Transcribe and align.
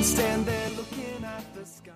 Don't 0.00 0.06
stand 0.06 0.46
there 0.46 0.70
looking 0.70 1.24
at 1.24 1.54
the 1.54 1.66
sky. 1.66 1.92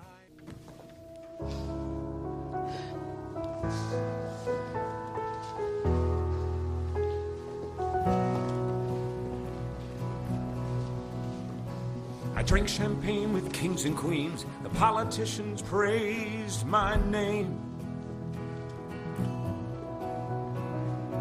I 12.36 12.42
drank 12.42 12.68
champagne 12.68 13.32
with 13.32 13.50
kings 13.54 13.86
and 13.86 13.96
queens. 13.96 14.44
The 14.62 14.68
politicians 14.68 15.62
praised 15.62 16.66
my 16.66 16.96
name. 17.06 17.58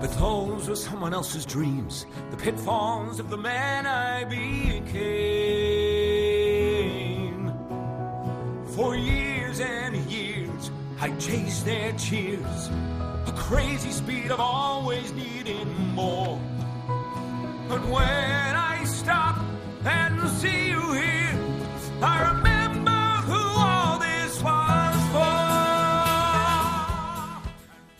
But 0.01 0.11
those 0.19 0.67
were 0.67 0.75
someone 0.75 1.13
else's 1.13 1.45
dreams, 1.45 2.05
the 2.29 2.35
pitfalls 2.35 3.21
of 3.21 3.29
the 3.29 3.37
man 3.37 3.87
I 3.87 4.25
became. 4.25 5.72
Chased 11.19 11.65
their 11.65 11.93
cheers, 11.97 12.69
a 13.27 13.31
crazy 13.35 13.91
speed 13.91 14.31
of 14.31 14.39
always 14.39 15.11
needing 15.13 15.67
more. 15.93 16.39
But 17.69 17.81
when 17.87 18.55
I 18.55 18.83
stop 18.85 19.37
and 19.85 20.29
see 20.39 20.69
you 20.69 20.93
here, 20.93 21.35
I 22.01 22.33
remember 22.33 23.01
who 23.27 23.41
all 23.57 23.99
this 23.99 24.41
was 24.41 24.95
for. 25.11 25.53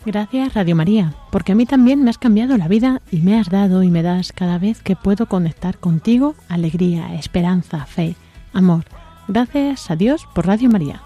Gracias 0.06 0.54
Radio 0.54 0.76
María, 0.76 1.14
porque 1.30 1.52
a 1.52 1.54
mí 1.54 1.66
también 1.66 2.04
me 2.04 2.10
has 2.10 2.18
cambiado 2.18 2.56
la 2.58 2.68
vida 2.68 3.00
y 3.10 3.18
me 3.18 3.38
has 3.38 3.48
dado 3.48 3.82
y 3.82 3.90
me 3.90 4.02
das 4.02 4.32
cada 4.32 4.58
vez 4.58 4.82
que 4.82 4.96
puedo 4.96 5.26
conectar 5.26 5.78
contigo 5.78 6.34
alegría, 6.48 7.14
esperanza, 7.14 7.86
fe, 7.86 8.16
amor. 8.52 8.84
Gracias 9.28 9.90
a 9.90 9.96
Dios 9.96 10.26
por 10.34 10.46
Radio 10.46 10.68
María. 10.68 11.00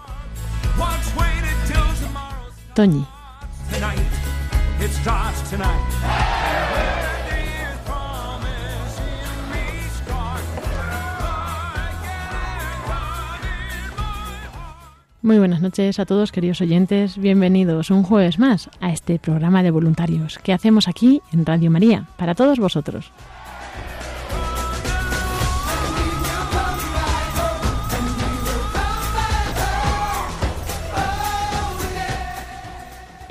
Muy 15.21 15.37
buenas 15.39 15.59
noches 15.61 15.99
a 15.99 16.05
todos 16.05 16.31
queridos 16.31 16.61
oyentes, 16.61 17.17
bienvenidos 17.17 17.89
un 17.89 18.03
jueves 18.03 18.39
más 18.39 18.69
a 18.79 18.93
este 18.93 19.19
programa 19.19 19.61
de 19.61 19.71
voluntarios 19.71 20.39
que 20.39 20.53
hacemos 20.53 20.87
aquí 20.87 21.21
en 21.33 21.45
Radio 21.45 21.69
María 21.69 22.07
para 22.15 22.33
todos 22.33 22.59
vosotros. 22.59 23.11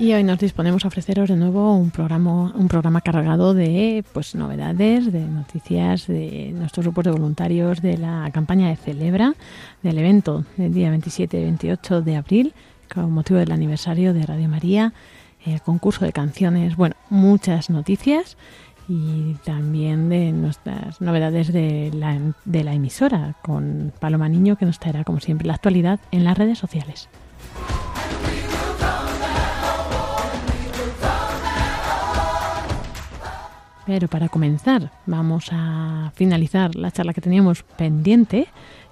Y 0.01 0.13
hoy 0.13 0.23
nos 0.23 0.39
disponemos 0.39 0.85
a 0.85 0.89
ofreceros 0.89 1.29
de 1.29 1.35
nuevo 1.35 1.75
un 1.75 1.91
programa, 1.91 2.53
un 2.55 2.69
programa 2.69 3.01
cargado 3.01 3.53
de 3.53 4.05
pues 4.13 4.37
novedades, 4.37 5.13
de 5.13 5.27
noticias 5.27 6.07
de 6.07 6.53
nuestros 6.55 6.87
grupos 6.87 7.05
de 7.05 7.11
voluntarios 7.11 7.83
de 7.83 7.99
la 7.99 8.31
campaña 8.33 8.69
de 8.69 8.77
Celebra, 8.77 9.35
del 9.83 9.99
evento 9.99 10.45
del 10.57 10.73
día 10.73 10.91
27 10.91 11.41
y 11.41 11.43
28 11.43 12.03
de 12.03 12.15
abril, 12.15 12.55
con 12.95 13.11
motivo 13.11 13.41
del 13.41 13.51
aniversario 13.51 14.15
de 14.15 14.25
Radio 14.25 14.49
María, 14.49 14.93
el 15.45 15.61
concurso 15.63 16.05
de 16.05 16.13
canciones, 16.13 16.77
bueno, 16.77 16.95
muchas 17.11 17.69
noticias 17.69 18.37
y 18.89 19.35
también 19.45 20.09
de 20.11 20.31
nuestras 20.31 21.01
novedades 21.01 21.53
de 21.53 21.91
la, 21.93 22.35
de 22.45 22.63
la 22.63 22.73
emisora, 22.73 23.35
con 23.43 23.93
Paloma 23.99 24.29
Niño, 24.29 24.55
que 24.55 24.65
nos 24.65 24.79
traerá, 24.79 25.03
como 25.03 25.19
siempre, 25.19 25.49
la 25.49 25.55
actualidad 25.55 25.99
en 26.13 26.23
las 26.23 26.39
redes 26.39 26.59
sociales. 26.59 27.09
Pero 33.89 34.07
para 34.07 34.29
comenzar, 34.29 34.93
vamos 35.07 35.49
a 35.51 36.13
finalizar 36.15 36.75
la 36.75 36.91
charla 36.91 37.15
que 37.15 37.23
teníamos 37.23 37.63
pendiente, 37.63 38.47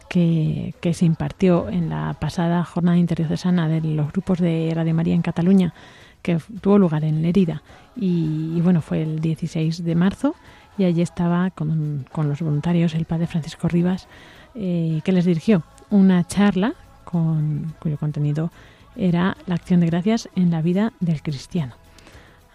que, 0.08 0.74
que 0.80 0.94
se 0.94 1.04
impartió 1.04 1.68
en 1.68 1.90
la 1.90 2.16
pasada 2.18 2.64
jornada 2.64 2.96
interdiocesana 2.96 3.68
de 3.68 3.82
los 3.82 4.10
grupos 4.10 4.38
de 4.38 4.72
Radio 4.74 4.94
María 4.94 5.14
en 5.14 5.20
Cataluña, 5.20 5.74
que 6.22 6.38
tuvo 6.62 6.78
lugar 6.78 7.04
en 7.04 7.20
Lerida. 7.20 7.62
Y, 7.94 8.54
y 8.56 8.60
bueno, 8.62 8.80
fue 8.80 9.02
el 9.02 9.20
16 9.20 9.84
de 9.84 9.94
marzo 9.94 10.34
y 10.78 10.84
allí 10.84 11.02
estaba 11.02 11.50
con, 11.50 12.06
con 12.10 12.30
los 12.30 12.40
voluntarios 12.40 12.94
el 12.94 13.04
padre 13.04 13.26
Francisco 13.26 13.68
Rivas, 13.68 14.08
eh, 14.54 15.02
que 15.04 15.12
les 15.12 15.26
dirigió 15.26 15.62
una 15.90 16.26
charla 16.26 16.72
con, 17.04 17.74
cuyo 17.80 17.98
contenido 17.98 18.50
era 18.96 19.36
la 19.44 19.56
acción 19.56 19.80
de 19.80 19.88
gracias 19.88 20.30
en 20.36 20.50
la 20.50 20.62
vida 20.62 20.94
del 21.00 21.20
cristiano. 21.20 21.74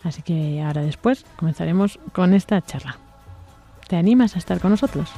Así 0.04 0.22
que 0.22 0.62
ahora 0.62 0.82
después 0.82 1.26
comenzaremos 1.36 2.00
con 2.14 2.34
esta 2.34 2.62
charla. 2.62 2.98
¿Te 3.88 3.98
animas 3.98 4.36
a 4.36 4.40
estar 4.40 4.60
con 4.60 4.72
nosotros? 4.72 5.12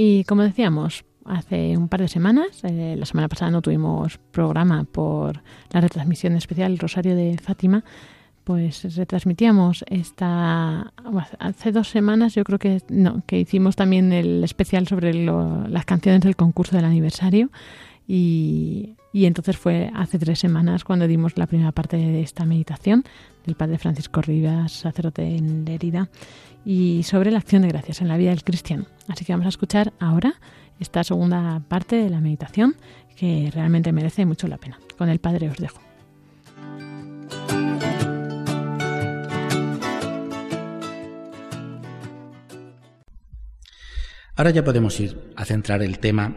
Y 0.00 0.22
como 0.24 0.42
decíamos, 0.44 1.04
hace 1.24 1.76
un 1.76 1.88
par 1.88 2.00
de 2.02 2.06
semanas, 2.06 2.62
eh, 2.62 2.94
la 2.96 3.04
semana 3.04 3.26
pasada 3.26 3.50
no 3.50 3.62
tuvimos 3.62 4.18
programa 4.30 4.84
por 4.84 5.42
la 5.72 5.80
retransmisión 5.80 6.36
especial 6.36 6.78
Rosario 6.78 7.16
de 7.16 7.36
Fátima, 7.36 7.82
pues 8.44 8.94
retransmitíamos 8.96 9.84
esta 9.88 10.92
hace 11.40 11.72
dos 11.72 11.88
semanas 11.88 12.36
yo 12.36 12.44
creo 12.44 12.60
que 12.60 12.80
no, 12.88 13.22
que 13.26 13.40
hicimos 13.40 13.74
también 13.74 14.12
el 14.12 14.44
especial 14.44 14.86
sobre 14.86 15.12
lo- 15.14 15.66
las 15.66 15.84
canciones 15.84 16.20
del 16.20 16.36
concurso 16.36 16.76
del 16.76 16.84
aniversario 16.84 17.50
y, 18.06 18.94
y 19.18 19.26
entonces 19.26 19.56
fue 19.56 19.90
hace 19.96 20.16
tres 20.16 20.38
semanas 20.38 20.84
cuando 20.84 21.08
dimos 21.08 21.36
la 21.36 21.48
primera 21.48 21.72
parte 21.72 21.96
de 21.96 22.20
esta 22.20 22.44
meditación 22.44 23.02
del 23.44 23.56
padre 23.56 23.76
Francisco 23.76 24.22
Rivas, 24.22 24.70
sacerdote 24.70 25.36
en 25.36 25.64
Lerida, 25.64 26.08
y 26.64 27.02
sobre 27.02 27.32
la 27.32 27.38
acción 27.38 27.62
de 27.62 27.68
gracias 27.68 28.00
en 28.00 28.06
la 28.06 28.16
vida 28.16 28.30
del 28.30 28.44
cristiano. 28.44 28.86
Así 29.08 29.24
que 29.24 29.32
vamos 29.32 29.46
a 29.46 29.48
escuchar 29.48 29.92
ahora 29.98 30.34
esta 30.78 31.02
segunda 31.02 31.60
parte 31.66 31.96
de 31.96 32.10
la 32.10 32.20
meditación 32.20 32.76
que 33.16 33.50
realmente 33.52 33.90
merece 33.90 34.24
mucho 34.24 34.46
la 34.46 34.58
pena. 34.58 34.78
Con 34.96 35.08
el 35.08 35.18
padre 35.18 35.50
os 35.50 35.56
dejo. 35.56 35.80
Ahora 44.36 44.50
ya 44.50 44.62
podemos 44.62 45.00
ir 45.00 45.32
a 45.34 45.44
centrar 45.44 45.82
el 45.82 45.98
tema. 45.98 46.36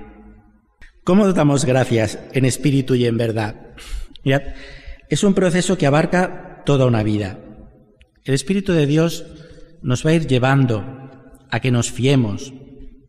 ¿Cómo 1.03 1.31
damos 1.33 1.65
gracias 1.65 2.19
en 2.33 2.45
espíritu 2.45 2.93
y 2.93 3.05
en 3.05 3.17
verdad? 3.17 3.55
Mirad, 4.23 4.41
es 5.09 5.23
un 5.23 5.33
proceso 5.33 5.75
que 5.75 5.87
abarca 5.87 6.61
toda 6.63 6.85
una 6.85 7.01
vida. 7.01 7.39
El 8.23 8.35
Espíritu 8.35 8.71
de 8.73 8.85
Dios 8.85 9.25
nos 9.81 10.05
va 10.05 10.11
a 10.11 10.13
ir 10.13 10.27
llevando 10.27 10.85
a 11.49 11.59
que 11.59 11.71
nos 11.71 11.91
fiemos 11.91 12.53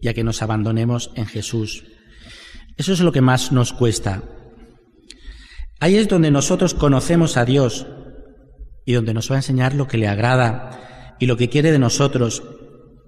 y 0.01 0.09
a 0.09 0.15
que 0.15 0.25
nos 0.25 0.41
abandonemos 0.41 1.11
en 1.17 1.27
Jesús. 1.27 1.85
Eso 2.79 2.95
es 2.95 3.01
lo 3.01 3.13
que 3.13 3.21
más 3.21 3.53
nos 3.53 3.75
cuesta. 3.75 4.23
Ahí 5.79 5.97
es 5.97 6.09
donde 6.09 6.31
nosotros 6.31 6.73
conocemos 6.73 7.37
a 7.37 7.45
Dios 7.45 7.87
y 8.87 8.95
donde 8.95 9.13
nos 9.13 9.31
va 9.31 9.35
a 9.35 9.39
enseñar 9.41 9.75
lo 9.75 9.87
que 9.87 9.99
le 9.99 10.09
agrada 10.09 11.17
y 11.21 11.27
lo 11.27 11.37
que 11.37 11.51
quiere 11.51 11.73
de 11.73 11.79
nosotros. 11.79 12.43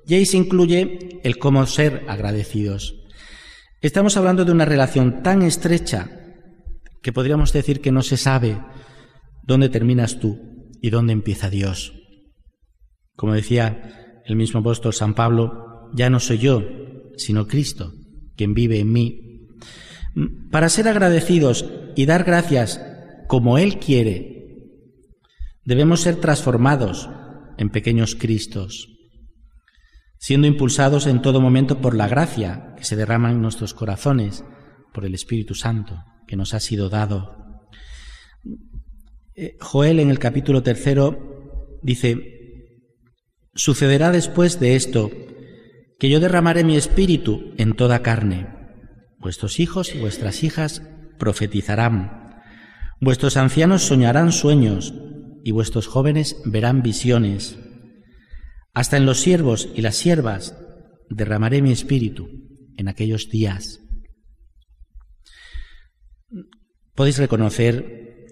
Y 0.06 0.14
ahí 0.14 0.26
se 0.26 0.36
incluye 0.36 1.20
el 1.24 1.38
cómo 1.38 1.66
ser 1.66 2.04
agradecidos. 2.06 3.03
Estamos 3.84 4.16
hablando 4.16 4.46
de 4.46 4.52
una 4.52 4.64
relación 4.64 5.22
tan 5.22 5.42
estrecha 5.42 6.08
que 7.02 7.12
podríamos 7.12 7.52
decir 7.52 7.82
que 7.82 7.92
no 7.92 8.00
se 8.00 8.16
sabe 8.16 8.56
dónde 9.42 9.68
terminas 9.68 10.18
tú 10.20 10.70
y 10.80 10.88
dónde 10.88 11.12
empieza 11.12 11.50
Dios. 11.50 11.92
Como 13.14 13.34
decía 13.34 14.22
el 14.24 14.36
mismo 14.36 14.60
apóstol 14.60 14.94
San 14.94 15.12
Pablo, 15.12 15.90
ya 15.92 16.08
no 16.08 16.18
soy 16.18 16.38
yo, 16.38 16.62
sino 17.18 17.46
Cristo, 17.46 17.92
quien 18.38 18.54
vive 18.54 18.78
en 18.78 18.90
mí. 18.90 19.50
Para 20.50 20.70
ser 20.70 20.88
agradecidos 20.88 21.66
y 21.94 22.06
dar 22.06 22.24
gracias 22.24 22.80
como 23.28 23.58
Él 23.58 23.78
quiere, 23.80 24.70
debemos 25.62 26.00
ser 26.00 26.16
transformados 26.16 27.10
en 27.58 27.68
pequeños 27.68 28.14
Cristos, 28.14 28.93
siendo 30.24 30.46
impulsados 30.46 31.06
en 31.06 31.20
todo 31.20 31.42
momento 31.42 31.82
por 31.82 31.94
la 31.94 32.08
gracia 32.08 32.72
que 32.78 32.84
se 32.84 32.96
derrama 32.96 33.30
en 33.30 33.42
nuestros 33.42 33.74
corazones, 33.74 34.42
por 34.94 35.04
el 35.04 35.14
Espíritu 35.14 35.54
Santo 35.54 36.02
que 36.26 36.34
nos 36.34 36.54
ha 36.54 36.60
sido 36.60 36.88
dado. 36.88 37.68
Eh, 39.34 39.58
Joel 39.60 40.00
en 40.00 40.08
el 40.08 40.18
capítulo 40.18 40.62
tercero 40.62 41.76
dice, 41.82 42.16
sucederá 43.54 44.12
después 44.12 44.58
de 44.58 44.76
esto 44.76 45.10
que 45.98 46.08
yo 46.08 46.20
derramaré 46.20 46.64
mi 46.64 46.78
espíritu 46.78 47.52
en 47.58 47.74
toda 47.74 48.00
carne. 48.00 48.46
Vuestros 49.18 49.60
hijos 49.60 49.94
y 49.94 49.98
vuestras 49.98 50.42
hijas 50.42 50.80
profetizarán. 51.18 52.40
Vuestros 52.98 53.36
ancianos 53.36 53.82
soñarán 53.82 54.32
sueños 54.32 54.94
y 55.44 55.50
vuestros 55.50 55.86
jóvenes 55.86 56.40
verán 56.46 56.80
visiones. 56.80 57.58
Hasta 58.74 58.96
en 58.96 59.06
los 59.06 59.20
siervos 59.20 59.68
y 59.74 59.82
las 59.82 59.96
siervas 59.96 60.56
derramaré 61.08 61.62
mi 61.62 61.72
espíritu 61.72 62.28
en 62.76 62.88
aquellos 62.88 63.30
días. 63.30 63.80
Podéis 66.94 67.18
reconocer 67.18 68.26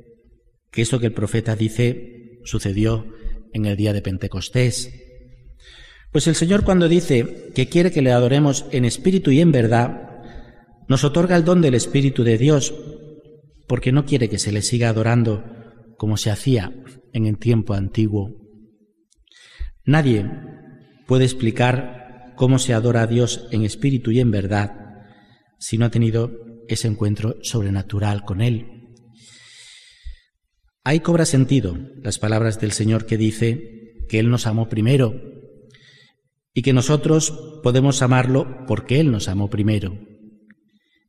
que 0.71 0.83
esto 0.83 0.99
que 0.99 1.07
el 1.07 1.15
profeta 1.15 1.55
dice 1.57 2.41
sucedió 2.45 3.07
en 3.53 3.67
el 3.67 3.77
día 3.77 3.93
de 3.93 4.03
Pentecostés. 4.03 4.91
Pues 6.11 6.27
el 6.27 6.35
Señor 6.35 6.65
cuando 6.65 6.89
dice 6.89 7.53
que 7.55 7.69
quiere 7.69 7.91
que 7.91 8.03
le 8.03 8.13
adoremos 8.13 8.67
en 8.73 8.85
espíritu 8.85 9.31
y 9.31 9.41
en 9.41 9.53
verdad, 9.53 10.11
nos 10.89 11.05
otorga 11.05 11.37
el 11.37 11.45
don 11.45 11.63
del 11.63 11.75
Espíritu 11.75 12.25
de 12.25 12.37
Dios, 12.37 12.75
porque 13.67 13.93
no 13.93 14.05
quiere 14.05 14.29
que 14.29 14.39
se 14.39 14.53
le 14.53 14.63
siga 14.63 14.89
adorando 14.89 15.45
como 15.97 16.17
se 16.17 16.31
hacía 16.31 16.73
en 17.13 17.27
el 17.27 17.39
tiempo 17.39 17.75
antiguo. 17.75 18.42
Nadie 19.85 20.31
puede 21.07 21.25
explicar 21.25 22.35
cómo 22.37 22.59
se 22.59 22.75
adora 22.75 23.03
a 23.03 23.07
Dios 23.07 23.49
en 23.51 23.65
espíritu 23.65 24.11
y 24.11 24.21
en 24.21 24.31
verdad 24.31 24.83
si 25.59 25.79
no 25.79 25.87
ha 25.87 25.91
tenido 25.91 26.33
ese 26.69 26.89
encuentro 26.89 27.37
sobrenatural 27.43 28.25
con 28.25 28.41
Él. 28.41 28.67
Ahí 30.85 31.01
cobra 31.01 31.25
sentido 31.25 31.77
las 32.03 32.19
palabras 32.19 32.61
del 32.61 32.73
Señor 32.73 33.07
que 33.07 33.17
dice 33.17 34.05
que 34.09 34.19
Él 34.19 34.31
nos 34.31 34.47
amó 34.47 34.69
primero 34.69 35.15
y 36.53 36.63
que 36.63 36.73
nosotros 36.73 37.61
podemos 37.63 38.03
amarlo 38.03 38.67
porque 38.67 38.99
Él 38.99 39.13
nos 39.13 39.29
amó 39.29 39.49
primero. 39.49 39.99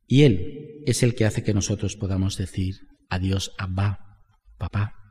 Y 0.06 0.22
Él 0.22 0.82
es 0.86 1.02
el 1.02 1.14
que 1.14 1.24
hace 1.24 1.42
que 1.42 1.54
nosotros 1.54 1.96
podamos 1.96 2.36
decir 2.36 2.76
adiós, 3.08 3.52
Abba, 3.58 4.20
papá. 4.58 5.03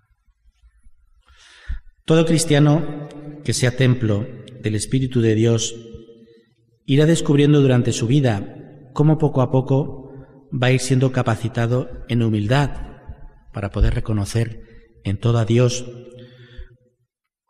Todo 2.06 2.26
cristiano 2.26 3.08
que 3.46 3.54
sea 3.54 3.78
templo 3.78 4.28
del 4.62 4.76
Espíritu 4.76 5.22
de 5.22 5.36
Dios 5.36 5.76
irá 6.86 7.06
descubriendo 7.06 7.62
durante 7.62 7.94
su 7.94 8.08
vida 8.08 8.90
cómo 8.94 9.18
poco 9.18 9.42
a 9.42 9.52
poco 9.52 10.12
va 10.52 10.68
a 10.68 10.72
ir 10.72 10.82
siendo 10.82 11.12
capacitado 11.12 11.90
en 12.10 12.22
humildad 12.22 12.72
para 13.54 13.70
poder 13.70 13.94
reconocer 13.94 14.60
en 15.06 15.18
todo 15.18 15.38
a 15.38 15.46
Dios, 15.46 15.86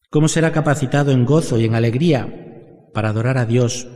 cómo 0.10 0.28
será 0.28 0.52
capacitado 0.52 1.12
en 1.12 1.26
gozo 1.26 1.60
y 1.60 1.66
en 1.66 1.76
alegría 1.76 2.32
para 2.94 3.10
adorar 3.10 3.38
a 3.38 3.46
Dios. 3.46 3.88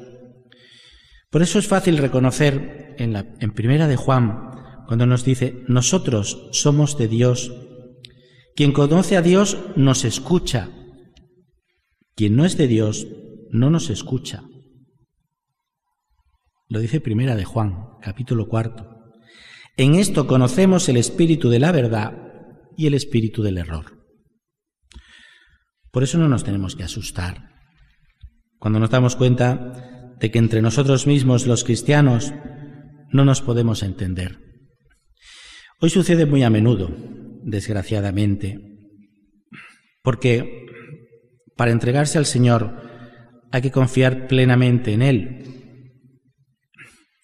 Por 1.30 1.42
eso 1.42 1.59
es 1.59 1.68
fácil 1.68 1.98
reconocer 1.98 2.95
en, 2.98 3.13
la, 3.13 3.25
en 3.39 3.51
primera 3.51 3.88
de 3.88 3.95
Juan, 3.95 4.51
cuando 4.88 5.06
nos 5.06 5.24
dice, 5.24 5.63
nosotros 5.68 6.50
somos 6.51 6.98
de 6.98 7.07
Dios. 7.07 7.51
Quien 8.57 8.71
conoce 8.71 9.15
a 9.18 9.21
Dios 9.21 9.56
nos 9.75 10.04
escucha. 10.04 10.71
Quien 12.15 12.36
no 12.36 12.44
es 12.44 12.57
de 12.57 12.68
Dios 12.68 13.06
no 13.51 13.69
nos 13.69 13.92
escucha. 13.92 14.45
Lo 16.68 16.80
dice 16.80 17.00
primera 17.00 17.36
de 17.36 17.45
Juan, 17.45 17.75
capítulo 18.01 18.48
cuarto. 18.48 19.12
En 19.77 19.94
esto 19.94 20.25
conocemos 20.25 20.89
el 20.89 20.98
espíritu 20.98 21.50
de 21.50 21.59
la 21.59 21.71
verdad 21.71 22.18
y 22.75 22.88
el 22.88 22.95
espíritu 22.95 23.44
del 23.44 23.59
error. 23.59 24.04
Por 25.92 26.01
eso 26.01 26.18
no 26.18 26.27
nos 26.27 26.44
tenemos 26.44 26.75
que 26.75 26.83
asustar. 26.83 27.51
Cuando 28.57 28.80
nos 28.80 28.89
damos 28.89 29.15
cuenta 29.15 30.15
de 30.19 30.31
que 30.31 30.39
entre 30.39 30.63
nosotros 30.63 31.06
mismos 31.06 31.45
los 31.45 31.63
cristianos 31.63 32.33
no 33.12 33.24
nos 33.24 33.44
podemos 33.44 33.83
entender. 33.83 34.39
Hoy 35.80 35.92
sucede 35.92 36.25
muy 36.25 36.42
a 36.42 36.50
menudo, 36.50 36.89
desgraciadamente, 37.47 38.59
porque 40.03 40.65
para 41.55 41.71
entregarse 41.71 42.17
al 42.17 42.25
Señor 42.25 42.83
hay 43.51 43.61
que 43.61 43.71
confiar 43.71 44.27
plenamente 44.27 44.91
en 44.91 45.01
Él 45.01 45.44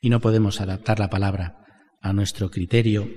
y 0.02 0.10
no 0.10 0.22
podemos 0.22 0.62
adaptar 0.62 1.00
la 1.00 1.10
palabra 1.10 1.58
a 2.02 2.14
nuestro 2.14 2.50
criterio. 2.50 3.10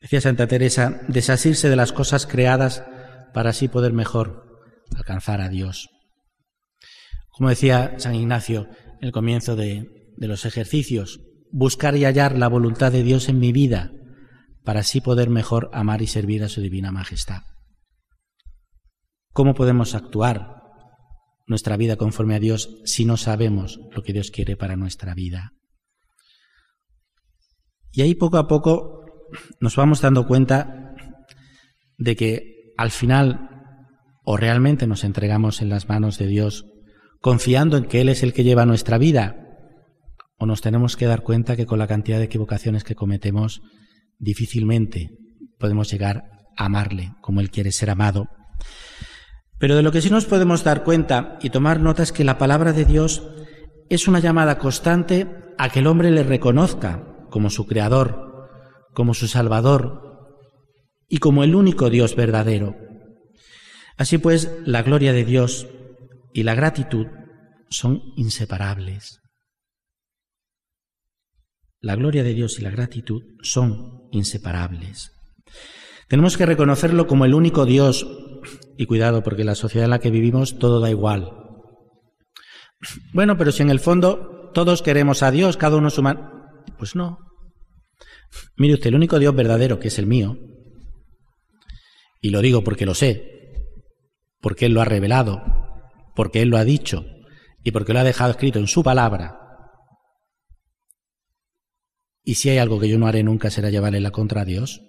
Decía 0.00 0.22
Santa 0.22 0.46
Teresa, 0.46 1.02
desasirse 1.08 1.68
de 1.68 1.76
las 1.76 1.92
cosas 1.92 2.26
creadas 2.26 2.82
para 3.34 3.50
así 3.50 3.68
poder 3.68 3.92
mejor 3.92 4.62
alcanzar 4.96 5.42
a 5.42 5.50
Dios. 5.50 5.90
Como 7.28 7.50
decía 7.50 7.94
San 7.98 8.14
Ignacio 8.14 8.66
en 9.00 9.08
el 9.08 9.12
comienzo 9.12 9.56
de, 9.56 10.12
de 10.16 10.28
los 10.28 10.46
ejercicios, 10.46 11.20
buscar 11.52 11.96
y 11.96 12.04
hallar 12.04 12.38
la 12.38 12.48
voluntad 12.48 12.92
de 12.92 13.02
Dios 13.02 13.28
en 13.28 13.38
mi 13.38 13.52
vida 13.52 13.92
para 14.64 14.80
así 14.80 15.00
poder 15.00 15.30
mejor 15.30 15.70
amar 15.72 16.02
y 16.02 16.06
servir 16.06 16.42
a 16.42 16.48
su 16.48 16.60
divina 16.60 16.90
majestad. 16.90 17.42
¿Cómo 19.32 19.54
podemos 19.54 19.94
actuar 19.94 20.62
nuestra 21.46 21.76
vida 21.76 21.96
conforme 21.96 22.34
a 22.34 22.40
Dios 22.40 22.70
si 22.84 23.04
no 23.04 23.16
sabemos 23.16 23.78
lo 23.94 24.02
que 24.02 24.12
Dios 24.12 24.30
quiere 24.30 24.56
para 24.56 24.76
nuestra 24.76 25.14
vida? 25.14 25.52
Y 27.92 28.02
ahí 28.02 28.14
poco 28.14 28.38
a 28.38 28.48
poco 28.48 29.04
nos 29.60 29.76
vamos 29.76 30.00
dando 30.00 30.26
cuenta 30.26 30.94
de 31.98 32.16
que 32.16 32.72
al 32.76 32.90
final 32.90 33.50
o 34.24 34.36
realmente 34.36 34.86
nos 34.86 35.04
entregamos 35.04 35.60
en 35.60 35.68
las 35.68 35.88
manos 35.88 36.18
de 36.18 36.26
Dios 36.26 36.64
confiando 37.20 37.76
en 37.76 37.84
que 37.84 38.00
Él 38.00 38.08
es 38.08 38.22
el 38.22 38.32
que 38.32 38.44
lleva 38.44 38.66
nuestra 38.66 38.98
vida, 38.98 39.36
o 40.36 40.46
nos 40.46 40.60
tenemos 40.60 40.96
que 40.96 41.06
dar 41.06 41.22
cuenta 41.22 41.56
que 41.56 41.66
con 41.66 41.78
la 41.78 41.86
cantidad 41.86 42.18
de 42.18 42.24
equivocaciones 42.24 42.84
que 42.84 42.94
cometemos 42.94 43.62
difícilmente 44.18 45.10
podemos 45.58 45.90
llegar 45.90 46.24
a 46.56 46.66
amarle 46.66 47.14
como 47.20 47.40
Él 47.40 47.50
quiere 47.50 47.72
ser 47.72 47.90
amado. 47.90 48.28
Pero 49.58 49.76
de 49.76 49.82
lo 49.82 49.92
que 49.92 50.02
sí 50.02 50.10
nos 50.10 50.26
podemos 50.26 50.64
dar 50.64 50.84
cuenta 50.84 51.38
y 51.42 51.50
tomar 51.50 51.80
nota 51.80 52.02
es 52.02 52.12
que 52.12 52.24
la 52.24 52.38
palabra 52.38 52.72
de 52.72 52.84
Dios 52.84 53.22
es 53.88 54.08
una 54.08 54.18
llamada 54.18 54.58
constante 54.58 55.26
a 55.58 55.70
que 55.70 55.80
el 55.80 55.86
hombre 55.86 56.10
le 56.10 56.22
reconozca 56.22 57.26
como 57.30 57.50
su 57.50 57.66
creador, 57.66 58.48
como 58.92 59.14
su 59.14 59.28
salvador 59.28 60.04
y 61.08 61.18
como 61.18 61.44
el 61.44 61.54
único 61.54 61.90
Dios 61.90 62.16
verdadero. 62.16 62.76
Así 63.96 64.18
pues, 64.18 64.50
la 64.64 64.82
gloria 64.82 65.12
de 65.12 65.24
Dios 65.24 65.68
y 66.32 66.42
la 66.42 66.54
gratitud 66.54 67.06
son 67.70 68.02
inseparables. 68.16 69.20
La 71.80 71.96
gloria 71.96 72.22
de 72.22 72.34
Dios 72.34 72.58
y 72.58 72.62
la 72.62 72.70
gratitud 72.70 73.22
son 73.42 74.03
inseparables. 74.14 75.12
Tenemos 76.08 76.36
que 76.36 76.46
reconocerlo 76.46 77.06
como 77.06 77.24
el 77.24 77.34
único 77.34 77.66
Dios, 77.66 78.06
y 78.76 78.86
cuidado, 78.86 79.22
porque 79.22 79.42
en 79.42 79.46
la 79.46 79.54
sociedad 79.54 79.84
en 79.84 79.90
la 79.90 79.98
que 79.98 80.10
vivimos 80.10 80.58
todo 80.58 80.80
da 80.80 80.90
igual. 80.90 81.32
Bueno, 83.12 83.36
pero 83.36 83.52
si 83.52 83.62
en 83.62 83.70
el 83.70 83.80
fondo 83.80 84.50
todos 84.52 84.82
queremos 84.82 85.22
a 85.22 85.30
Dios, 85.30 85.56
cada 85.56 85.76
uno 85.76 85.90
su 85.90 86.02
man... 86.02 86.30
Pues 86.78 86.94
no. 86.96 87.18
Mire 88.56 88.74
usted, 88.74 88.88
el 88.88 88.96
único 88.96 89.18
Dios 89.18 89.34
verdadero, 89.34 89.78
que 89.78 89.88
es 89.88 89.98
el 89.98 90.06
mío, 90.06 90.36
y 92.20 92.30
lo 92.30 92.40
digo 92.40 92.64
porque 92.64 92.86
lo 92.86 92.94
sé, 92.94 93.52
porque 94.40 94.66
Él 94.66 94.72
lo 94.72 94.80
ha 94.80 94.86
revelado, 94.86 95.42
porque 96.16 96.40
Él 96.40 96.48
lo 96.48 96.56
ha 96.56 96.64
dicho 96.64 97.04
y 97.62 97.70
porque 97.70 97.92
lo 97.92 98.00
ha 98.00 98.04
dejado 98.04 98.30
escrito 98.30 98.58
en 98.58 98.66
su 98.66 98.82
palabra. 98.82 99.43
Y 102.24 102.36
si 102.36 102.48
hay 102.48 102.58
algo 102.58 102.80
que 102.80 102.88
yo 102.88 102.98
no 102.98 103.06
haré 103.06 103.22
nunca 103.22 103.50
será 103.50 103.70
llevarle 103.70 104.00
la 104.00 104.10
contra 104.10 104.40
a 104.40 104.44
Dios. 104.44 104.80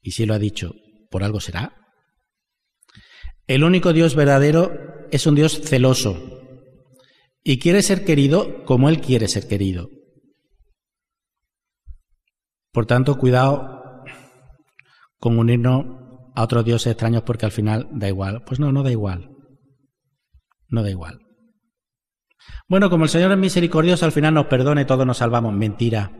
Y 0.00 0.12
si 0.12 0.26
lo 0.26 0.34
ha 0.34 0.38
dicho, 0.38 0.74
por 1.10 1.24
algo 1.24 1.40
será. 1.40 1.74
El 3.46 3.64
único 3.64 3.94
Dios 3.94 4.14
verdadero 4.14 5.08
es 5.10 5.26
un 5.26 5.34
Dios 5.34 5.60
celoso 5.62 6.38
y 7.42 7.58
quiere 7.58 7.82
ser 7.82 8.04
querido 8.04 8.64
como 8.66 8.90
Él 8.90 9.00
quiere 9.00 9.26
ser 9.26 9.48
querido. 9.48 9.88
Por 12.72 12.84
tanto, 12.84 13.16
cuidado 13.16 14.04
con 15.18 15.38
unirnos 15.38 15.86
a 16.34 16.44
otros 16.44 16.64
dioses 16.64 16.92
extraños 16.92 17.22
porque 17.22 17.46
al 17.46 17.52
final 17.52 17.88
da 17.90 18.06
igual. 18.06 18.44
Pues 18.44 18.60
no, 18.60 18.70
no 18.70 18.82
da 18.82 18.90
igual. 18.90 19.30
No 20.68 20.82
da 20.82 20.90
igual. 20.90 21.18
Bueno, 22.68 22.90
como 22.90 23.04
el 23.04 23.10
Señor 23.10 23.32
es 23.32 23.38
misericordioso, 23.38 24.04
al 24.04 24.12
final 24.12 24.34
nos 24.34 24.46
perdone, 24.46 24.84
todos 24.84 25.06
nos 25.06 25.18
salvamos. 25.18 25.54
Mentira. 25.54 26.12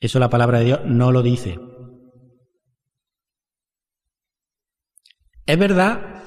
Eso 0.00 0.18
la 0.18 0.30
palabra 0.30 0.58
de 0.58 0.64
Dios 0.64 0.80
no 0.84 1.12
lo 1.12 1.22
dice. 1.22 1.58
Es 5.46 5.58
verdad 5.58 6.22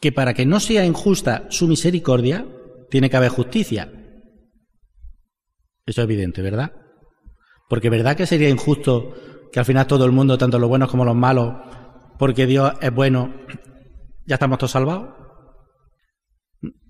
que 0.00 0.12
para 0.12 0.34
que 0.34 0.46
no 0.46 0.60
sea 0.60 0.84
injusta 0.84 1.46
su 1.50 1.68
misericordia, 1.68 2.46
tiene 2.90 3.10
que 3.10 3.16
haber 3.16 3.30
justicia. 3.30 3.90
Eso 5.86 6.00
es 6.02 6.04
evidente, 6.04 6.42
¿verdad? 6.42 6.72
Porque 7.68 7.90
¿verdad 7.90 8.16
que 8.16 8.26
sería 8.26 8.48
injusto 8.48 9.14
que 9.52 9.58
al 9.58 9.64
final 9.64 9.86
todo 9.86 10.04
el 10.04 10.12
mundo, 10.12 10.38
tanto 10.38 10.58
los 10.58 10.68
buenos 10.68 10.90
como 10.90 11.04
los 11.04 11.16
malos, 11.16 11.54
porque 12.18 12.46
Dios 12.46 12.72
es 12.80 12.94
bueno, 12.94 13.34
ya 14.26 14.34
estamos 14.34 14.58
todos 14.58 14.70
salvados? 14.70 15.20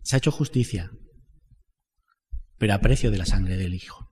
Se 0.02 0.16
ha 0.16 0.18
hecho 0.18 0.30
justicia, 0.30 0.90
pero 2.58 2.74
a 2.74 2.78
precio 2.78 3.10
de 3.10 3.18
la 3.18 3.26
sangre 3.26 3.56
del 3.56 3.74
Hijo. 3.74 4.10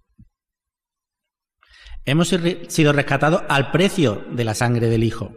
Hemos 2.04 2.28
sido 2.28 2.92
rescatados 2.92 3.42
al 3.49 3.71
precio 3.71 4.25
de 4.30 4.45
la 4.45 4.54
sangre 4.54 4.88
del 4.88 5.04
Hijo. 5.04 5.33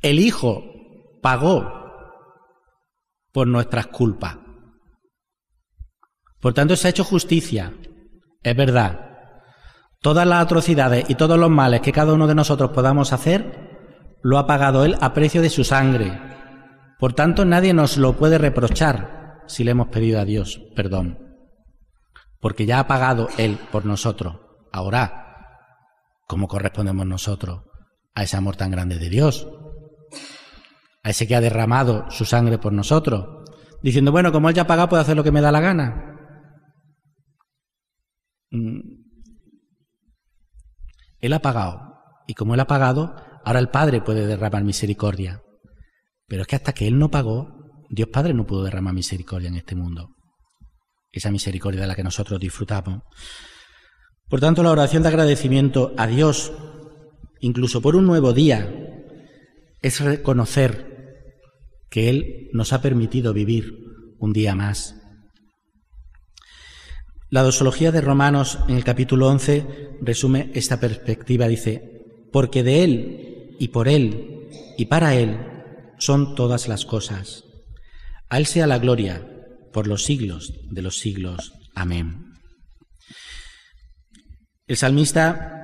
El 0.00 0.18
Hijo 0.18 0.62
pagó 1.22 1.76
por 3.32 3.46
nuestras 3.46 3.88
culpas. 3.88 4.38
Por 6.40 6.54
tanto, 6.54 6.76
se 6.76 6.86
ha 6.86 6.90
hecho 6.90 7.04
justicia. 7.04 7.74
Es 8.42 8.56
verdad. 8.56 9.18
Todas 10.00 10.26
las 10.26 10.42
atrocidades 10.42 11.04
y 11.08 11.16
todos 11.16 11.38
los 11.38 11.50
males 11.50 11.80
que 11.80 11.92
cada 11.92 12.14
uno 12.14 12.26
de 12.26 12.34
nosotros 12.34 12.70
podamos 12.70 13.12
hacer, 13.12 14.18
lo 14.22 14.38
ha 14.38 14.46
pagado 14.46 14.84
Él 14.84 14.96
a 15.00 15.12
precio 15.12 15.42
de 15.42 15.50
su 15.50 15.64
sangre. 15.64 16.35
Por 16.98 17.12
tanto, 17.12 17.44
nadie 17.44 17.74
nos 17.74 17.98
lo 17.98 18.16
puede 18.16 18.38
reprochar 18.38 19.44
si 19.46 19.64
le 19.64 19.72
hemos 19.72 19.88
pedido 19.88 20.20
a 20.20 20.24
Dios 20.24 20.60
perdón. 20.74 21.18
Porque 22.40 22.66
ya 22.66 22.80
ha 22.80 22.86
pagado 22.86 23.28
Él 23.38 23.58
por 23.70 23.84
nosotros. 23.84 24.36
Ahora, 24.72 25.36
¿cómo 26.26 26.48
correspondemos 26.48 27.06
nosotros 27.06 27.62
a 28.14 28.22
ese 28.22 28.36
amor 28.36 28.56
tan 28.56 28.70
grande 28.70 28.98
de 28.98 29.08
Dios? 29.08 29.48
A 31.02 31.10
ese 31.10 31.26
que 31.26 31.36
ha 31.36 31.40
derramado 31.40 32.10
su 32.10 32.24
sangre 32.24 32.58
por 32.58 32.72
nosotros, 32.72 33.44
diciendo, 33.82 34.12
bueno, 34.12 34.32
como 34.32 34.48
Él 34.48 34.54
ya 34.54 34.62
ha 34.62 34.66
pagado, 34.66 34.88
puedo 34.88 35.02
hacer 35.02 35.16
lo 35.16 35.24
que 35.24 35.32
me 35.32 35.40
da 35.40 35.52
la 35.52 35.60
gana. 35.60 36.16
Mm. 38.50 38.80
Él 41.20 41.32
ha 41.32 41.40
pagado, 41.40 41.80
y 42.26 42.34
como 42.34 42.54
Él 42.54 42.60
ha 42.60 42.66
pagado, 42.66 43.16
ahora 43.44 43.58
el 43.58 43.68
Padre 43.68 44.00
puede 44.00 44.26
derramar 44.26 44.64
misericordia. 44.64 45.42
Pero 46.26 46.42
es 46.42 46.48
que 46.48 46.56
hasta 46.56 46.72
que 46.72 46.86
Él 46.86 46.98
no 46.98 47.10
pagó, 47.10 47.56
Dios 47.88 48.08
Padre 48.08 48.34
no 48.34 48.46
pudo 48.46 48.64
derramar 48.64 48.94
misericordia 48.94 49.48
en 49.48 49.56
este 49.56 49.74
mundo. 49.74 50.10
Esa 51.12 51.30
misericordia 51.30 51.80
de 51.82 51.86
la 51.86 51.94
que 51.94 52.02
nosotros 52.02 52.40
disfrutamos. 52.40 53.02
Por 54.28 54.40
tanto, 54.40 54.62
la 54.62 54.72
oración 54.72 55.02
de 55.02 55.08
agradecimiento 55.08 55.94
a 55.96 56.06
Dios, 56.06 56.52
incluso 57.40 57.80
por 57.80 57.94
un 57.94 58.06
nuevo 58.06 58.32
día, 58.32 58.68
es 59.82 60.00
reconocer 60.00 60.96
que 61.88 62.08
Él 62.08 62.48
nos 62.52 62.72
ha 62.72 62.82
permitido 62.82 63.32
vivir 63.32 63.72
un 64.18 64.32
día 64.32 64.54
más. 64.54 64.96
La 67.30 67.42
dosología 67.42 67.92
de 67.92 68.00
Romanos 68.00 68.58
en 68.68 68.76
el 68.76 68.84
capítulo 68.84 69.28
11 69.28 69.98
resume 70.00 70.50
esta 70.54 70.80
perspectiva. 70.80 71.46
Dice, 71.46 71.82
porque 72.32 72.62
de 72.62 72.84
Él 72.84 73.56
y 73.58 73.68
por 73.68 73.88
Él 73.88 74.48
y 74.76 74.86
para 74.86 75.14
Él 75.14 75.55
son 75.98 76.34
todas 76.34 76.68
las 76.68 76.84
cosas. 76.84 77.44
A 78.28 78.38
Él 78.38 78.46
sea 78.46 78.66
la 78.66 78.78
gloria 78.78 79.26
por 79.72 79.86
los 79.86 80.04
siglos 80.04 80.52
de 80.70 80.82
los 80.82 80.98
siglos. 80.98 81.52
Amén. 81.74 82.32
El 84.66 84.76
salmista 84.76 85.56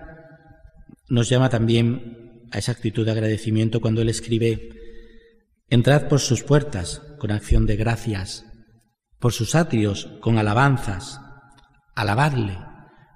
nos 1.08 1.28
llama 1.28 1.48
también 1.48 2.46
a 2.52 2.58
esa 2.58 2.72
actitud 2.72 3.04
de 3.04 3.12
agradecimiento 3.12 3.80
cuando 3.80 4.02
él 4.02 4.08
escribe, 4.08 4.68
Entrad 5.68 6.08
por 6.08 6.20
sus 6.20 6.42
puertas 6.42 7.02
con 7.18 7.30
acción 7.30 7.64
de 7.64 7.76
gracias, 7.76 8.44
por 9.18 9.32
sus 9.32 9.54
atrios 9.54 10.10
con 10.20 10.36
alabanzas, 10.36 11.18
alabadle, 11.94 12.58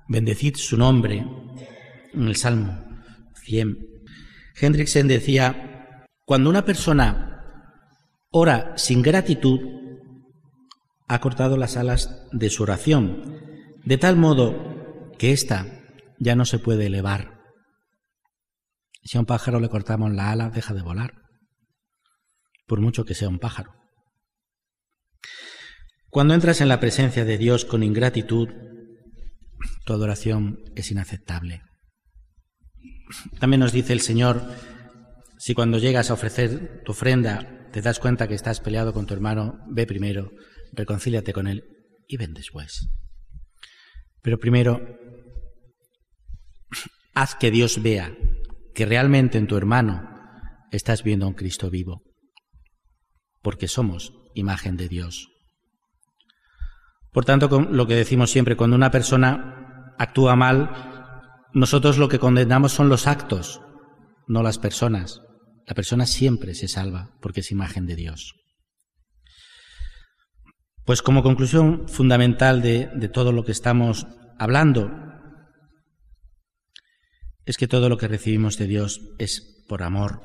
bendecid 0.08 0.56
su 0.56 0.78
nombre. 0.78 1.26
En 2.14 2.28
el 2.28 2.36
Salmo 2.36 2.82
100. 3.44 3.76
Hendrickson 4.58 5.08
decía, 5.08 5.75
cuando 6.26 6.50
una 6.50 6.64
persona 6.64 7.32
ora 8.30 8.76
sin 8.76 9.00
gratitud, 9.00 9.60
ha 11.08 11.20
cortado 11.20 11.56
las 11.56 11.76
alas 11.76 12.26
de 12.32 12.50
su 12.50 12.64
oración, 12.64 13.40
de 13.84 13.96
tal 13.96 14.16
modo 14.16 15.14
que 15.18 15.32
ésta 15.32 15.84
ya 16.18 16.34
no 16.34 16.44
se 16.44 16.58
puede 16.58 16.86
elevar. 16.86 17.40
Si 19.04 19.16
a 19.16 19.20
un 19.20 19.26
pájaro 19.26 19.60
le 19.60 19.68
cortamos 19.68 20.12
la 20.12 20.32
ala, 20.32 20.50
deja 20.50 20.74
de 20.74 20.82
volar, 20.82 21.14
por 22.66 22.80
mucho 22.80 23.04
que 23.04 23.14
sea 23.14 23.28
un 23.28 23.38
pájaro. 23.38 23.72
Cuando 26.10 26.34
entras 26.34 26.60
en 26.60 26.68
la 26.68 26.80
presencia 26.80 27.24
de 27.24 27.38
Dios 27.38 27.64
con 27.64 27.84
ingratitud, 27.84 28.48
tu 29.84 29.92
adoración 29.92 30.58
es 30.74 30.90
inaceptable. 30.90 31.62
También 33.38 33.60
nos 33.60 33.70
dice 33.70 33.92
el 33.92 34.00
Señor, 34.00 34.42
si 35.46 35.54
cuando 35.54 35.78
llegas 35.78 36.10
a 36.10 36.14
ofrecer 36.14 36.82
tu 36.84 36.90
ofrenda 36.90 37.68
te 37.70 37.80
das 37.80 38.00
cuenta 38.00 38.26
que 38.26 38.34
estás 38.34 38.58
peleado 38.58 38.92
con 38.92 39.06
tu 39.06 39.14
hermano, 39.14 39.60
ve 39.68 39.86
primero, 39.86 40.32
reconcíliate 40.72 41.32
con 41.32 41.46
él 41.46 41.62
y 42.08 42.16
ven 42.16 42.34
después. 42.34 42.88
Pero 44.22 44.40
primero 44.40 44.80
Haz 47.14 47.36
que 47.36 47.52
Dios 47.52 47.80
vea 47.80 48.12
que 48.74 48.86
realmente 48.86 49.38
en 49.38 49.46
tu 49.46 49.56
hermano 49.56 50.10
estás 50.72 51.04
viendo 51.04 51.26
a 51.26 51.28
un 51.28 51.34
Cristo 51.34 51.70
vivo, 51.70 52.02
porque 53.40 53.68
somos 53.68 54.14
imagen 54.34 54.76
de 54.76 54.88
Dios. 54.88 55.28
Por 57.12 57.24
tanto, 57.24 57.60
lo 57.60 57.86
que 57.86 57.94
decimos 57.94 58.32
siempre, 58.32 58.56
cuando 58.56 58.74
una 58.74 58.90
persona 58.90 59.94
actúa 59.96 60.34
mal, 60.34 61.44
nosotros 61.54 61.98
lo 61.98 62.08
que 62.08 62.18
condenamos 62.18 62.72
son 62.72 62.88
los 62.88 63.06
actos, 63.06 63.60
no 64.26 64.42
las 64.42 64.58
personas. 64.58 65.22
La 65.66 65.74
persona 65.74 66.06
siempre 66.06 66.54
se 66.54 66.68
salva 66.68 67.16
porque 67.20 67.40
es 67.40 67.50
imagen 67.50 67.86
de 67.86 67.96
Dios. 67.96 68.34
Pues 70.84 71.02
como 71.02 71.24
conclusión 71.24 71.88
fundamental 71.88 72.62
de, 72.62 73.10
todo 73.12 73.32
lo 73.32 73.44
que 73.44 73.50
estamos 73.50 74.06
hablando, 74.38 74.88
es 77.44 77.56
que 77.56 77.66
todo 77.66 77.88
lo 77.88 77.98
que 77.98 78.06
recibimos 78.06 78.56
de 78.56 78.68
Dios 78.68 79.00
es 79.18 79.64
por 79.68 79.82
amor. 79.82 80.22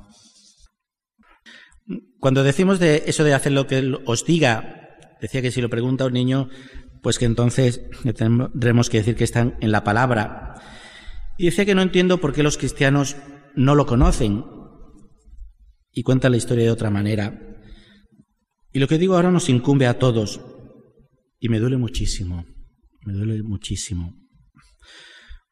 Cuando 2.19 2.43
decimos 2.43 2.79
de 2.79 3.03
eso 3.07 3.23
de 3.23 3.33
hacer 3.33 3.53
lo 3.53 3.65
que 3.65 3.79
Él 3.79 3.97
os 4.05 4.23
diga, 4.23 4.97
decía 5.19 5.41
que 5.41 5.49
si 5.49 5.61
lo 5.61 5.69
pregunta 5.69 6.05
un 6.05 6.13
niño, 6.13 6.49
pues 7.01 7.17
que 7.17 7.25
entonces 7.25 7.81
tendremos 8.15 8.91
que 8.91 8.97
decir 8.97 9.15
que 9.15 9.23
están 9.23 9.57
en 9.61 9.71
la 9.71 9.83
palabra. 9.83 10.61
Y 11.39 11.45
decía 11.45 11.65
que 11.65 11.73
no 11.73 11.81
entiendo 11.81 12.19
por 12.19 12.33
qué 12.33 12.43
los 12.43 12.59
cristianos 12.59 13.15
no 13.55 13.73
lo 13.73 13.87
conocen. 13.87 14.45
Y 15.91 16.03
cuenta 16.03 16.29
la 16.29 16.37
historia 16.37 16.63
de 16.63 16.71
otra 16.71 16.89
manera. 16.89 17.39
Y 18.71 18.79
lo 18.79 18.87
que 18.87 18.97
digo 18.97 19.15
ahora 19.15 19.31
nos 19.31 19.49
incumbe 19.49 19.87
a 19.87 19.99
todos. 19.99 20.41
Y 21.39 21.49
me 21.49 21.59
duele 21.59 21.77
muchísimo. 21.77 22.45
Me 23.05 23.13
duele 23.13 23.43
muchísimo. 23.43 24.15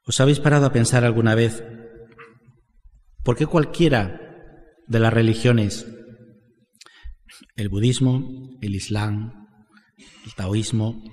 ¿Os 0.06 0.20
habéis 0.20 0.40
parado 0.40 0.66
a 0.66 0.72
pensar 0.72 1.04
alguna 1.04 1.36
vez 1.36 1.64
por 3.24 3.38
qué 3.38 3.46
cualquiera 3.46 4.20
de 4.88 5.00
las 5.00 5.14
religiones, 5.14 5.86
el 7.56 7.70
budismo, 7.70 8.58
el 8.62 8.74
islam, 8.74 9.48
el 10.26 10.34
taoísmo, 10.34 11.04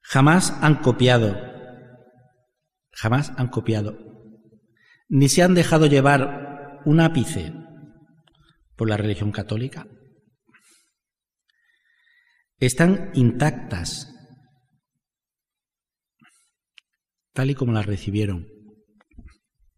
jamás 0.00 0.52
han 0.62 0.76
copiado, 0.76 1.36
jamás 2.90 3.32
han 3.36 3.48
copiado, 3.48 3.96
ni 5.08 5.28
se 5.28 5.42
han 5.42 5.54
dejado 5.54 5.86
llevar 5.86 6.80
un 6.84 7.00
ápice 7.00 7.52
la 8.88 8.96
religión 8.96 9.32
católica? 9.32 9.86
Están 12.58 13.10
intactas 13.14 14.08
tal 17.32 17.50
y 17.50 17.54
como 17.54 17.72
la 17.72 17.82
recibieron. 17.82 18.48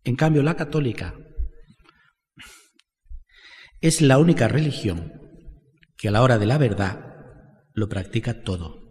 En 0.04 0.16
cambio, 0.16 0.42
la 0.42 0.56
católica 0.56 1.14
es 3.80 4.00
la 4.00 4.18
única 4.18 4.48
religión 4.48 5.12
que 5.96 6.08
a 6.08 6.10
la 6.10 6.22
hora 6.22 6.38
de 6.38 6.46
la 6.46 6.58
verdad 6.58 7.14
lo 7.74 7.88
practica 7.88 8.42
todo. 8.42 8.82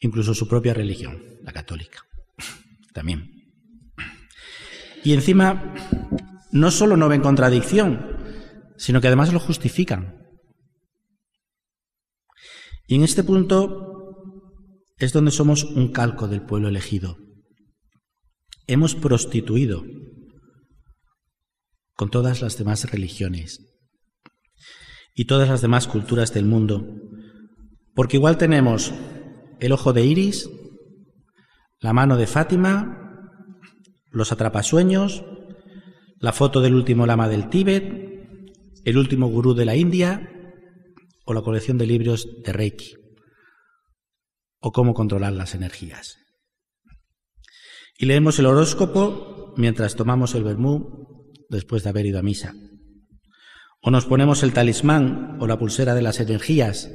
Incluso 0.00 0.34
su 0.34 0.48
propia 0.48 0.74
religión, 0.74 1.22
la 1.42 1.52
católica. 1.52 2.02
También. 2.92 3.30
Y 5.04 5.14
encima, 5.14 5.74
no 6.50 6.70
solo 6.70 6.96
no 6.96 7.08
ven 7.08 7.20
contradicción, 7.20 8.16
sino 8.76 9.00
que 9.00 9.08
además 9.08 9.32
lo 9.32 9.40
justifican. 9.40 10.16
Y 12.86 12.94
en 12.94 13.02
este 13.02 13.22
punto 13.22 13.88
es 14.96 15.12
donde 15.12 15.30
somos 15.30 15.64
un 15.64 15.92
calco 15.92 16.26
del 16.26 16.42
pueblo 16.42 16.68
elegido. 16.68 17.18
Hemos 18.66 18.94
prostituido 18.94 19.84
con 21.94 22.10
todas 22.10 22.40
las 22.42 22.56
demás 22.56 22.90
religiones 22.90 23.60
y 25.14 25.26
todas 25.26 25.48
las 25.48 25.60
demás 25.60 25.86
culturas 25.88 26.32
del 26.32 26.44
mundo, 26.44 26.86
porque 27.94 28.16
igual 28.16 28.38
tenemos 28.38 28.92
el 29.60 29.72
ojo 29.72 29.92
de 29.92 30.04
Iris, 30.04 30.48
la 31.80 31.92
mano 31.92 32.16
de 32.16 32.26
Fátima, 32.26 32.98
los 34.10 34.32
atrapasueños, 34.32 35.24
la 36.20 36.32
foto 36.32 36.60
del 36.60 36.74
último 36.74 37.06
lama 37.06 37.28
del 37.28 37.48
Tíbet, 37.48 38.08
el 38.84 38.98
último 38.98 39.28
gurú 39.28 39.54
de 39.54 39.64
la 39.64 39.76
India 39.76 40.30
o 41.24 41.34
la 41.34 41.42
colección 41.42 41.78
de 41.78 41.86
libros 41.86 42.28
de 42.44 42.52
Reiki 42.52 42.94
o 44.60 44.72
cómo 44.72 44.94
controlar 44.94 45.32
las 45.32 45.54
energías. 45.54 46.16
Y 47.96 48.06
leemos 48.06 48.38
el 48.38 48.46
horóscopo 48.46 49.54
mientras 49.56 49.94
tomamos 49.94 50.34
el 50.34 50.44
vermú 50.44 51.32
después 51.48 51.82
de 51.84 51.90
haber 51.90 52.06
ido 52.06 52.18
a 52.18 52.22
misa. 52.22 52.54
O 53.80 53.90
nos 53.90 54.06
ponemos 54.06 54.42
el 54.42 54.52
talismán 54.52 55.36
o 55.40 55.46
la 55.46 55.58
pulsera 55.58 55.94
de 55.94 56.02
las 56.02 56.18
energías 56.18 56.90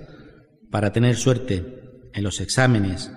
para 0.72 0.92
tener 0.92 1.16
suerte 1.16 2.10
en 2.14 2.24
los 2.24 2.42
exámenes 2.42 3.12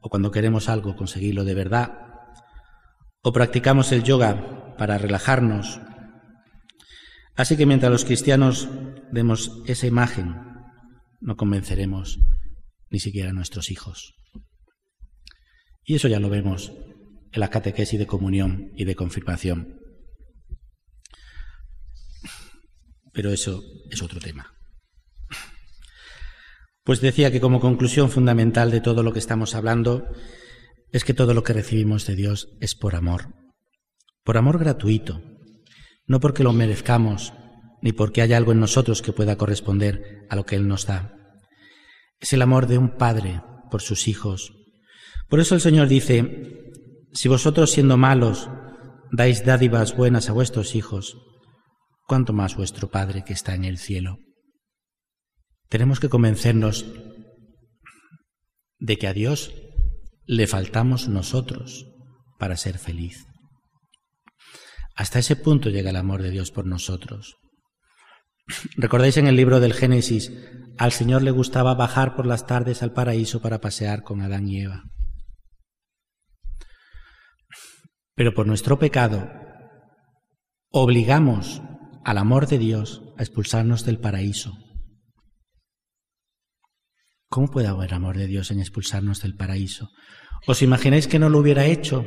o 0.00 0.08
cuando 0.10 0.30
queremos 0.30 0.68
algo 0.68 0.96
conseguirlo 0.96 1.44
de 1.44 1.54
verdad. 1.54 1.92
O 3.22 3.32
practicamos 3.32 3.92
el 3.92 4.02
yoga 4.02 4.57
para 4.78 4.96
relajarnos. 4.96 5.80
Así 7.36 7.56
que 7.56 7.66
mientras 7.66 7.92
los 7.92 8.04
cristianos 8.04 8.68
demos 9.12 9.62
esa 9.66 9.86
imagen, 9.86 10.34
no 11.20 11.36
convenceremos 11.36 12.18
ni 12.90 13.00
siquiera 13.00 13.30
a 13.30 13.34
nuestros 13.34 13.70
hijos. 13.70 14.14
Y 15.84 15.96
eso 15.96 16.08
ya 16.08 16.20
lo 16.20 16.30
vemos 16.30 16.72
en 17.32 17.40
la 17.40 17.50
catequesis 17.50 17.98
de 17.98 18.06
comunión 18.06 18.70
y 18.74 18.84
de 18.84 18.94
confirmación. 18.94 19.78
Pero 23.12 23.30
eso 23.30 23.62
es 23.90 24.02
otro 24.02 24.20
tema. 24.20 24.54
Pues 26.84 27.00
decía 27.00 27.30
que 27.30 27.40
como 27.40 27.60
conclusión 27.60 28.10
fundamental 28.10 28.70
de 28.70 28.80
todo 28.80 29.02
lo 29.02 29.12
que 29.12 29.18
estamos 29.18 29.54
hablando 29.54 30.08
es 30.90 31.04
que 31.04 31.14
todo 31.14 31.34
lo 31.34 31.42
que 31.42 31.52
recibimos 31.52 32.06
de 32.06 32.16
Dios 32.16 32.56
es 32.60 32.74
por 32.74 32.94
amor, 32.94 33.34
por 34.28 34.36
amor 34.36 34.58
gratuito, 34.58 35.22
no 36.06 36.20
porque 36.20 36.44
lo 36.44 36.52
merezcamos, 36.52 37.32
ni 37.80 37.92
porque 37.92 38.20
haya 38.20 38.36
algo 38.36 38.52
en 38.52 38.60
nosotros 38.60 39.00
que 39.00 39.14
pueda 39.14 39.38
corresponder 39.38 40.26
a 40.28 40.36
lo 40.36 40.44
que 40.44 40.54
Él 40.54 40.68
nos 40.68 40.84
da. 40.84 41.14
Es 42.20 42.34
el 42.34 42.42
amor 42.42 42.66
de 42.66 42.76
un 42.76 42.98
padre 42.98 43.40
por 43.70 43.80
sus 43.80 44.06
hijos. 44.06 44.52
Por 45.30 45.40
eso 45.40 45.54
el 45.54 45.62
Señor 45.62 45.88
dice, 45.88 46.60
si 47.14 47.30
vosotros 47.30 47.70
siendo 47.70 47.96
malos 47.96 48.50
dais 49.12 49.46
dádivas 49.46 49.96
buenas 49.96 50.28
a 50.28 50.34
vuestros 50.34 50.74
hijos, 50.74 51.16
cuánto 52.06 52.34
más 52.34 52.54
vuestro 52.54 52.90
Padre 52.90 53.24
que 53.24 53.32
está 53.32 53.54
en 53.54 53.64
el 53.64 53.78
cielo. 53.78 54.18
Tenemos 55.70 56.00
que 56.00 56.10
convencernos 56.10 56.84
de 58.78 58.98
que 58.98 59.06
a 59.06 59.14
Dios 59.14 59.54
le 60.26 60.46
faltamos 60.46 61.08
nosotros 61.08 61.86
para 62.38 62.58
ser 62.58 62.76
feliz. 62.76 63.24
Hasta 64.98 65.20
ese 65.20 65.36
punto 65.36 65.70
llega 65.70 65.90
el 65.90 65.96
amor 65.96 66.22
de 66.22 66.32
Dios 66.32 66.50
por 66.50 66.66
nosotros. 66.66 67.36
Recordáis 68.76 69.16
en 69.16 69.28
el 69.28 69.36
libro 69.36 69.60
del 69.60 69.72
Génesis, 69.72 70.32
al 70.76 70.90
Señor 70.90 71.22
le 71.22 71.30
gustaba 71.30 71.76
bajar 71.76 72.16
por 72.16 72.26
las 72.26 72.48
tardes 72.48 72.82
al 72.82 72.92
paraíso 72.92 73.40
para 73.40 73.60
pasear 73.60 74.02
con 74.02 74.22
Adán 74.22 74.48
y 74.48 74.62
Eva. 74.62 74.82
Pero 78.16 78.34
por 78.34 78.48
nuestro 78.48 78.80
pecado 78.80 79.30
obligamos 80.72 81.62
al 82.04 82.18
amor 82.18 82.48
de 82.48 82.58
Dios 82.58 83.04
a 83.18 83.22
expulsarnos 83.22 83.84
del 83.84 84.00
paraíso. 84.00 84.58
¿Cómo 87.28 87.52
puede 87.52 87.68
haber 87.68 87.94
amor 87.94 88.16
de 88.16 88.26
Dios 88.26 88.50
en 88.50 88.58
expulsarnos 88.58 89.22
del 89.22 89.36
paraíso? 89.36 89.90
¿Os 90.48 90.60
imagináis 90.60 91.06
que 91.06 91.20
no 91.20 91.28
lo 91.28 91.38
hubiera 91.38 91.66
hecho? 91.66 92.04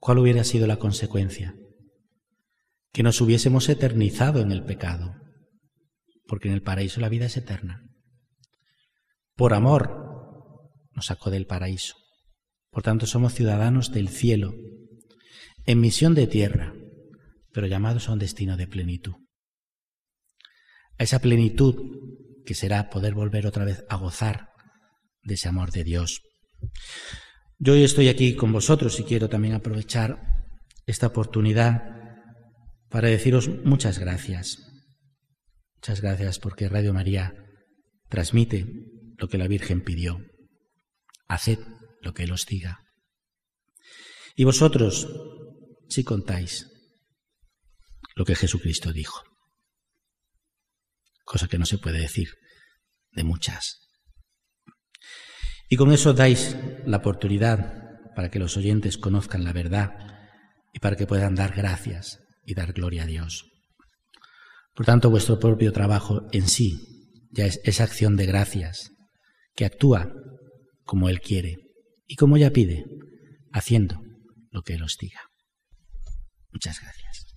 ¿Cuál 0.00 0.18
hubiera 0.18 0.44
sido 0.44 0.66
la 0.66 0.78
consecuencia? 0.78 1.54
Que 2.90 3.02
nos 3.02 3.20
hubiésemos 3.20 3.68
eternizado 3.68 4.40
en 4.40 4.50
el 4.50 4.64
pecado, 4.64 5.14
porque 6.26 6.48
en 6.48 6.54
el 6.54 6.62
paraíso 6.62 7.00
la 7.00 7.10
vida 7.10 7.26
es 7.26 7.36
eterna. 7.36 7.82
Por 9.36 9.52
amor 9.52 10.70
nos 10.94 11.06
sacó 11.06 11.30
del 11.30 11.46
paraíso. 11.46 11.96
Por 12.70 12.82
tanto, 12.82 13.06
somos 13.06 13.34
ciudadanos 13.34 13.92
del 13.92 14.08
cielo, 14.08 14.54
en 15.66 15.80
misión 15.80 16.14
de 16.14 16.26
tierra, 16.26 16.72
pero 17.52 17.66
llamados 17.66 18.08
a 18.08 18.12
un 18.12 18.18
destino 18.18 18.56
de 18.56 18.66
plenitud. 18.66 19.14
A 20.98 21.02
esa 21.02 21.18
plenitud 21.20 21.74
que 22.46 22.54
será 22.54 22.88
poder 22.88 23.14
volver 23.14 23.46
otra 23.46 23.64
vez 23.64 23.84
a 23.90 23.96
gozar 23.96 24.48
de 25.22 25.34
ese 25.34 25.48
amor 25.48 25.72
de 25.72 25.84
Dios. 25.84 26.22
Yo 27.62 27.74
hoy 27.74 27.84
estoy 27.84 28.08
aquí 28.08 28.36
con 28.36 28.52
vosotros 28.52 28.98
y 29.00 29.04
quiero 29.04 29.28
también 29.28 29.52
aprovechar 29.52 30.18
esta 30.86 31.08
oportunidad 31.08 31.82
para 32.88 33.08
deciros 33.08 33.48
muchas 33.48 33.98
gracias. 33.98 34.66
Muchas 35.74 36.00
gracias 36.00 36.38
porque 36.38 36.70
Radio 36.70 36.94
María 36.94 37.34
transmite 38.08 38.64
lo 39.18 39.28
que 39.28 39.36
la 39.36 39.46
Virgen 39.46 39.84
pidió. 39.84 40.24
Haced 41.28 41.58
lo 42.00 42.14
que 42.14 42.22
Él 42.22 42.32
os 42.32 42.46
diga. 42.46 42.80
Y 44.34 44.44
vosotros, 44.44 45.06
si 45.86 46.02
contáis 46.02 46.66
lo 48.16 48.24
que 48.24 48.36
Jesucristo 48.36 48.90
dijo. 48.90 49.22
Cosa 51.26 51.46
que 51.46 51.58
no 51.58 51.66
se 51.66 51.76
puede 51.76 51.98
decir 51.98 52.30
de 53.12 53.22
muchas. 53.22 53.89
Y 55.70 55.76
con 55.76 55.92
eso 55.92 56.12
dais 56.12 56.56
la 56.84 56.96
oportunidad 56.96 58.12
para 58.16 58.28
que 58.28 58.40
los 58.40 58.56
oyentes 58.56 58.98
conozcan 58.98 59.44
la 59.44 59.52
verdad 59.52 59.94
y 60.74 60.80
para 60.80 60.96
que 60.96 61.06
puedan 61.06 61.36
dar 61.36 61.54
gracias 61.54 62.18
y 62.44 62.54
dar 62.54 62.72
gloria 62.72 63.04
a 63.04 63.06
Dios. 63.06 63.44
Por 64.74 64.84
tanto, 64.84 65.10
vuestro 65.10 65.38
propio 65.38 65.72
trabajo 65.72 66.26
en 66.32 66.48
sí 66.48 67.28
ya 67.30 67.46
es 67.46 67.60
esa 67.62 67.84
acción 67.84 68.16
de 68.16 68.26
gracias 68.26 68.90
que 69.54 69.64
actúa 69.64 70.12
como 70.82 71.08
Él 71.08 71.20
quiere 71.20 71.54
y 72.08 72.16
como 72.16 72.36
ella 72.36 72.52
pide, 72.52 72.84
haciendo 73.52 74.02
lo 74.50 74.62
que 74.62 74.74
Él 74.74 74.82
os 74.82 74.96
diga. 75.00 75.20
Muchas 76.50 76.80
gracias. 76.80 77.29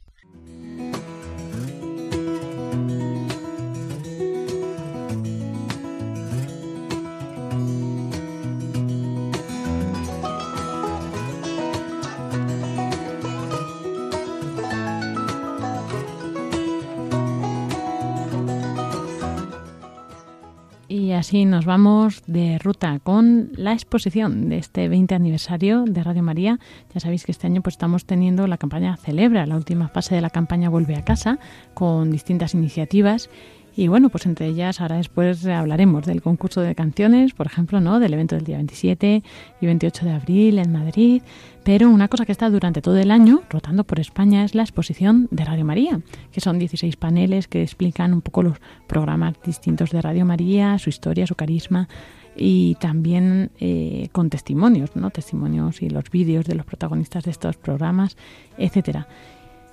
Y 21.14 21.16
así 21.16 21.46
nos 21.46 21.66
vamos 21.66 22.24
de 22.26 22.58
ruta 22.58 22.98
con 22.98 23.52
la 23.56 23.74
exposición 23.74 24.50
de 24.50 24.58
este 24.58 24.90
20 24.90 25.14
aniversario 25.14 25.84
de 25.84 26.04
Radio 26.04 26.24
María. 26.24 26.60
Ya 26.92 27.00
sabéis 27.00 27.24
que 27.24 27.32
este 27.32 27.46
año 27.46 27.62
pues 27.62 27.76
estamos 27.76 28.06
teniendo 28.06 28.48
la 28.48 28.58
campaña 28.58 28.98
Celebra, 28.98 29.46
la 29.46 29.56
última 29.56 29.90
fase 29.90 30.16
de 30.16 30.22
la 30.22 30.32
campaña 30.32 30.70
Vuelve 30.70 30.96
a 30.96 31.06
casa, 31.06 31.38
con 31.76 32.10
distintas 32.10 32.56
iniciativas 32.56 33.30
y 33.76 33.88
bueno, 33.88 34.10
pues 34.10 34.26
entre 34.26 34.48
ellas 34.48 34.82
ahora 34.82 34.98
después 34.98 35.46
hablaremos 35.46 36.06
del 36.06 36.22
concurso 36.22 36.62
de 36.62 36.76
canciones, 36.76 37.34
por 37.34 37.48
ejemplo, 37.48 37.80
¿no? 37.80 38.00
Del 38.00 38.14
evento 38.14 38.36
del 38.36 38.46
día 38.46 38.58
27 38.58 39.24
y 39.62 39.66
28 39.66 40.06
de 40.06 40.12
abril 40.12 40.60
en 40.60 40.72
Madrid. 40.72 41.22
Pero 41.64 41.90
una 41.90 42.08
cosa 42.08 42.26
que 42.26 42.32
está 42.32 42.50
durante 42.50 42.82
todo 42.82 42.98
el 42.98 43.10
año 43.10 43.42
rotando 43.50 43.84
por 43.84 44.00
España 44.00 44.44
es 44.44 44.54
la 44.54 44.64
exposición 44.64 45.28
de 45.32 45.46
Radio 45.46 45.66
María, 45.66 46.02
que 46.32 46.42
son 46.42 46.60
16 46.60 46.98
paneles 46.98 47.48
que 47.48 47.64
explican 47.64 48.14
un 48.14 48.22
poco 48.22 48.44
los 48.44 48.58
programas 48.88 49.36
distintos 49.44 49.90
de 49.90 50.02
Radio 50.02 50.26
María, 50.26 50.78
su 50.78 50.90
historia, 50.90 51.26
su 51.26 51.36
carisma 51.36 51.88
y 52.36 52.76
también 52.76 53.52
eh, 53.60 54.10
con 54.12 54.30
testimonios, 54.30 54.96
¿no? 54.96 55.10
Testimonios 55.10 55.82
y 55.82 55.90
los 55.90 56.10
vídeos 56.12 56.46
de 56.46 56.56
los 56.56 56.66
protagonistas 56.66 57.24
de 57.24 57.32
estos 57.32 57.58
programas, 57.58 58.18
etcétera. 58.58 59.08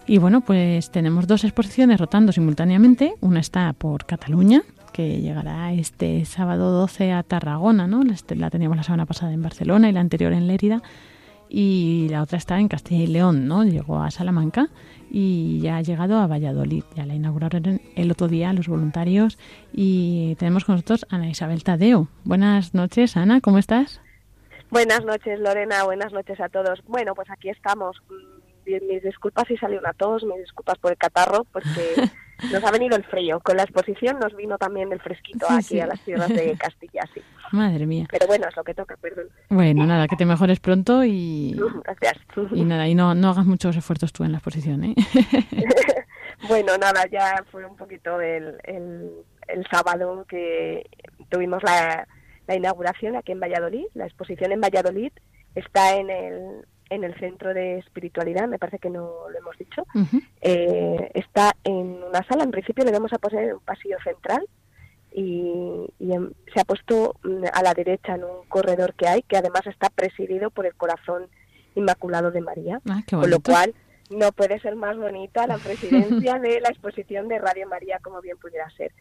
Y 0.06 0.18
bueno, 0.18 0.40
pues 0.40 0.90
tenemos 0.90 1.26
dos 1.26 1.44
exposiciones 1.44 2.00
rotando 2.00 2.32
simultáneamente. 2.32 3.14
Una 3.20 3.40
está 3.40 3.72
por 3.72 4.06
Cataluña, 4.06 4.62
que 4.92 5.20
llegará 5.20 5.72
este 5.72 6.24
sábado 6.24 6.72
12 6.72 7.12
a 7.12 7.22
Tarragona, 7.22 7.86
¿no? 7.86 8.02
La 8.34 8.50
teníamos 8.50 8.76
la 8.76 8.82
semana 8.82 9.06
pasada 9.06 9.32
en 9.32 9.42
Barcelona 9.42 9.88
y 9.88 9.92
la 9.92 10.00
anterior 10.00 10.32
en 10.32 10.48
Lérida. 10.48 10.82
Y 11.48 12.08
la 12.10 12.22
otra 12.22 12.38
está 12.38 12.58
en 12.60 12.68
Castilla 12.68 13.02
y 13.02 13.06
León, 13.08 13.46
¿no? 13.46 13.64
Llegó 13.64 14.00
a 14.00 14.10
Salamanca 14.10 14.68
y 15.10 15.60
ya 15.60 15.78
ha 15.78 15.82
llegado 15.82 16.18
a 16.18 16.28
Valladolid. 16.28 16.84
Ya 16.94 17.06
la 17.06 17.14
inauguraron 17.14 17.80
el 17.96 18.10
otro 18.10 18.28
día 18.28 18.52
los 18.52 18.68
voluntarios 18.68 19.36
y 19.72 20.36
tenemos 20.36 20.64
con 20.64 20.76
nosotros 20.76 21.06
a 21.10 21.16
Ana 21.16 21.28
Isabel 21.28 21.64
Tadeo. 21.64 22.08
Buenas 22.24 22.72
noches, 22.74 23.16
Ana, 23.16 23.40
¿cómo 23.40 23.58
estás? 23.58 24.00
Buenas 24.70 25.04
noches, 25.04 25.40
Lorena. 25.40 25.82
Buenas 25.82 26.12
noches 26.12 26.38
a 26.40 26.48
todos. 26.48 26.80
Bueno, 26.86 27.16
pues 27.16 27.28
aquí 27.30 27.48
estamos 27.48 28.00
mis 28.66 29.02
disculpas 29.02 29.46
si 29.48 29.56
salió 29.56 29.78
una 29.78 29.92
tos, 29.92 30.24
mis 30.24 30.38
disculpas 30.38 30.78
por 30.78 30.92
el 30.92 30.98
catarro, 30.98 31.44
porque 31.52 31.94
nos 32.52 32.64
ha 32.64 32.70
venido 32.70 32.96
el 32.96 33.04
frío. 33.04 33.40
Con 33.40 33.56
la 33.56 33.64
exposición 33.64 34.18
nos 34.18 34.34
vino 34.36 34.58
también 34.58 34.92
el 34.92 35.00
fresquito 35.00 35.46
aquí 35.50 35.80
a 35.80 35.86
las 35.86 36.00
tierras 36.00 36.28
de 36.28 36.56
Castilla, 36.58 37.02
sí. 37.14 37.22
Madre 37.52 37.86
mía. 37.86 38.06
Pero 38.10 38.26
bueno, 38.26 38.46
es 38.48 38.56
lo 38.56 38.64
que 38.64 38.74
toca, 38.74 38.96
perdón. 38.96 39.28
Bueno, 39.48 39.86
nada, 39.86 40.06
que 40.06 40.16
te 40.16 40.26
mejores 40.26 40.60
pronto 40.60 41.04
y... 41.04 41.58
Gracias. 41.84 42.18
Y 42.52 42.64
nada, 42.64 42.88
y 42.88 42.94
no, 42.94 43.14
no 43.14 43.30
hagas 43.30 43.46
muchos 43.46 43.76
esfuerzos 43.76 44.12
tú 44.12 44.24
en 44.24 44.32
la 44.32 44.38
exposición, 44.38 44.84
¿eh? 44.84 44.94
bueno, 46.48 46.76
nada, 46.78 47.06
ya 47.10 47.44
fue 47.50 47.64
un 47.64 47.76
poquito 47.76 48.20
el, 48.20 48.56
el, 48.64 49.10
el 49.48 49.66
sábado 49.70 50.24
que 50.28 50.88
tuvimos 51.28 51.62
la, 51.62 52.06
la 52.46 52.56
inauguración 52.56 53.16
aquí 53.16 53.32
en 53.32 53.40
Valladolid, 53.40 53.86
la 53.94 54.06
exposición 54.06 54.52
en 54.52 54.60
Valladolid 54.60 55.12
está 55.54 55.96
en 55.96 56.10
el 56.10 56.66
en 56.90 57.04
el 57.04 57.14
centro 57.18 57.54
de 57.54 57.78
espiritualidad, 57.78 58.48
me 58.48 58.58
parece 58.58 58.78
que 58.78 58.90
no 58.90 59.28
lo 59.30 59.38
hemos 59.38 59.56
dicho. 59.56 59.86
Eh, 60.42 61.10
está 61.14 61.54
en 61.64 62.02
una 62.02 62.22
sala, 62.28 62.42
en 62.42 62.50
principio 62.50 62.84
le 62.84 62.92
vamos 62.92 63.12
a 63.12 63.18
poner 63.18 63.54
un 63.54 63.60
pasillo 63.60 63.96
central 64.02 64.44
y, 65.12 65.86
se 66.52 66.60
ha 66.60 66.64
puesto 66.64 67.16
mm, 67.22 67.44
a 67.52 67.62
la 67.62 67.74
derecha 67.74 68.16
en 68.16 68.24
un 68.24 68.44
corredor 68.48 68.94
que 68.94 69.06
hay, 69.06 69.22
que 69.22 69.36
además 69.36 69.66
está 69.66 69.88
presidido 69.88 70.50
por 70.50 70.66
el 70.66 70.74
corazón 70.74 71.28
inmaculado 71.76 72.32
de 72.32 72.40
María, 72.40 72.80
ah, 72.88 73.02
con 73.08 73.30
lo 73.30 73.40
cual 73.40 73.74
no 74.10 74.32
puede 74.32 74.58
ser 74.58 74.74
más 74.74 74.96
bonita 74.96 75.46
la 75.46 75.58
presidencia 75.64 76.38
de 76.40 76.60
la 76.60 76.68
exposición 76.70 77.28
de 77.28 77.38
Radio 77.38 77.68
María 77.68 78.00
como 78.02 78.20
bien 78.20 78.36
pudiera 78.36 78.68
ser. 78.70 78.92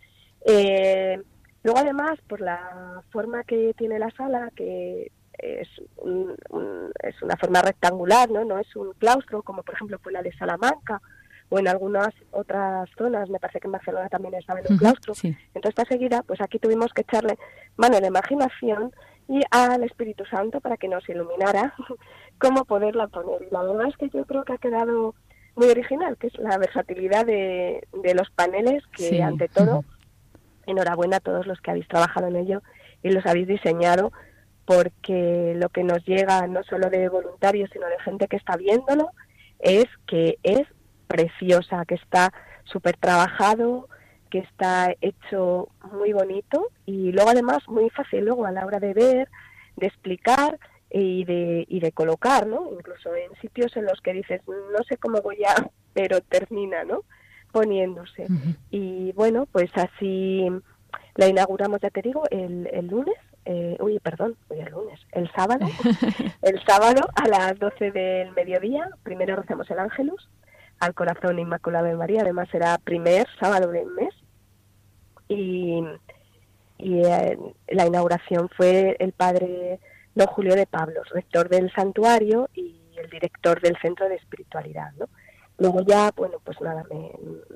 Eh, 0.45 1.21
luego 1.63 1.79
además, 1.79 2.19
por 2.27 2.41
la 2.41 3.01
forma 3.11 3.43
que 3.43 3.73
tiene 3.75 3.97
la 3.97 4.11
sala, 4.11 4.51
que 4.55 5.11
es, 5.41 5.67
es 7.03 7.21
una 7.21 7.37
forma 7.37 7.61
rectangular, 7.61 8.29
¿no? 8.29 8.43
No 8.45 8.59
es 8.59 8.75
un 8.75 8.93
claustro 8.93 9.43
como 9.43 9.63
por 9.63 9.75
ejemplo 9.75 9.99
fue 9.99 10.11
la 10.11 10.21
de 10.21 10.31
Salamanca 10.33 11.01
o 11.49 11.59
en 11.59 11.67
algunas 11.67 12.09
otras 12.31 12.89
zonas, 12.97 13.29
me 13.29 13.39
parece 13.39 13.59
que 13.59 13.67
en 13.67 13.71
Barcelona 13.71 14.07
también 14.07 14.35
estaba 14.35 14.59
en 14.59 14.67
un 14.69 14.77
claustro. 14.77 15.13
Entonces, 15.23 15.69
esta 15.69 15.85
seguida, 15.85 16.21
pues 16.21 16.39
aquí 16.41 16.59
tuvimos 16.59 16.93
que 16.93 17.01
echarle 17.01 17.37
mano 17.75 17.97
a 17.97 18.01
la 18.01 18.07
imaginación 18.07 18.93
y 19.27 19.41
al 19.49 19.83
Espíritu 19.83 20.25
Santo 20.25 20.61
para 20.61 20.77
que 20.77 20.87
nos 20.87 21.07
iluminara 21.09 21.73
cómo 22.39 22.65
poderla 22.65 23.07
poner. 23.07 23.41
Y 23.41 23.51
la 23.51 23.63
verdad 23.63 23.87
es 23.87 23.97
que 23.97 24.09
yo 24.09 24.25
creo 24.25 24.43
que 24.43 24.53
ha 24.53 24.57
quedado 24.57 25.15
muy 25.55 25.69
original, 25.69 26.17
que 26.17 26.27
es 26.27 26.37
la 26.37 26.57
versatilidad 26.57 27.25
de, 27.25 27.87
de 27.93 28.13
los 28.13 28.29
paneles, 28.29 28.83
que 28.95 29.21
ante 29.23 29.47
todo, 29.47 29.83
enhorabuena 30.67 31.17
a 31.17 31.19
todos 31.19 31.47
los 31.47 31.59
que 31.61 31.71
habéis 31.71 31.87
trabajado 31.87 32.27
en 32.27 32.35
ello 32.35 32.61
y 33.01 33.09
los 33.09 33.25
habéis 33.25 33.47
diseñado 33.47 34.11
porque 34.69 35.55
lo 35.55 35.69
que 35.69 35.83
nos 35.83 36.05
llega 36.05 36.45
no 36.45 36.61
solo 36.61 36.91
de 36.91 37.09
voluntarios, 37.09 37.71
sino 37.73 37.87
de 37.87 37.99
gente 38.01 38.27
que 38.27 38.35
está 38.35 38.55
viéndolo, 38.55 39.09
es 39.57 39.87
que 40.05 40.37
es 40.43 40.61
preciosa, 41.07 41.85
que 41.85 41.95
está 41.95 42.31
súper 42.65 42.95
trabajado, 42.95 43.89
que 44.29 44.37
está 44.37 44.93
hecho 45.01 45.69
muy 45.91 46.13
bonito 46.13 46.67
y 46.85 47.11
luego 47.13 47.31
además 47.31 47.67
muy 47.67 47.89
fácil 47.89 48.25
luego 48.25 48.45
a 48.45 48.51
la 48.51 48.63
hora 48.63 48.79
de 48.79 48.93
ver, 48.93 49.27
de 49.75 49.87
explicar 49.87 50.59
y 50.91 51.25
de, 51.25 51.65
y 51.67 51.79
de 51.79 51.91
colocar, 51.91 52.45
¿no? 52.45 52.69
Incluso 52.71 53.15
en 53.15 53.33
sitios 53.41 53.75
en 53.75 53.85
los 53.85 53.99
que 54.01 54.13
dices, 54.13 54.43
no 54.47 54.83
sé 54.87 54.97
cómo 54.97 55.19
voy 55.23 55.43
a, 55.45 55.67
pero 55.93 56.21
termina, 56.21 56.83
¿no? 56.83 57.05
Poniéndose. 57.51 58.27
Y 58.69 59.13
bueno, 59.13 59.47
pues 59.51 59.71
así 59.73 60.47
la 61.15 61.27
inauguramos, 61.27 61.81
ya 61.81 61.89
te 61.89 62.03
digo, 62.03 62.25
el, 62.29 62.69
el 62.71 62.85
lunes 62.85 63.15
eh, 63.45 63.77
uy, 63.79 63.99
perdón, 63.99 64.35
hoy 64.49 64.59
es 64.59 64.71
lunes, 64.71 64.99
el 65.11 65.31
sábado, 65.31 65.65
el 66.41 66.63
sábado 66.65 67.01
a 67.15 67.27
las 67.27 67.57
12 67.57 67.91
del 67.91 68.31
mediodía, 68.33 68.87
primero 69.03 69.35
recemos 69.35 69.69
el 69.71 69.79
Ángelus 69.79 70.29
al 70.79 70.93
corazón 70.93 71.39
Inmaculado 71.39 71.85
de 71.85 71.95
María, 71.95 72.21
además 72.21 72.47
será 72.51 72.77
primer 72.77 73.27
sábado 73.39 73.71
del 73.71 73.87
mes, 73.87 74.13
y, 75.27 75.83
y 76.77 77.01
eh, 77.05 77.37
la 77.67 77.85
inauguración 77.85 78.49
fue 78.55 78.95
el 78.99 79.11
padre 79.11 79.79
don 80.15 80.27
Julio 80.27 80.55
de 80.55 80.65
Pablos, 80.65 81.07
rector 81.09 81.49
del 81.49 81.71
santuario 81.71 82.49
y 82.53 82.79
el 82.97 83.09
director 83.09 83.61
del 83.61 83.77
centro 83.81 84.09
de 84.09 84.15
espiritualidad, 84.15 84.91
¿no? 84.97 85.07
Luego 85.57 85.81
ya, 85.81 86.11
bueno, 86.15 86.37
pues 86.43 86.59
nada, 86.61 86.85
me, 86.89 87.11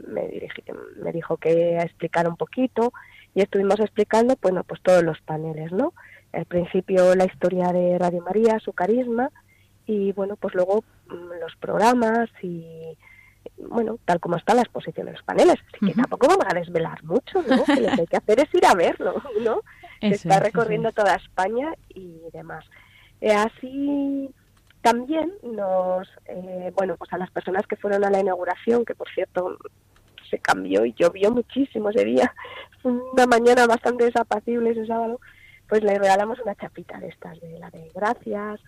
me, 0.08 0.50
me 0.98 1.12
dijo 1.13 1.38
que 1.38 1.78
explicar 1.78 2.28
un 2.28 2.36
poquito 2.36 2.91
y 3.36 3.41
estuvimos 3.41 3.80
explicando, 3.80 4.38
bueno, 4.41 4.63
pues 4.63 4.82
todos 4.82 5.04
los 5.04 5.19
paneles, 5.22 5.72
¿no? 5.72 5.93
Al 6.32 6.46
principio 6.46 7.15
la 7.15 7.26
historia 7.26 7.72
de 7.72 7.98
Radio 7.98 8.22
María, 8.22 8.60
su 8.60 8.74
carisma 8.74 9.30
y 9.86 10.12
bueno, 10.13 10.36
pues 10.36 10.54
luego 10.56 10.84
mm, 11.08 11.41
los 11.41 11.56
programas 11.60 12.30
y 12.41 12.98
bueno, 13.58 13.98
tal 14.06 14.19
como 14.19 14.38
está 14.38 14.54
la 14.54 14.62
exposición 14.62 15.08
de 15.08 15.13
los 15.13 15.24
paneles. 15.24 15.56
Así 15.67 15.86
que 15.86 15.93
tampoco 15.93 16.28
vamos 16.28 16.46
a 16.50 16.54
desvelar 16.54 17.04
mucho, 17.04 17.41
¿no? 17.43 17.63
Que 17.65 17.82
lo 17.82 17.89
que 17.89 18.02
hay 18.02 18.08
que 18.08 18.17
hacer 18.17 18.39
es 18.39 18.54
ir 18.54 18.65
a 18.65 18.74
verlo, 18.74 19.22
¿no? 19.43 19.62
está 20.02 20.39
recorriendo 20.39 20.91
toda 20.91 21.15
España 21.15 21.74
y 21.89 22.19
demás. 22.34 22.65
Eh, 23.22 23.32
así 23.32 24.30
también 24.82 25.32
nos, 25.43 26.10
eh, 26.26 26.74
bueno, 26.76 26.98
pues 26.98 27.12
a 27.13 27.17
las 27.17 27.32
personas 27.32 27.65
que 27.67 27.78
fueron 27.78 28.04
a 28.04 28.10
la 28.10 28.19
inauguración, 28.19 28.84
que 28.84 28.96
por 28.96 29.10
cierto 29.10 29.58
se 30.34 30.39
cambió 30.39 30.84
y 30.84 30.93
llovió 30.93 31.32
muchísimo 31.32 31.91
ese 31.91 32.06
día, 32.06 32.34
una 32.84 33.28
mañana 33.28 33.67
bastante 33.67 34.06
desapacible 34.06 34.72
ese 34.72 34.88
sábado, 34.88 35.19
pues 35.69 35.84
le 35.84 35.98
regalamos 36.00 36.39
una 36.39 36.56
chapita 36.56 37.00
de 37.00 37.10
estas, 37.10 37.39
de 37.39 37.60
la 37.60 37.69
de 37.69 37.91
gracias, 37.93 38.60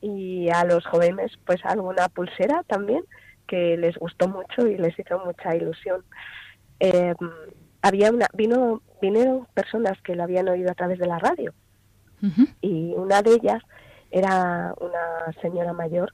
y 0.00 0.50
a 0.50 0.64
los 0.64 0.84
jóvenes 0.84 1.30
pues 1.46 1.64
alguna 1.64 2.08
pulsera 2.08 2.64
también, 2.64 3.04
que 3.46 3.76
les 3.76 3.96
gustó 3.96 4.26
mucho 4.28 4.66
y 4.66 4.76
les 4.76 4.98
hizo 4.98 5.18
mucha 5.24 5.54
ilusión. 5.54 6.02
Eh, 6.80 7.14
había 7.82 8.10
una, 8.10 8.26
vino, 8.34 8.82
vinieron 9.00 9.46
personas 9.54 10.00
que 10.02 10.16
lo 10.16 10.24
habían 10.24 10.48
oído 10.48 10.72
a 10.72 10.74
través 10.74 10.98
de 10.98 11.06
la 11.06 11.20
radio, 11.20 11.54
y 12.60 12.94
una 12.96 13.22
de 13.22 13.32
ellas 13.34 13.62
era 14.10 14.74
una 14.78 15.32
señora 15.40 15.72
mayor 15.72 16.12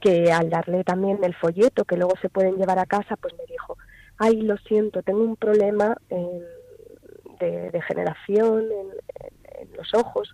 que 0.00 0.32
al 0.32 0.50
darle 0.50 0.82
también 0.82 1.22
el 1.22 1.34
folleto 1.34 1.84
que 1.84 1.96
luego 1.96 2.14
se 2.20 2.28
pueden 2.28 2.56
llevar 2.56 2.78
a 2.78 2.86
casa, 2.86 3.16
pues 3.16 3.34
me 3.38 3.44
dijo, 3.46 3.78
ay, 4.22 4.40
lo 4.42 4.56
siento, 4.58 5.02
tengo 5.02 5.24
un 5.24 5.36
problema 5.36 5.96
de, 7.40 7.70
de, 7.72 7.82
generación 7.82 8.62
en, 8.70 9.72
los 9.76 9.94
ojos 9.94 10.32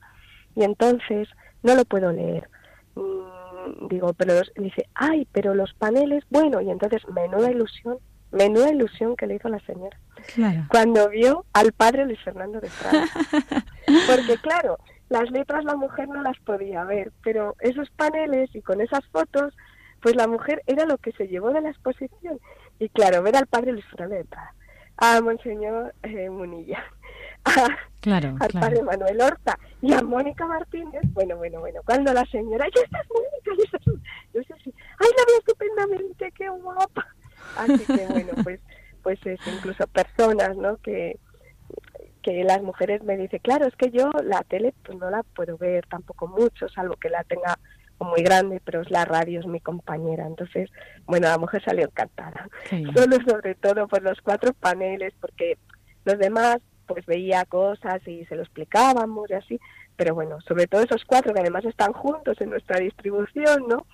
y 0.55 0.63
entonces 0.63 1.29
no 1.63 1.75
lo 1.75 1.85
puedo 1.85 2.13
leer. 2.13 2.49
Mm, 2.95 3.89
digo, 3.89 4.13
pero 4.13 4.35
dice, 4.57 4.89
ay, 4.95 5.27
pero 5.33 5.55
los 5.55 5.73
paneles, 5.75 6.25
bueno, 6.29 6.61
y 6.61 6.71
entonces 6.71 7.03
menuda 7.09 7.51
ilusión, 7.51 7.99
menuda 8.31 8.71
ilusión 8.71 9.17
que 9.17 9.27
le 9.27 9.37
hizo 9.37 9.49
la 9.49 9.61
señora. 9.61 9.99
Cuando 10.69 11.09
vio 11.09 11.47
al 11.55 11.73
padre 11.73 12.05
Luis 12.05 12.21
Fernando 12.23 12.61
de 12.61 12.69
Prada. 12.69 13.07
Porque 14.07 14.37
claro, 14.43 14.79
las 15.09 15.31
letras 15.31 15.65
la 15.65 15.77
mujer 15.77 16.09
no 16.09 16.23
las 16.23 16.39
podía 16.41 16.85
ver, 16.85 17.13
pero 17.23 17.57
esos 17.61 17.89
paneles 17.91 18.55
y 18.55 18.61
con 18.61 18.83
esas 18.83 19.07
fotos, 19.07 19.55
pues 20.03 20.15
la 20.15 20.27
mujer 20.27 20.63
era 20.67 20.85
lo 20.85 20.99
que 20.99 21.13
se 21.13 21.29
llevó 21.29 21.53
de 21.53 21.63
la 21.63 21.71
exposición. 21.71 22.39
Y 22.79 22.89
claro, 22.91 23.23
ver 23.23 23.37
al 23.37 23.47
padre 23.47 23.73
Luis 23.73 23.85
Prada, 23.93 24.55
a 24.97 25.21
Monseñor 25.21 25.95
eh, 26.03 26.31
Munilla, 26.31 26.85
al 27.45 28.51
padre 28.53 28.83
Manuel 28.83 29.21
Horta 29.21 29.59
y 29.81 29.93
a 29.93 30.03
Mónica 30.03 30.47
Martínez, 30.47 31.03
bueno, 31.13 31.37
bueno, 31.37 31.61
bueno, 31.61 31.81
cuando 31.85 32.13
la 32.13 32.25
señora, 32.27 32.67
ya 32.75 32.83
estás 32.83 33.07
Mónica, 33.09 33.53
ya 33.57 33.65
estás, 33.65 33.83
yo 34.35 34.43
sé 34.43 34.55
si, 34.63 34.75
ay, 34.99 35.09
la 35.17 35.25
veo 35.27 35.39
estupendamente, 35.39 36.33
qué 36.37 36.49
guapa. 36.49 37.07
Así 37.57 37.85
que 37.85 38.07
bueno, 38.07 38.33
pues, 38.45 38.61
pues 39.03 39.19
es 39.27 39.41
incluso 39.47 39.87
personas, 39.89 40.57
¿no? 40.57 40.77
Que, 40.79 41.19
que 42.23 42.45
las 42.45 42.63
mujeres 42.63 43.03
me 43.05 43.17
dicen, 43.17 43.41
claro, 43.43 43.67
es 43.67 43.77
que 43.77 43.91
yo 43.91 44.11
la 44.23 44.43
tele 44.43 44.75
pues 44.85 44.99
no 44.99 45.11
la 45.11 45.23
puedo 45.23 45.57
ver 45.57 45.87
tampoco 45.87 46.27
mucho, 46.27 46.69
salvo 46.69 46.97
que 46.97 47.09
la 47.09 47.25
tenga 47.25 47.59
muy 48.01 48.23
grande, 48.23 48.61
pero 48.65 48.83
es 48.83 48.91
la 48.91 49.05
radio, 49.05 49.41
es 49.41 49.47
mi 49.47 49.61
compañera. 49.61 50.27
Entonces, 50.27 50.71
bueno, 51.07 51.29
la 51.29 51.39
mujer 51.39 51.63
salió 51.65 51.85
encantada. 51.85 52.49
Solo 52.95 53.17
sobre 53.27 53.55
todo 53.55 53.89
por 53.89 54.03
los 54.03 54.21
cuatro 54.21 54.53
paneles, 54.55 55.15
porque 55.21 55.59
los 56.05 56.19
demás 56.19 56.59
pues 56.87 57.05
veía 57.07 57.45
cosas 57.45 58.01
y 58.09 58.25
se 58.25 58.35
lo 58.35 58.43
explicábamos 58.43 59.31
y 59.31 59.35
así, 59.35 59.61
pero 59.95 60.15
bueno, 60.15 60.41
sobre 60.41 60.67
todo 60.67 60.83
esos 60.83 61.05
cuatro 61.05 61.35
que 61.35 61.41
además 61.41 61.65
están 61.65 61.93
juntos 61.93 62.41
en 62.41 62.51
nuestra 62.51 62.79
distribución, 62.79 63.65
¿no? 63.69 63.87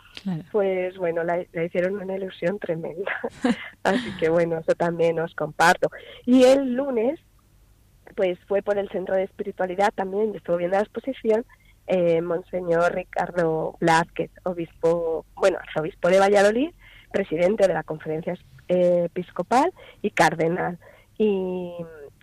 Pues 0.52 0.96
bueno, 0.96 1.24
la, 1.24 1.40
hicieron 1.40 1.96
una 1.96 2.16
ilusión 2.16 2.58
tremenda. 2.58 3.10
así 3.82 4.16
que 4.18 4.28
bueno, 4.28 4.58
eso 4.58 4.74
también 4.74 5.18
os 5.18 5.34
comparto. 5.34 5.90
Y 6.24 6.44
el 6.44 6.74
lunes, 6.74 7.18
pues 8.14 8.38
fue 8.46 8.62
por 8.62 8.78
el 8.78 8.88
Centro 8.90 9.16
de 9.16 9.24
Espiritualidad 9.24 9.92
también, 9.94 10.34
estuvo 10.34 10.58
viendo 10.58 10.76
la 10.76 10.82
exposición, 10.82 11.44
eh, 11.86 12.20
Monseñor 12.20 12.94
Ricardo 12.94 13.76
Blázquez, 13.80 14.30
obispo, 14.44 15.24
bueno, 15.34 15.58
arzobispo 15.60 16.08
de 16.08 16.20
Valladolid, 16.20 16.70
presidente 17.12 17.66
de 17.66 17.74
la 17.74 17.82
conferencia 17.82 18.36
episcopal 18.68 19.72
y 20.02 20.10
cardenal. 20.10 20.78
Y 21.18 21.74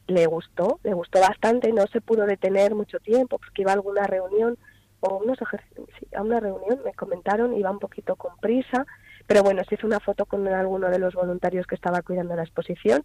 le 0.07 0.25
gustó, 0.25 0.79
le 0.83 0.93
gustó 0.93 1.21
bastante, 1.21 1.71
no 1.71 1.87
se 1.87 2.01
pudo 2.01 2.25
detener 2.25 2.75
mucho 2.75 2.99
tiempo 2.99 3.37
porque 3.37 3.61
iba 3.61 3.71
a 3.71 3.75
alguna 3.75 4.07
reunión 4.07 4.57
o 4.99 5.17
unos 5.17 5.39
a 5.41 6.21
una 6.21 6.39
reunión, 6.39 6.79
me 6.85 6.93
comentaron, 6.93 7.55
iba 7.55 7.71
un 7.71 7.79
poquito 7.79 8.15
con 8.15 8.37
prisa, 8.37 8.85
pero 9.27 9.43
bueno, 9.43 9.63
se 9.67 9.75
hizo 9.75 9.87
una 9.87 9.99
foto 9.99 10.25
con 10.25 10.47
alguno 10.47 10.89
de 10.89 10.99
los 10.99 11.13
voluntarios 11.13 11.65
que 11.65 11.75
estaba 11.75 12.01
cuidando 12.01 12.35
la 12.35 12.43
exposición 12.43 13.03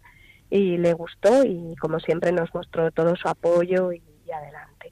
y 0.49 0.77
le 0.77 0.93
gustó 0.93 1.43
y 1.43 1.75
como 1.77 1.99
siempre 1.99 2.31
nos 2.31 2.53
mostró 2.53 2.91
todo 2.91 3.15
su 3.15 3.27
apoyo 3.27 3.91
y, 3.91 4.01
adelante. 4.31 4.91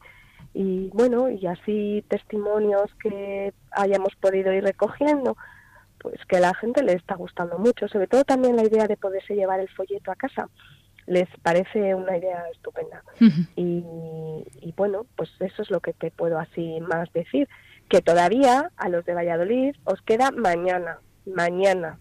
Y 0.57 0.89
bueno, 0.93 1.29
y 1.29 1.45
así 1.47 2.05
testimonios 2.07 2.89
que 2.95 3.53
hayamos 3.71 4.15
podido 4.15 4.53
ir 4.53 4.63
recogiendo, 4.63 5.35
pues 5.97 6.15
que 6.29 6.37
a 6.37 6.39
la 6.39 6.53
gente 6.53 6.81
le 6.81 6.93
está 6.93 7.15
gustando 7.15 7.59
mucho, 7.59 7.89
sobre 7.89 8.07
todo 8.07 8.23
también 8.23 8.55
la 8.55 8.63
idea 8.63 8.87
de 8.87 8.95
poderse 8.95 9.35
llevar 9.35 9.59
el 9.59 9.67
folleto 9.67 10.11
a 10.11 10.15
casa 10.15 10.49
les 11.07 11.27
parece 11.43 11.93
una 11.93 12.17
idea 12.17 12.45
estupenda. 12.53 13.03
y, 13.55 13.83
y, 14.61 14.73
bueno, 14.75 15.05
pues 15.15 15.29
eso 15.39 15.61
es 15.61 15.69
lo 15.69 15.79
que 15.79 15.93
te 15.93 16.09
puedo 16.09 16.39
así 16.39 16.79
más 16.81 17.11
decir, 17.13 17.47
que 17.89 18.01
todavía 18.01 18.71
a 18.77 18.89
los 18.89 19.05
de 19.05 19.13
Valladolid 19.13 19.75
os 19.83 20.01
queda 20.01 20.31
mañana, 20.31 20.99
mañana, 21.25 21.99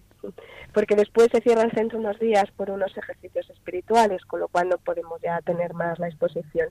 porque 0.73 0.97
después 0.97 1.29
se 1.33 1.40
cierra 1.40 1.62
el 1.62 1.73
centro 1.73 1.99
unos 1.99 2.19
días 2.19 2.51
por 2.57 2.71
unos 2.71 2.97
ejercicios 2.97 3.51
espirituales, 3.51 4.25
con 4.25 4.40
lo 4.40 4.49
cual 4.49 4.69
no 4.69 4.79
podemos 4.79 5.21
ya 5.21 5.40
tener 5.43 5.75
más 5.75 5.99
la 5.99 6.09
exposición. 6.09 6.69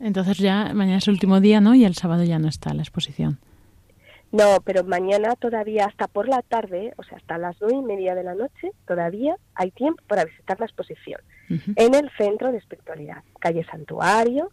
Entonces 0.00 0.38
ya 0.38 0.72
mañana 0.74 0.98
es 0.98 1.06
el 1.08 1.14
último 1.14 1.40
día, 1.40 1.60
¿no? 1.60 1.74
Y 1.74 1.84
el 1.84 1.94
sábado 1.94 2.24
ya 2.24 2.38
no 2.38 2.48
está 2.48 2.72
la 2.74 2.82
exposición. 2.82 3.38
No, 4.32 4.60
pero 4.64 4.84
mañana 4.84 5.34
todavía 5.34 5.86
hasta 5.86 6.06
por 6.06 6.28
la 6.28 6.42
tarde, 6.42 6.94
o 6.96 7.02
sea, 7.02 7.18
hasta 7.18 7.36
las 7.36 7.56
nueve 7.60 7.78
y 7.78 7.82
media 7.82 8.14
de 8.14 8.22
la 8.22 8.34
noche, 8.34 8.70
todavía 8.86 9.36
hay 9.54 9.72
tiempo 9.72 10.02
para 10.06 10.24
visitar 10.24 10.60
la 10.60 10.66
exposición 10.66 11.20
en 11.48 11.94
el 11.94 12.10
Centro 12.16 12.52
de 12.52 12.58
Espiritualidad, 12.58 13.24
calle 13.40 13.64
Santuario, 13.64 14.52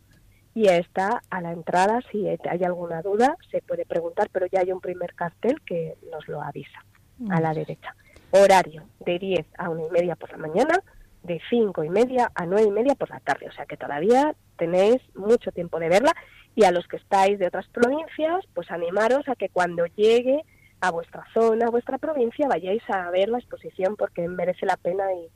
y 0.56 0.68
está 0.68 1.22
a 1.30 1.42
la 1.42 1.52
entrada. 1.52 2.02
Si 2.12 2.28
hay 2.28 2.64
alguna 2.64 3.04
duda, 3.04 3.38
se 3.52 3.62
puede 3.62 3.86
preguntar, 3.86 4.30
pero 4.32 4.48
ya 4.48 4.62
hay 4.62 4.72
un 4.72 4.82
primer 4.82 5.14
cartel 5.14 5.62
que 5.62 5.96
nos 6.12 6.28
lo 6.28 6.42
avisa 6.42 6.84
a 7.30 7.40
la 7.40 7.54
derecha. 7.54 7.96
Horario 8.32 8.84
de 9.06 9.20
10 9.20 9.46
a 9.60 9.70
una 9.70 9.84
y 9.86 9.92
media 9.92 10.16
por 10.16 10.32
la 10.32 10.38
mañana, 10.38 10.82
de 11.28 11.40
cinco 11.50 11.84
y 11.84 11.90
media 11.90 12.32
a 12.34 12.46
nueve 12.46 12.68
y 12.68 12.72
media 12.72 12.96
por 12.96 13.10
la 13.10 13.20
tarde. 13.20 13.48
O 13.48 13.52
sea 13.52 13.66
que 13.66 13.78
todavía 13.78 14.34
tenéis 14.58 15.02
mucho 15.14 15.52
tiempo 15.52 15.80
de 15.80 15.90
verla 15.90 16.14
y 16.56 16.64
a 16.64 16.72
los 16.72 16.88
que 16.88 16.98
estáis 16.98 17.38
de 17.38 17.48
otras 17.48 17.68
provincias, 17.68 18.44
pues 18.56 18.72
animaros 18.72 19.28
a 19.28 19.36
que 19.36 19.50
cuando 19.50 19.86
llegue 19.96 20.42
a 20.82 20.92
vuestra 20.92 21.24
zona, 21.34 21.68
a 21.68 21.70
vuestra 21.70 21.98
provincia, 21.98 22.48
vayáis 22.48 22.82
a 22.90 23.12
ver 23.12 23.30
la 23.30 23.38
exposición 23.38 23.96
porque 23.96 24.28
merece 24.28 24.66
la 24.66 24.78
pena 24.78 25.04
y, 25.14 25.30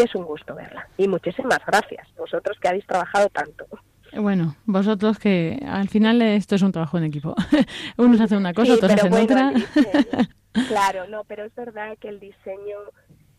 es 0.00 0.14
un 0.14 0.24
gusto 0.24 0.54
verla. 0.54 0.88
Y 0.96 1.08
muchísimas 1.08 1.58
gracias, 1.66 2.08
vosotros 2.16 2.56
que 2.60 2.68
habéis 2.68 2.86
trabajado 2.86 3.28
tanto. 3.28 3.66
Bueno, 4.14 4.56
vosotros 4.64 5.18
que 5.18 5.58
al 5.66 5.88
final 5.88 6.22
esto 6.22 6.54
es 6.54 6.62
un 6.62 6.72
trabajo 6.72 6.98
en 6.98 7.04
equipo. 7.04 7.34
Unos 7.96 8.20
hacen 8.20 8.38
una 8.38 8.54
cosa, 8.54 8.74
otros 8.74 8.92
hacen 8.92 9.12
otra. 9.12 9.52
claro, 10.68 11.08
no, 11.08 11.24
pero 11.24 11.44
es 11.44 11.54
verdad 11.54 11.96
que 11.98 12.08
el 12.08 12.20
diseño 12.20 12.78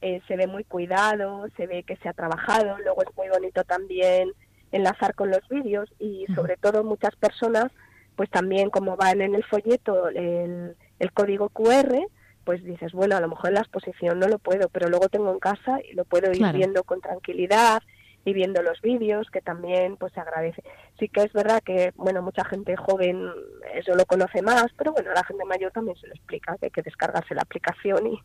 eh, 0.03 0.21
se 0.27 0.35
ve 0.35 0.47
muy 0.47 0.65
cuidado, 0.65 1.47
se 1.55 1.65
ve 1.65 1.83
que 1.83 1.95
se 1.95 2.09
ha 2.09 2.13
trabajado, 2.13 2.77
luego 2.79 3.03
es 3.03 3.15
muy 3.15 3.29
bonito 3.29 3.63
también 3.63 4.33
enlazar 4.73 5.15
con 5.15 5.29
los 5.29 5.47
vídeos 5.47 5.89
y 5.97 6.25
sobre 6.35 6.57
todo 6.57 6.83
muchas 6.83 7.15
personas, 7.15 7.71
pues 8.17 8.29
también 8.29 8.69
como 8.69 8.97
van 8.97 9.21
en 9.21 9.33
el 9.33 9.45
folleto 9.45 10.09
el, 10.09 10.75
el 10.99 11.11
código 11.13 11.47
QR, 11.47 11.95
pues 12.43 12.61
dices, 12.65 12.91
bueno, 12.91 13.15
a 13.15 13.21
lo 13.21 13.29
mejor 13.29 13.47
en 13.47 13.53
la 13.53 13.61
exposición 13.61 14.19
no 14.19 14.27
lo 14.27 14.39
puedo, 14.39 14.67
pero 14.67 14.89
luego 14.89 15.07
tengo 15.07 15.31
en 15.31 15.39
casa 15.39 15.79
y 15.89 15.93
lo 15.93 16.03
puedo 16.03 16.33
ir 16.33 16.51
viendo 16.51 16.83
con 16.83 16.99
tranquilidad 16.99 17.81
y 18.25 18.33
viendo 18.33 18.61
los 18.61 18.81
vídeos, 18.81 19.29
que 19.31 19.39
también 19.39 19.95
pues 19.95 20.11
se 20.11 20.19
agradece. 20.19 20.63
Sí 21.03 21.09
que 21.09 21.23
es 21.23 21.33
verdad 21.33 21.61
que, 21.61 21.91
bueno, 21.97 22.21
mucha 22.21 22.45
gente 22.45 22.77
joven 22.77 23.29
eso 23.75 23.93
lo 23.93 24.05
conoce 24.05 24.41
más, 24.41 24.67
pero 24.77 24.93
bueno, 24.93 25.11
a 25.11 25.15
la 25.15 25.23
gente 25.25 25.43
mayor 25.43 25.69
también 25.73 25.97
se 25.97 26.07
lo 26.07 26.13
explica, 26.13 26.55
que 26.57 26.67
hay 26.67 26.71
que 26.71 26.81
descargarse 26.81 27.35
la 27.35 27.41
aplicación 27.41 28.07
y, 28.07 28.21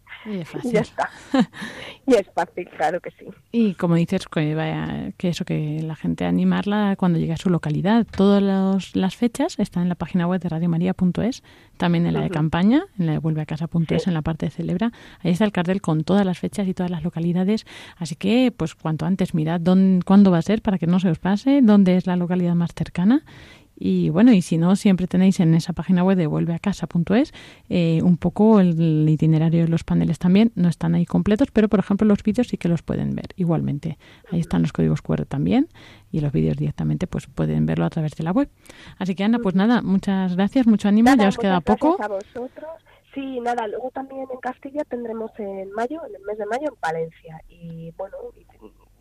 ya 0.71 0.81
está. 0.81 1.11
y 2.07 2.15
es 2.15 2.31
fácil, 2.33 2.69
claro 2.69 3.01
que 3.01 3.11
sí. 3.13 3.27
Y 3.51 3.75
como 3.75 3.97
dices, 3.97 4.27
que, 4.29 4.55
vaya, 4.55 5.11
que 5.17 5.31
eso, 5.31 5.45
que 5.45 5.81
la 5.83 5.97
gente 5.97 6.25
animarla 6.25 6.95
cuando 6.97 7.19
llegue 7.19 7.33
a 7.33 7.37
su 7.37 7.51
localidad. 7.51 8.07
Todas 8.17 8.95
las 8.95 9.17
fechas 9.17 9.59
están 9.59 9.85
en 9.85 9.89
la 9.89 9.95
página 9.97 10.29
web 10.29 10.41
de 10.41 10.49
radiomaria.es, 10.49 11.43
también 11.79 12.07
en 12.07 12.15
la 12.15 12.21
de 12.21 12.31
campaña, 12.31 12.85
en 12.97 13.07
la 13.07 13.13
de 13.13 13.19
vuelveacasa.es, 13.19 14.07
en 14.07 14.15
la 14.15 14.23
parte 14.23 14.47
de 14.47 14.51
celebra. 14.51 14.93
Ahí 15.25 15.33
está 15.33 15.45
el 15.45 15.53
cartel 15.53 15.81
con 15.81 16.05
todas 16.05 16.25
las 16.25 16.39
fechas 16.39 16.69
y 16.69 16.75
todas 16.75 16.91
las 16.91 17.03
localidades. 17.03 17.67
Así 17.97 18.15
que, 18.15 18.53
pues 18.57 18.75
cuanto 18.77 19.05
antes 19.07 19.35
mirad 19.35 19.61
dónde 19.61 20.05
cuándo 20.05 20.31
va 20.31 20.39
a 20.39 20.43
ser 20.43 20.63
para 20.63 20.79
que 20.79 20.87
no 20.87 21.01
se 21.01 21.11
os 21.11 21.19
pase, 21.19 21.61
dónde 21.63 21.97
es 21.97 22.07
la 22.07 22.17
localidad 22.17 22.55
más 22.55 22.68
cercana. 22.75 23.25
Y 23.81 24.11
bueno, 24.11 24.33
y 24.33 24.43
si 24.43 24.59
no, 24.59 24.75
siempre 24.75 25.07
tenéis 25.07 25.39
en 25.39 25.55
esa 25.55 25.73
página 25.73 26.03
web 26.03 26.17
de 26.17 26.27
vuelveacasa.es 26.27 27.33
eh, 27.69 28.01
un 28.03 28.17
poco 28.17 28.59
el, 28.59 29.09
itinerario 29.09 29.63
de 29.63 29.69
los 29.69 29.85
paneles 29.85 30.19
también. 30.19 30.51
No 30.57 30.69
están 30.69 30.97
ahí 30.97 31.07
completos, 31.07 31.49
pero 31.53 31.69
por 31.69 31.79
ejemplo 31.79 32.05
los 32.07 32.25
vídeos 32.25 32.49
sí 32.49 32.57
que 32.57 32.69
los 32.69 32.83
pueden 32.83 33.15
ver 33.15 33.29
igualmente. 33.37 33.97
Ahí 34.33 34.41
están 34.41 34.63
los 34.63 34.73
códigos 34.73 35.01
QR 35.01 35.27
también 35.27 35.69
y 36.11 36.21
los 36.21 36.33
vídeos 36.33 36.57
directamente 36.57 37.07
pues 37.07 37.29
pueden 37.29 37.67
verlo 37.67 37.85
a 37.85 37.91
través 37.91 38.17
de 38.17 38.25
la 38.25 38.33
web. 38.33 38.49
Así 38.99 39.15
que 39.15 39.23
Ana, 39.23 39.39
pues 39.39 39.55
nada, 39.55 39.81
muchas 39.81 40.35
gracias, 40.35 40.67
mucho 40.67 40.89
ánimo, 40.89 41.15
ya 41.17 41.29
os 41.29 41.39
queda 41.39 41.61
poco. 41.61 41.97
A 42.03 42.09
vosotros. 42.09 42.69
Sí, 43.15 43.41
nada, 43.41 43.67
luego 43.69 43.91
también 43.91 44.27
en 44.33 44.41
Castilla 44.41 44.85
tendremos 44.85 45.31
en 45.39 45.71
mayo, 45.73 46.01
en 46.07 46.17
el 46.17 46.23
mes 46.23 46.39
de 46.39 46.47
mayo 46.47 46.69
en 46.69 46.81
Valencia. 46.81 47.43
Y 47.49 47.93
bueno, 47.97 48.17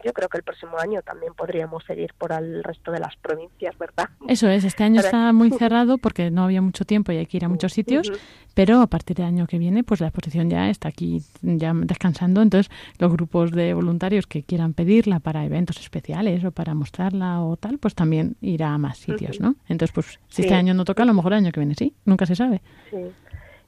yo 0.03 0.13
creo 0.13 0.29
que 0.29 0.37
el 0.37 0.43
próximo 0.43 0.77
año 0.77 1.01
también 1.01 1.33
podríamos 1.33 1.83
seguir 1.85 2.13
por 2.17 2.31
el 2.31 2.63
resto 2.63 2.91
de 2.91 2.99
las 2.99 3.15
provincias, 3.17 3.77
¿verdad? 3.77 4.09
Eso 4.27 4.47
es, 4.47 4.63
este 4.63 4.83
año 4.83 5.01
está 5.01 5.33
muy 5.33 5.51
cerrado 5.51 5.97
porque 5.97 6.31
no 6.31 6.43
había 6.43 6.61
mucho 6.61 6.85
tiempo 6.85 7.11
y 7.11 7.17
hay 7.17 7.25
que 7.25 7.37
ir 7.37 7.45
a 7.45 7.49
muchos 7.49 7.73
sitios, 7.73 8.11
pero 8.53 8.81
a 8.81 8.87
partir 8.87 9.17
del 9.17 9.25
año 9.25 9.47
que 9.47 9.57
viene, 9.57 9.83
pues 9.83 10.01
la 10.01 10.07
exposición 10.07 10.49
ya 10.49 10.69
está 10.69 10.89
aquí 10.89 11.21
ya 11.41 11.73
descansando, 11.73 12.41
entonces 12.41 12.71
los 12.99 13.11
grupos 13.11 13.51
de 13.51 13.73
voluntarios 13.73 14.27
que 14.27 14.43
quieran 14.43 14.73
pedirla 14.73 15.19
para 15.19 15.45
eventos 15.45 15.79
especiales 15.79 16.43
o 16.43 16.51
para 16.51 16.73
mostrarla 16.73 17.41
o 17.41 17.57
tal, 17.57 17.77
pues 17.77 17.95
también 17.95 18.35
irá 18.41 18.73
a 18.73 18.77
más 18.77 18.97
sitios, 18.97 19.39
¿no? 19.39 19.55
Entonces, 19.67 19.93
pues 19.93 20.19
si 20.29 20.43
este 20.43 20.53
año 20.53 20.73
no 20.73 20.85
toca, 20.85 21.03
a 21.03 21.05
lo 21.05 21.13
mejor 21.13 21.33
el 21.33 21.39
año 21.39 21.51
que 21.51 21.59
viene 21.59 21.75
sí, 21.75 21.93
nunca 22.05 22.25
se 22.25 22.35
sabe. 22.35 22.61
Sí. 22.89 22.97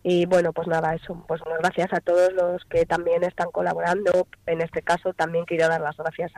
Y 0.03 0.25
bueno, 0.25 0.53
pues 0.53 0.67
nada, 0.67 0.95
eso, 0.95 1.23
pues 1.27 1.41
gracias 1.59 1.91
a 1.91 1.99
todos 1.99 2.31
los 2.33 2.63
que 2.65 2.85
también 2.85 3.23
están 3.23 3.51
colaborando. 3.51 4.27
En 4.45 4.61
este 4.61 4.81
caso 4.81 5.13
también 5.13 5.45
quiero 5.45 5.67
dar 5.67 5.81
las 5.81 5.97
gracias 5.97 6.31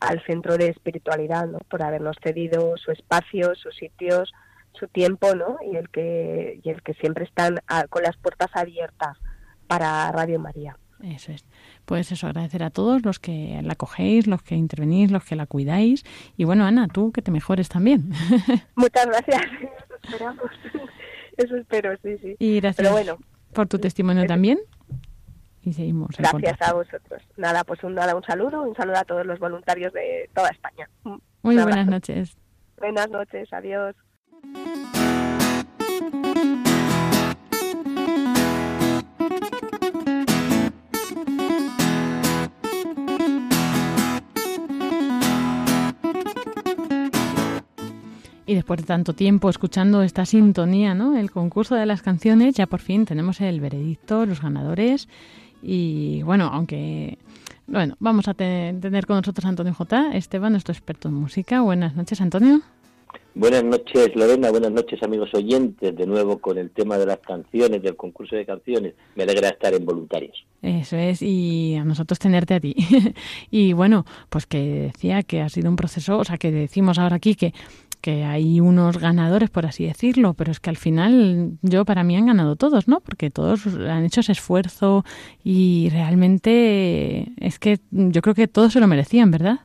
al 0.00 0.24
Centro 0.26 0.56
de 0.56 0.68
Espiritualidad, 0.68 1.46
¿no? 1.46 1.58
Por 1.68 1.82
habernos 1.82 2.16
cedido 2.22 2.76
su 2.76 2.92
espacio, 2.92 3.54
sus 3.56 3.74
sitios, 3.74 4.32
su 4.78 4.86
tiempo, 4.88 5.34
¿no? 5.34 5.56
Y 5.62 5.76
el 5.76 5.88
que, 5.88 6.60
y 6.62 6.70
el 6.70 6.82
que 6.82 6.94
siempre 6.94 7.24
están 7.24 7.58
con 7.90 8.02
las 8.02 8.16
puertas 8.16 8.50
abiertas 8.54 9.18
para 9.66 10.10
Radio 10.12 10.38
María. 10.38 10.76
Eso 11.02 11.32
es. 11.32 11.44
Pues 11.84 12.12
eso, 12.12 12.26
agradecer 12.26 12.62
a 12.62 12.70
todos 12.70 13.04
los 13.04 13.18
que 13.18 13.60
la 13.62 13.74
cogéis, 13.74 14.26
los 14.26 14.42
que 14.42 14.54
intervenís, 14.54 15.10
los 15.10 15.24
que 15.24 15.36
la 15.36 15.46
cuidáis. 15.46 16.04
Y 16.36 16.44
bueno, 16.44 16.64
Ana, 16.64 16.88
tú 16.88 17.12
que 17.12 17.22
te 17.22 17.30
mejores 17.30 17.68
también. 17.68 18.10
Muchas 18.76 19.06
gracias. 19.06 19.42
Esperamos. 20.02 20.50
Eso 21.36 21.56
espero, 21.56 21.96
sí, 22.02 22.18
sí. 22.18 22.36
Y 22.38 22.60
gracias 22.60 22.90
bueno, 22.90 23.18
por 23.52 23.66
tu 23.68 23.78
testimonio 23.78 24.26
también. 24.26 24.58
Y 25.62 25.72
seguimos. 25.72 26.10
Gracias 26.18 26.60
a 26.60 26.74
vosotros. 26.74 27.22
Nada, 27.36 27.64
pues 27.64 27.82
un, 27.84 27.94
nada, 27.94 28.14
un 28.14 28.22
saludo, 28.22 28.62
un 28.62 28.76
saludo 28.76 28.98
a 28.98 29.04
todos 29.04 29.24
los 29.24 29.38
voluntarios 29.38 29.92
de 29.94 30.28
toda 30.34 30.50
España. 30.50 30.88
Muy 31.42 31.56
buenas 31.56 31.86
noches. 31.86 32.36
Buenas 32.76 33.08
noches, 33.08 33.50
adiós. 33.52 33.94
Y 48.46 48.54
después 48.54 48.80
de 48.80 48.86
tanto 48.86 49.14
tiempo 49.14 49.48
escuchando 49.48 50.02
esta 50.02 50.26
sintonía, 50.26 50.94
¿no? 50.94 51.16
El 51.16 51.30
concurso 51.30 51.74
de 51.76 51.86
las 51.86 52.02
canciones, 52.02 52.54
ya 52.54 52.66
por 52.66 52.80
fin 52.80 53.06
tenemos 53.06 53.40
el 53.40 53.60
veredicto, 53.60 54.26
los 54.26 54.42
ganadores. 54.42 55.08
Y 55.62 56.22
bueno, 56.24 56.50
aunque 56.52 57.16
Bueno, 57.66 57.96
vamos 57.98 58.28
a 58.28 58.34
tener 58.34 59.06
con 59.06 59.16
nosotros 59.16 59.46
a 59.46 59.48
Antonio 59.48 59.72
J. 59.72 60.14
Esteban, 60.14 60.52
nuestro 60.52 60.72
experto 60.72 61.08
en 61.08 61.14
música. 61.14 61.62
Buenas 61.62 61.96
noches, 61.96 62.20
Antonio. 62.20 62.60
Buenas 63.36 63.64
noches, 63.64 64.14
Lorena. 64.14 64.50
Buenas 64.50 64.70
noches, 64.70 65.02
amigos 65.02 65.34
oyentes. 65.34 65.96
De 65.96 66.06
nuevo 66.06 66.38
con 66.38 66.56
el 66.56 66.70
tema 66.70 66.98
de 66.98 67.06
las 67.06 67.18
canciones, 67.18 67.82
del 67.82 67.96
concurso 67.96 68.36
de 68.36 68.46
canciones. 68.46 68.94
Me 69.16 69.24
alegra 69.24 69.48
estar 69.48 69.74
en 69.74 69.84
voluntarios. 69.84 70.44
Eso 70.62 70.96
es, 70.96 71.20
y 71.20 71.74
a 71.74 71.84
nosotros 71.84 72.18
tenerte 72.20 72.54
a 72.54 72.60
ti. 72.60 72.76
y 73.50 73.72
bueno, 73.72 74.04
pues 74.28 74.46
que 74.46 74.92
decía 74.92 75.22
que 75.24 75.40
ha 75.40 75.48
sido 75.48 75.68
un 75.68 75.76
proceso, 75.76 76.18
o 76.18 76.24
sea, 76.24 76.38
que 76.38 76.52
decimos 76.52 76.98
ahora 76.98 77.16
aquí 77.16 77.34
que 77.34 77.52
que 78.04 78.22
hay 78.22 78.60
unos 78.60 78.98
ganadores, 78.98 79.48
por 79.48 79.64
así 79.64 79.86
decirlo, 79.86 80.34
pero 80.34 80.52
es 80.52 80.60
que 80.60 80.68
al 80.68 80.76
final 80.76 81.52
yo 81.62 81.86
para 81.86 82.04
mí 82.04 82.14
han 82.14 82.26
ganado 82.26 82.54
todos, 82.54 82.86
¿no? 82.86 83.00
Porque 83.00 83.30
todos 83.30 83.64
han 83.66 84.04
hecho 84.04 84.20
ese 84.20 84.32
esfuerzo 84.32 85.06
y 85.42 85.88
realmente 85.90 87.32
es 87.40 87.58
que 87.58 87.78
yo 87.90 88.20
creo 88.20 88.34
que 88.34 88.46
todos 88.46 88.74
se 88.74 88.80
lo 88.80 88.86
merecían, 88.88 89.30
¿verdad? 89.30 89.60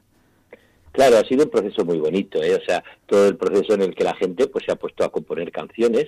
Claro, 0.94 1.18
ha 1.18 1.26
sido 1.26 1.44
un 1.44 1.50
proceso 1.50 1.84
muy 1.84 1.98
bonito, 1.98 2.42
¿eh? 2.42 2.56
O 2.56 2.64
sea, 2.66 2.82
todo 3.08 3.28
el 3.28 3.36
proceso 3.36 3.74
en 3.74 3.82
el 3.82 3.94
que 3.94 4.06
la 4.06 4.16
gente 4.16 4.48
pues 4.48 4.64
se 4.64 4.72
ha 4.72 4.78
puesto 4.78 5.04
a 5.04 5.12
componer 5.12 5.52
canciones, 5.52 6.06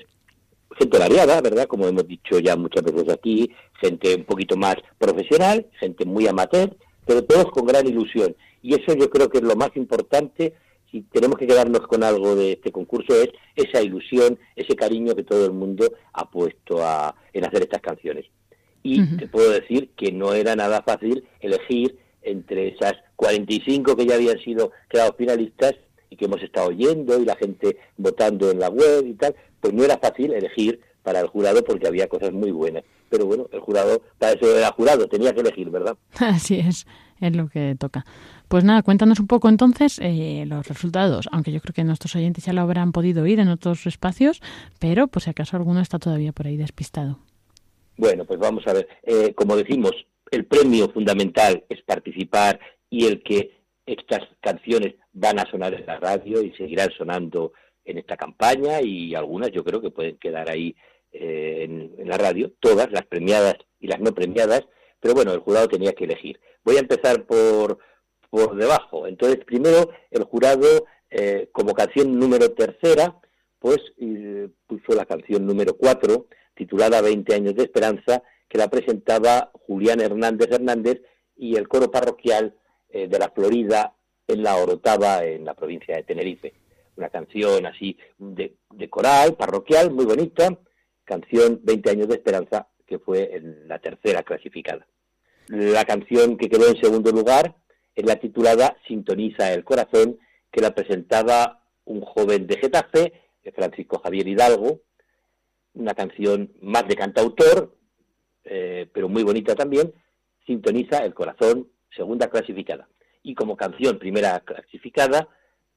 gente 0.80 1.00
variada, 1.00 1.42
¿verdad? 1.42 1.68
Como 1.68 1.86
hemos 1.86 2.08
dicho 2.08 2.40
ya 2.40 2.56
muchas 2.56 2.86
veces 2.86 3.10
aquí, 3.10 3.52
gente 3.82 4.16
un 4.16 4.24
poquito 4.24 4.56
más 4.56 4.78
profesional, 4.98 5.66
gente 5.82 6.06
muy 6.06 6.28
amateur, 6.28 6.78
pero 7.06 7.26
todos 7.26 7.52
con 7.52 7.66
gran 7.66 7.86
ilusión. 7.86 8.38
Y 8.62 8.76
eso 8.76 8.96
yo 8.96 9.10
creo 9.10 9.28
que 9.28 9.40
es 9.40 9.44
lo 9.44 9.58
más 9.58 9.72
importante 9.76 10.54
si 10.92 11.02
tenemos 11.04 11.38
que 11.38 11.48
quedarnos 11.48 11.82
con 11.88 12.04
algo 12.04 12.36
de 12.36 12.54
este 12.54 12.72
concurso 12.72 13.16
es 13.16 13.30
esa 13.56 13.82
ilusión, 13.82 14.38
ese 14.56 14.76
cariño 14.76 15.16
que 15.16 15.24
todo 15.24 15.46
el 15.46 15.54
mundo 15.54 15.92
ha 16.14 16.30
puesto 16.30 16.84
a, 16.86 17.16
en 17.34 17.46
hacer 17.46 17.64
estas 17.64 17.82
canciones. 17.82 18.26
Y 18.84 19.06
te 19.18 19.28
puedo 19.28 19.52
decir 19.52 19.92
que 19.96 20.12
no 20.12 20.34
era 20.34 20.56
nada 20.56 20.82
fácil 20.82 21.24
elegir 21.40 22.00
entre 22.24 22.70
esas 22.70 22.94
45 23.16 23.96
que 23.96 24.06
ya 24.06 24.16
habían 24.16 24.40
sido 24.40 24.72
creados 24.88 25.16
finalistas 25.18 25.76
y 26.10 26.16
que 26.16 26.26
hemos 26.26 26.42
estado 26.42 26.70
oyendo 26.70 27.20
y 27.20 27.26
la 27.26 27.36
gente 27.36 27.78
votando 27.98 28.50
en 28.52 28.60
la 28.60 28.70
web 28.70 29.06
y 29.06 29.14
tal, 29.14 29.36
pues 29.60 29.74
no 29.74 29.84
era 29.84 29.98
fácil 29.98 30.34
elegir 30.34 30.82
para 31.04 31.20
el 31.20 31.28
jurado 31.28 31.64
porque 31.64 31.88
había 31.88 32.08
cosas 32.08 32.34
muy 32.34 32.52
buenas. 32.52 32.84
Pero 33.10 33.26
bueno, 33.26 33.48
el 33.52 33.60
jurado, 33.60 34.02
para 34.18 34.34
eso 34.34 34.56
era 34.56 34.72
jurado, 34.72 35.08
tenía 35.08 35.34
que 35.34 35.42
elegir, 35.42 35.70
¿verdad? 35.70 35.98
Así 36.20 36.60
es, 36.60 36.86
es 37.20 37.36
lo 37.36 37.50
que 37.50 37.76
toca. 37.78 38.06
Pues 38.52 38.66
nada, 38.66 38.82
cuéntanos 38.84 39.22
un 39.22 39.28
poco 39.28 39.48
entonces 39.48 39.98
eh, 40.04 40.44
los 40.46 40.68
resultados, 40.68 41.30
aunque 41.32 41.54
yo 41.54 41.62
creo 41.62 41.74
que 41.74 41.86
nuestros 41.86 42.18
oyentes 42.18 42.44
ya 42.44 42.52
lo 42.52 42.60
habrán 42.60 42.92
podido 42.92 43.24
oír 43.24 43.40
en 43.40 43.48
otros 43.48 43.88
espacios, 43.88 44.42
pero 44.78 45.08
pues 45.08 45.24
si 45.24 45.30
acaso 45.30 45.56
alguno 45.56 45.80
está 45.80 46.00
todavía 46.00 46.34
por 46.34 46.48
ahí 46.48 46.58
despistado. 46.58 47.20
Bueno, 47.96 48.26
pues 48.26 48.42
vamos 48.42 48.68
a 48.68 48.74
ver. 48.74 48.90
Eh, 49.04 49.34
como 49.36 49.56
decimos, 49.56 49.94
el 50.32 50.44
premio 50.48 50.90
fundamental 50.90 51.64
es 51.70 51.82
participar 51.84 52.60
y 52.90 53.06
el 53.06 53.24
que 53.24 53.62
estas 53.86 54.28
canciones 54.42 54.96
van 55.14 55.40
a 55.40 55.50
sonar 55.50 55.74
en 55.74 55.86
la 55.86 55.98
radio 56.02 56.44
y 56.44 56.52
seguirán 56.52 56.90
sonando 56.98 57.54
en 57.86 58.00
esta 58.00 58.18
campaña 58.18 58.82
y 58.82 59.16
algunas 59.16 59.52
yo 59.52 59.64
creo 59.64 59.80
que 59.80 59.92
pueden 59.92 60.18
quedar 60.18 60.50
ahí 60.50 60.76
eh, 61.14 61.60
en, 61.64 61.94
en, 61.98 62.10
la 62.10 62.18
radio, 62.18 62.52
todas, 62.60 62.92
las 62.92 63.06
premiadas 63.06 63.56
y 63.80 63.88
las 63.88 64.02
no 64.02 64.14
premiadas, 64.14 64.64
pero 65.00 65.14
bueno, 65.14 65.32
el 65.32 65.40
jurado 65.40 65.70
tenía 65.70 65.94
que 65.94 66.04
elegir. 66.04 66.38
Voy 66.66 66.76
a 66.76 66.82
empezar 66.82 67.26
por, 67.26 67.80
por 68.32 68.56
debajo. 68.56 69.06
Entonces, 69.06 69.46
primero, 69.46 69.92
el 70.10 70.24
jurado, 70.24 70.88
eh, 71.12 71.50
como 71.52 71.76
canción 71.76 72.18
número 72.18 72.54
tercera, 72.54 73.16
pues 73.60 73.78
puso 74.66 74.96
la 74.96 75.06
canción 75.06 75.46
número 75.46 75.78
cuatro, 75.78 76.26
titulada 76.56 77.02
20 77.02 77.36
años 77.36 77.54
de 77.54 77.64
esperanza, 77.64 78.24
que 78.50 78.58
la 78.58 78.70
presentaba 78.70 79.52
Julián 79.68 80.02
Hernández 80.02 80.50
Hernández 80.52 81.02
y 81.38 81.56
el 81.58 81.68
coro 81.68 81.92
parroquial 81.92 82.56
eh, 82.90 83.08
de 83.08 83.20
la 83.20 83.30
Florida 83.30 83.94
en 84.28 84.44
la 84.44 84.56
Orotava, 84.58 85.24
en 85.24 85.46
la 85.46 85.54
provincia 85.54 85.96
de 85.96 86.04
Tenerife. 86.04 86.54
Una 86.96 87.10
canción 87.10 87.66
así 87.66 87.98
de, 88.18 88.56
de 88.72 88.90
coral, 88.90 89.36
parroquial, 89.36 89.92
muy 89.92 90.06
bonita, 90.06 90.58
canción 91.04 91.60
20 91.64 91.90
años 91.90 92.08
de 92.08 92.16
esperanza, 92.16 92.68
que 92.88 93.00
fue 93.00 93.36
en 93.36 93.68
la 93.68 93.80
tercera 93.80 94.24
clasificada. 94.24 94.88
La 95.48 95.86
canción 95.86 96.38
que 96.38 96.50
quedó 96.50 96.68
en 96.68 96.82
segundo 96.82 97.12
lugar 97.12 97.56
es 97.96 98.06
la 98.06 98.18
titulada 98.18 98.78
Sintoniza 98.88 99.54
el 99.54 99.64
corazón, 99.64 100.20
que 100.52 100.62
la 100.62 100.74
presentaba 100.74 101.64
un 101.86 102.02
joven 102.02 102.48
de 102.48 102.58
Getafe, 102.58 103.14
Francisco 103.56 104.00
Javier 104.00 104.28
Hidalgo, 104.28 104.82
una 105.74 105.94
canción 105.94 106.52
más 106.62 106.88
de 106.88 106.96
cantautor, 106.96 107.76
eh, 108.44 108.88
pero 108.94 109.10
muy 109.10 109.24
bonita 109.24 109.56
también, 109.56 109.94
Sintoniza 110.46 111.00
el 111.00 111.14
corazón, 111.14 111.70
segunda 111.96 112.30
clasificada. 112.30 112.88
Y 113.24 113.36
como 113.36 113.56
canción 113.56 114.00
primera 114.00 114.40
clasificada, 114.42 115.30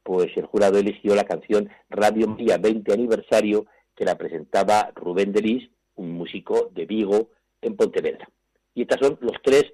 pues 0.02 0.36
el 0.36 0.46
jurado 0.46 0.78
eligió 0.78 1.14
la 1.14 1.24
canción 1.24 1.68
Radio 1.90 2.28
María 2.28 2.58
20 2.58 2.92
aniversario, 2.92 3.66
que 3.94 4.04
la 4.04 4.16
presentaba 4.16 4.90
Rubén 4.94 5.32
Delis, 5.32 5.70
un 5.96 6.12
músico 6.12 6.70
de 6.74 6.86
Vigo, 6.86 7.30
en 7.62 7.76
Pontevedra. 7.76 8.28
Y 8.74 8.82
estos 8.82 8.98
son 9.00 9.18
los 9.20 9.36
tres 9.42 9.64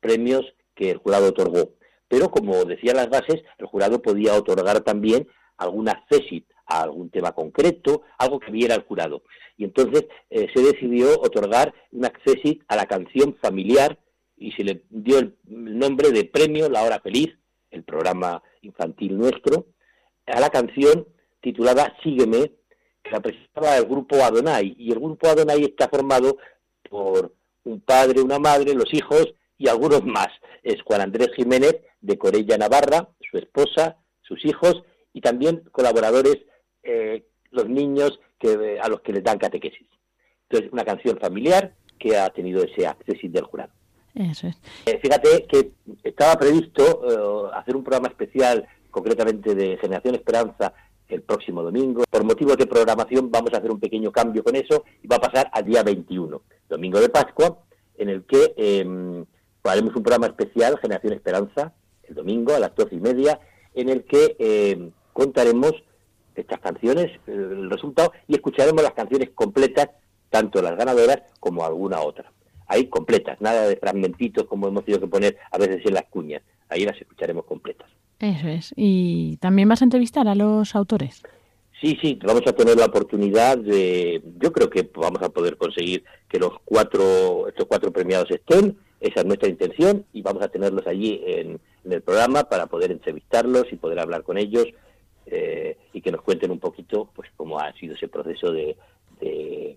premios 0.00 0.44
que 0.74 0.90
el 0.90 0.98
jurado 0.98 1.28
otorgó 1.28 1.75
pero 2.08 2.30
como 2.30 2.64
decían 2.64 2.96
las 2.96 3.08
bases, 3.08 3.42
el 3.58 3.66
jurado 3.66 4.00
podía 4.00 4.34
otorgar 4.34 4.80
también 4.80 5.28
alguna 5.56 6.04
CESIT 6.10 6.46
a 6.66 6.82
algún 6.82 7.10
tema 7.10 7.32
concreto, 7.32 8.02
algo 8.18 8.40
que 8.40 8.50
viera 8.50 8.74
el 8.74 8.82
jurado. 8.82 9.22
Y 9.56 9.64
entonces 9.64 10.06
eh, 10.30 10.48
se 10.54 10.62
decidió 10.62 11.20
otorgar 11.20 11.72
una 11.92 12.12
CESIT 12.24 12.62
a 12.68 12.76
la 12.76 12.86
canción 12.86 13.36
familiar 13.40 13.98
y 14.36 14.52
se 14.52 14.64
le 14.64 14.84
dio 14.90 15.18
el 15.18 15.36
nombre 15.44 16.10
de 16.10 16.24
Premio 16.24 16.68
La 16.68 16.82
Hora 16.82 17.00
Feliz, 17.00 17.34
el 17.70 17.84
programa 17.84 18.42
infantil 18.62 19.16
nuestro, 19.16 19.66
a 20.26 20.40
la 20.40 20.50
canción 20.50 21.06
titulada 21.40 21.96
Sígueme, 22.02 22.52
que 23.02 23.10
la 23.10 23.20
presentaba 23.20 23.76
el 23.76 23.86
grupo 23.86 24.16
Adonai. 24.16 24.74
Y 24.78 24.92
el 24.92 24.98
grupo 24.98 25.28
Adonai 25.28 25.62
está 25.64 25.88
formado 25.88 26.36
por 26.88 27.32
un 27.64 27.80
padre, 27.80 28.20
una 28.20 28.38
madre, 28.38 28.74
los 28.74 28.92
hijos 28.92 29.32
y 29.58 29.68
algunos 29.68 30.04
más. 30.04 30.28
Es 30.62 30.82
Juan 30.82 31.00
Andrés 31.00 31.30
Jiménez 31.36 31.76
de 32.06 32.18
Corella 32.18 32.56
Navarra, 32.56 33.08
su 33.30 33.36
esposa, 33.38 33.96
sus 34.22 34.44
hijos 34.44 34.82
y 35.12 35.20
también 35.20 35.62
colaboradores, 35.72 36.36
eh, 36.82 37.26
los 37.50 37.68
niños 37.68 38.18
que, 38.38 38.78
a 38.80 38.88
los 38.88 39.00
que 39.00 39.12
les 39.12 39.24
dan 39.24 39.38
catequesis. 39.38 39.88
Entonces, 40.48 40.72
una 40.72 40.84
canción 40.84 41.18
familiar 41.18 41.74
que 41.98 42.16
ha 42.16 42.28
tenido 42.30 42.62
ese 42.62 42.86
acceso 42.86 43.26
del 43.28 43.44
jurado. 43.44 43.72
Eso 44.14 44.46
es. 44.48 44.56
Eh, 44.86 44.98
fíjate 45.02 45.46
que 45.46 45.72
estaba 46.02 46.36
previsto 46.36 47.50
eh, 47.50 47.50
hacer 47.54 47.76
un 47.76 47.84
programa 47.84 48.08
especial, 48.08 48.66
concretamente 48.90 49.54
de 49.54 49.76
Generación 49.78 50.14
Esperanza, 50.14 50.72
el 51.08 51.22
próximo 51.22 51.62
domingo. 51.62 52.04
Por 52.08 52.24
motivos 52.24 52.56
de 52.56 52.66
programación 52.66 53.30
vamos 53.30 53.52
a 53.52 53.58
hacer 53.58 53.70
un 53.70 53.80
pequeño 53.80 54.10
cambio 54.10 54.42
con 54.42 54.56
eso 54.56 54.84
y 55.02 55.06
va 55.06 55.16
a 55.16 55.20
pasar 55.20 55.50
al 55.52 55.64
día 55.64 55.82
21, 55.82 56.42
domingo 56.68 57.00
de 57.00 57.08
Pascua, 57.08 57.58
en 57.96 58.08
el 58.08 58.24
que 58.24 58.54
em, 58.56 59.24
haremos 59.64 59.94
un 59.94 60.02
programa 60.02 60.26
especial, 60.26 60.78
Generación 60.80 61.12
Esperanza, 61.12 61.74
el 62.08 62.14
domingo 62.14 62.54
a 62.54 62.58
las 62.58 62.74
doce 62.74 62.94
y 62.94 63.00
media, 63.00 63.40
en 63.74 63.88
el 63.88 64.04
que 64.04 64.36
eh, 64.38 64.90
contaremos 65.12 65.72
estas 66.34 66.60
canciones, 66.60 67.10
el 67.26 67.70
resultado, 67.70 68.12
y 68.28 68.34
escucharemos 68.34 68.82
las 68.82 68.92
canciones 68.92 69.30
completas, 69.34 69.90
tanto 70.30 70.60
las 70.60 70.76
ganadoras 70.76 71.22
como 71.40 71.64
alguna 71.64 72.00
otra. 72.00 72.32
Ahí 72.66 72.86
completas, 72.86 73.40
nada 73.40 73.68
de 73.68 73.76
fragmentitos 73.76 74.44
como 74.44 74.68
hemos 74.68 74.84
tenido 74.84 75.00
que 75.00 75.08
poner 75.08 75.38
a 75.50 75.58
veces 75.58 75.84
en 75.86 75.94
las 75.94 76.04
cuñas. 76.04 76.42
Ahí 76.68 76.84
las 76.84 77.00
escucharemos 77.00 77.44
completas. 77.44 77.88
Eso 78.18 78.48
es. 78.48 78.72
¿Y 78.76 79.36
también 79.36 79.68
vas 79.68 79.82
a 79.82 79.84
entrevistar 79.84 80.26
a 80.26 80.34
los 80.34 80.74
autores? 80.74 81.22
Sí, 81.80 81.98
sí, 82.00 82.18
vamos 82.24 82.42
a 82.46 82.54
tener 82.54 82.76
la 82.76 82.86
oportunidad 82.86 83.58
de, 83.58 84.22
yo 84.40 84.50
creo 84.50 84.70
que 84.70 84.90
vamos 84.94 85.22
a 85.22 85.28
poder 85.28 85.58
conseguir 85.58 86.04
que 86.28 86.38
los 86.38 86.52
cuatro, 86.64 87.48
estos 87.48 87.66
cuatro 87.66 87.92
premiados 87.92 88.30
estén, 88.30 88.78
esa 89.00 89.20
es 89.20 89.26
nuestra 89.26 89.48
intención 89.50 90.06
y 90.14 90.22
vamos 90.22 90.42
a 90.42 90.48
tenerlos 90.48 90.86
allí 90.86 91.20
en, 91.26 91.60
el 91.92 92.02
programa 92.02 92.44
para 92.44 92.66
poder 92.66 92.90
entrevistarlos 92.90 93.66
y 93.72 93.76
poder 93.76 94.00
hablar 94.00 94.22
con 94.22 94.38
ellos 94.38 94.66
eh, 95.26 95.76
y 95.92 96.00
que 96.00 96.12
nos 96.12 96.22
cuenten 96.22 96.50
un 96.50 96.58
poquito 96.58 97.10
pues 97.14 97.30
cómo 97.36 97.58
ha 97.58 97.72
sido 97.74 97.94
ese 97.94 98.08
proceso 98.08 98.52
de, 98.52 98.76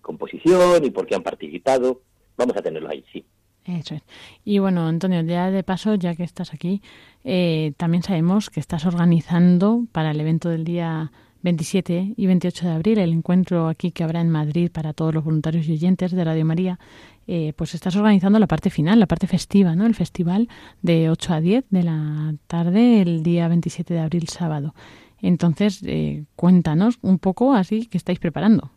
composición 0.01 0.84
y 0.84 0.89
por 0.89 1.05
qué 1.05 1.16
han 1.16 1.24
participado. 1.24 2.01
Vamos 2.36 2.57
a 2.57 2.62
tenerlos 2.62 2.91
ahí, 2.91 3.05
sí. 3.14 3.24
Eso 3.66 3.95
es. 3.95 4.01
Y 4.43 4.60
bueno, 4.60 4.88
Antonio, 4.88 5.22
ya 5.22 5.51
de 5.51 5.64
paso, 5.64 5.95
ya 5.95 6.16
que 6.16 6.24
estás 6.24 6.53
aquí, 6.53 6.82
eh, 7.24 7.74
también 7.78 8.01
sabemos 8.01 8.49
que 8.49 8.60
estás 8.60 8.86
organizando 8.86 9.86
para 9.91 10.12
el 10.12 10.20
evento 10.20 10.49
del 10.49 10.64
día 10.64 11.12
27 11.41 12.13
y 12.15 12.27
28 12.27 12.65
de 12.65 12.71
abril, 12.71 12.99
el 12.99 13.13
encuentro 13.13 13.67
aquí 13.67 13.91
que 13.91 14.03
habrá 14.03 14.21
en 14.21 14.29
Madrid 14.29 14.69
para 14.71 14.93
todos 14.93 15.13
los 15.13 15.23
voluntarios 15.23 15.67
y 15.67 15.73
oyentes 15.73 16.11
de 16.11 16.23
Radio 16.23 16.45
María, 16.45 16.79
eh, 17.27 17.53
pues 17.55 17.75
estás 17.75 17.95
organizando 17.95 18.39
la 18.39 18.47
parte 18.47 18.69
final, 18.69 18.99
la 18.99 19.05
parte 19.05 19.27
festiva, 19.27 19.75
¿no? 19.75 19.85
El 19.85 19.95
festival 19.95 20.49
de 20.81 21.09
8 21.09 21.33
a 21.33 21.41
10 21.41 21.65
de 21.69 21.83
la 21.83 22.33
tarde 22.47 23.01
el 23.01 23.23
día 23.23 23.47
27 23.47 23.93
de 23.93 23.99
abril, 23.99 24.27
sábado. 24.27 24.73
Entonces, 25.21 25.81
eh, 25.85 26.23
cuéntanos 26.35 26.97
un 27.01 27.19
poco 27.19 27.53
así 27.53 27.85
que 27.85 27.97
estáis 27.97 28.19
preparando. 28.19 28.71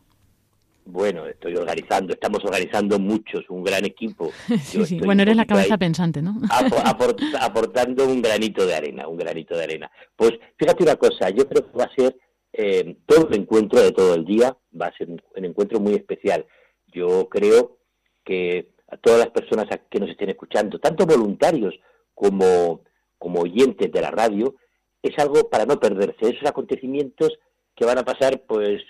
Bueno, 0.85 1.27
estoy 1.27 1.55
organizando, 1.55 2.13
estamos 2.13 2.45
organizando 2.45 2.99
muchos, 2.99 3.49
un 3.49 3.63
gran 3.63 3.85
equipo. 3.85 4.33
sí, 4.63 4.85
sí. 4.85 4.99
Bueno, 4.99 5.23
eres 5.23 5.37
la 5.37 5.47
cabeza 5.47 5.79
pensante, 5.79 6.21
¿no? 6.21 6.35
aportando 7.41 8.07
un 8.07 8.21
granito 8.21 8.67
de 8.67 8.75
arena, 8.75 9.07
un 9.07 9.17
granito 9.17 9.57
de 9.57 9.65
arena. 9.65 9.91
Pues 10.17 10.33
fíjate 10.57 10.83
una 10.83 10.97
cosa, 10.97 11.31
yo 11.31 11.49
creo 11.49 11.71
que 11.71 11.79
va 11.79 11.85
a 11.85 11.95
ser 11.95 12.17
eh, 12.53 12.97
todo 13.07 13.29
el 13.29 13.41
encuentro 13.41 13.81
de 13.81 13.93
todo 13.93 14.15
el 14.15 14.25
día, 14.25 14.57
va 14.79 14.87
a 14.87 14.97
ser 14.97 15.09
un, 15.09 15.21
encuentro 15.37 15.81
muy 15.81 15.95
especial. 15.95 16.47
Yo 16.89 17.29
creo 17.29 17.79
que 18.25 18.69
a 18.89 18.97
todas 18.97 19.21
las 19.21 19.31
personas 19.31 19.67
que 19.91 20.01
nos 20.01 20.11
estén 20.11 20.31
escuchando, 20.31 20.79
tanto 20.79 21.07
voluntarios 21.07 21.75
como, 22.15 22.83
como 23.19 23.41
oyentes 23.41 23.91
de 23.91 24.01
la 24.01 24.11
radio, 24.11 24.55
es 25.03 25.19
algo 25.19 25.49
para 25.49 25.65
no 25.65 25.81
perderse, 25.81 26.29
esos 26.29 26.49
acontecimientos 26.49 27.39
que 27.75 27.87
van 27.87 27.99
a 27.99 28.05
pasar, 28.05 28.43
pues, 28.47 28.83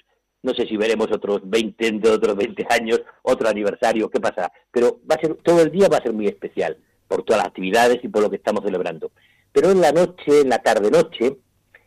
no 0.42 0.52
sé 0.54 0.66
si 0.66 0.76
veremos 0.76 1.08
otros 1.12 1.40
20, 1.44 1.92
de 1.92 2.10
otros 2.10 2.36
20 2.36 2.66
años, 2.68 3.00
otro 3.22 3.48
aniversario, 3.48 4.10
qué 4.10 4.20
pasa, 4.20 4.52
pero 4.70 5.00
va 5.10 5.14
a 5.14 5.20
ser, 5.20 5.36
todo 5.36 5.62
el 5.62 5.70
día 5.70 5.88
va 5.88 5.98
a 5.98 6.02
ser 6.02 6.12
muy 6.12 6.26
especial, 6.26 6.76
por 7.06 7.22
todas 7.22 7.42
las 7.42 7.48
actividades 7.48 7.98
y 8.02 8.08
por 8.08 8.22
lo 8.22 8.30
que 8.30 8.36
estamos 8.36 8.64
celebrando. 8.64 9.12
Pero 9.52 9.70
en 9.70 9.80
la 9.80 9.92
noche, 9.92 10.40
en 10.40 10.48
la 10.48 10.58
tarde-noche, 10.58 11.38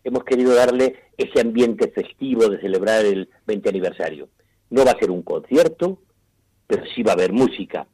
hemos 0.06 0.24
querido 0.24 0.54
darle 0.54 0.96
ese 1.18 1.42
ambiente 1.42 1.90
festivo 1.90 2.48
de 2.48 2.62
celebrar 2.62 3.04
el 3.04 3.28
20 3.48 3.70
aniversario. 3.70 4.30
No 4.70 4.86
va 4.86 4.92
a 4.92 5.00
ser 5.00 5.10
un 5.10 5.24
concierto, 5.24 6.00
pero 6.68 6.84
sí 6.94 7.02
va 7.02 7.12
a 7.12 7.16
haber 7.16 7.34
música. 7.34 7.88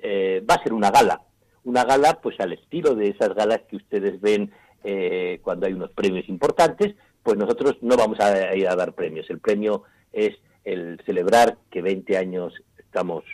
Eh, 0.00 0.42
va 0.48 0.54
a 0.54 0.62
ser 0.62 0.72
una 0.72 0.90
gala, 0.90 1.22
una 1.64 1.84
gala 1.84 2.20
pues 2.22 2.38
al 2.38 2.52
estilo 2.52 2.94
de 2.94 3.08
esas 3.08 3.34
galas 3.34 3.62
que 3.68 3.76
ustedes 3.76 4.20
ven 4.20 4.52
eh, 4.84 5.40
cuando 5.42 5.66
hay 5.66 5.72
unos 5.72 5.90
premios 5.90 6.28
importantes, 6.28 6.94
pues 7.22 7.36
nosotros 7.36 7.78
no 7.80 7.96
vamos 7.96 8.20
a 8.20 8.54
ir 8.54 8.68
a 8.68 8.76
dar 8.76 8.92
premios. 8.94 9.28
El 9.28 9.40
premio 9.40 9.82
es 10.12 10.36
el 10.62 11.00
celebrar 11.04 11.58
que 11.70 11.82
20 11.82 12.16
años 12.16 12.54
estamos 12.78 13.24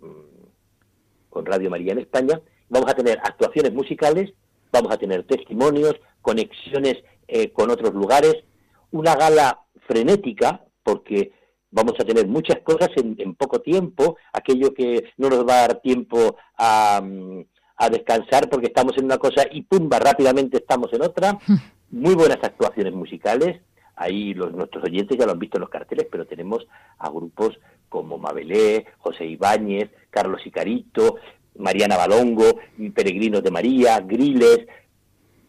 mm, 0.00 1.30
con 1.30 1.46
Radio 1.46 1.70
María 1.70 1.92
en 1.92 2.00
España. 2.00 2.38
Vamos 2.68 2.90
a 2.90 2.94
tener 2.94 3.18
actuaciones 3.22 3.72
musicales, 3.72 4.34
vamos 4.72 4.92
a 4.92 4.98
tener 4.98 5.24
testimonios, 5.24 5.94
conexiones 6.20 6.96
eh, 7.28 7.52
con 7.52 7.70
otros 7.70 7.94
lugares, 7.94 8.36
una 8.90 9.14
gala 9.14 9.60
frenética, 9.86 10.64
porque 10.82 11.32
vamos 11.70 11.94
a 11.98 12.04
tener 12.04 12.26
muchas 12.26 12.60
cosas 12.62 12.90
en, 12.96 13.34
poco 13.34 13.60
tiempo, 13.60 14.16
aquello 14.32 14.72
que 14.72 15.12
no 15.16 15.28
nos 15.28 15.46
va 15.46 15.58
a 15.58 15.68
dar 15.68 15.80
tiempo 15.80 16.36
a, 16.56 17.00
mm, 17.02 17.42
a 17.76 17.90
descansar 17.90 18.48
porque 18.48 18.68
estamos 18.68 18.96
en 18.96 19.04
una 19.04 19.18
cosa 19.18 19.44
y 19.50 19.62
pumba, 19.62 19.98
rápidamente 19.98 20.58
estamos 20.58 20.92
en 20.92 21.02
otra. 21.02 21.38
Muy 21.90 22.14
buenas 22.14 22.38
actuaciones 22.42 22.92
musicales. 22.94 23.60
Ahí 23.94 24.34
los, 24.34 24.52
nuestros 24.52 24.84
oyentes 24.84 25.16
ya 25.18 25.26
lo 25.26 25.32
han 25.32 25.38
visto 25.38 25.56
en 25.56 25.62
los 25.62 25.70
carteles, 25.70 26.06
pero 26.10 26.26
tenemos 26.26 26.66
a 26.98 27.08
grupos 27.08 27.58
como 27.88 28.18
Mabelé, 28.18 28.86
José 28.98 29.24
Ibáñez, 29.24 29.90
Carlos 30.10 30.44
Icarito, 30.44 31.16
Mariana 31.58 31.96
Balongo, 31.96 32.58
Peregrinos 32.94 33.42
de 33.42 33.50
María, 33.50 34.00
Griles. 34.00 34.66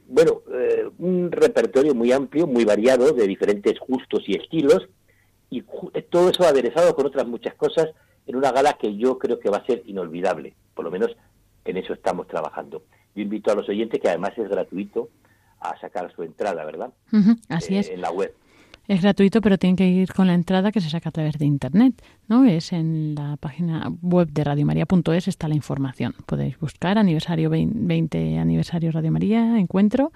Bueno, 0.09 0.41
eh, 0.53 0.89
un 0.99 1.31
repertorio 1.31 1.93
muy 1.93 2.11
amplio, 2.11 2.47
muy 2.47 2.65
variado, 2.65 3.11
de 3.11 3.27
diferentes 3.27 3.77
gustos 3.79 4.23
y 4.27 4.35
estilos, 4.35 4.87
y 5.49 5.63
todo 6.09 6.29
eso 6.29 6.43
aderezado 6.43 6.95
con 6.95 7.05
otras 7.05 7.27
muchas 7.27 7.53
cosas 7.55 7.89
en 8.25 8.35
una 8.35 8.51
gala 8.51 8.73
que 8.73 8.95
yo 8.95 9.17
creo 9.17 9.39
que 9.39 9.49
va 9.49 9.57
a 9.57 9.65
ser 9.65 9.83
inolvidable, 9.85 10.53
por 10.73 10.85
lo 10.85 10.91
menos 10.91 11.15
en 11.65 11.77
eso 11.77 11.93
estamos 11.93 12.27
trabajando. 12.27 12.83
Yo 13.15 13.23
invito 13.23 13.51
a 13.51 13.55
los 13.55 13.67
oyentes, 13.69 13.99
que 13.99 14.09
además 14.09 14.37
es 14.37 14.49
gratuito, 14.49 15.09
a 15.59 15.79
sacar 15.79 16.13
su 16.13 16.23
entrada, 16.23 16.63
¿verdad? 16.65 16.93
así 17.49 17.75
eh, 17.75 17.79
es. 17.79 17.89
En 17.89 18.01
la 18.01 18.11
web. 18.11 18.33
Es 18.87 19.01
gratuito, 19.01 19.41
pero 19.41 19.57
tienen 19.57 19.75
que 19.75 19.85
ir 19.85 20.13
con 20.13 20.27
la 20.27 20.33
entrada 20.33 20.71
que 20.71 20.79
se 20.79 20.89
saca 20.89 21.09
a 21.09 21.11
través 21.11 21.37
de 21.37 21.45
Internet, 21.45 22.01
¿no? 22.29 22.45
Es 22.45 22.71
en 22.71 23.15
la 23.15 23.35
página 23.35 23.91
web 24.01 24.29
de 24.31 24.45
radiomaria.es 24.45 25.27
está 25.27 25.49
la 25.49 25.55
información. 25.55 26.15
Podéis 26.25 26.57
buscar 26.57 26.97
aniversario 26.97 27.49
20, 27.49 28.39
aniversario 28.39 28.91
Radio 28.93 29.11
María, 29.11 29.59
encuentro, 29.59 30.13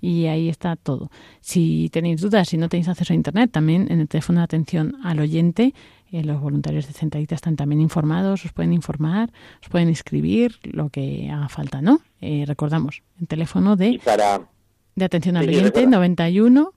y 0.00 0.24
ahí 0.26 0.48
está 0.48 0.76
todo. 0.76 1.10
Si 1.40 1.90
tenéis 1.92 2.22
dudas, 2.22 2.48
si 2.48 2.56
no 2.56 2.70
tenéis 2.70 2.88
acceso 2.88 3.12
a 3.12 3.16
Internet, 3.16 3.50
también 3.52 3.92
en 3.92 4.00
el 4.00 4.08
teléfono 4.08 4.40
de 4.40 4.44
atención 4.44 4.96
al 5.04 5.20
oyente 5.20 5.74
eh, 6.10 6.24
los 6.24 6.40
voluntarios 6.40 6.86
de 6.86 6.94
Centralita 6.94 7.34
están 7.34 7.56
también 7.56 7.80
informados, 7.82 8.44
os 8.46 8.52
pueden 8.52 8.72
informar, 8.72 9.32
os 9.60 9.68
pueden 9.68 9.88
inscribir, 9.88 10.60
lo 10.62 10.88
que 10.88 11.28
haga 11.30 11.48
falta, 11.48 11.82
¿no? 11.82 12.00
Eh, 12.22 12.44
recordamos, 12.46 13.02
el 13.20 13.26
teléfono 13.26 13.76
de, 13.76 14.00
de 14.94 15.04
atención 15.04 15.36
al 15.36 15.48
oyente 15.48 15.86
91 15.86 16.72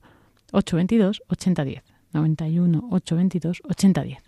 822 0.52 1.22
8010. 1.28 1.82
91 2.12 2.88
822 2.90 3.62
8010. 3.64 4.18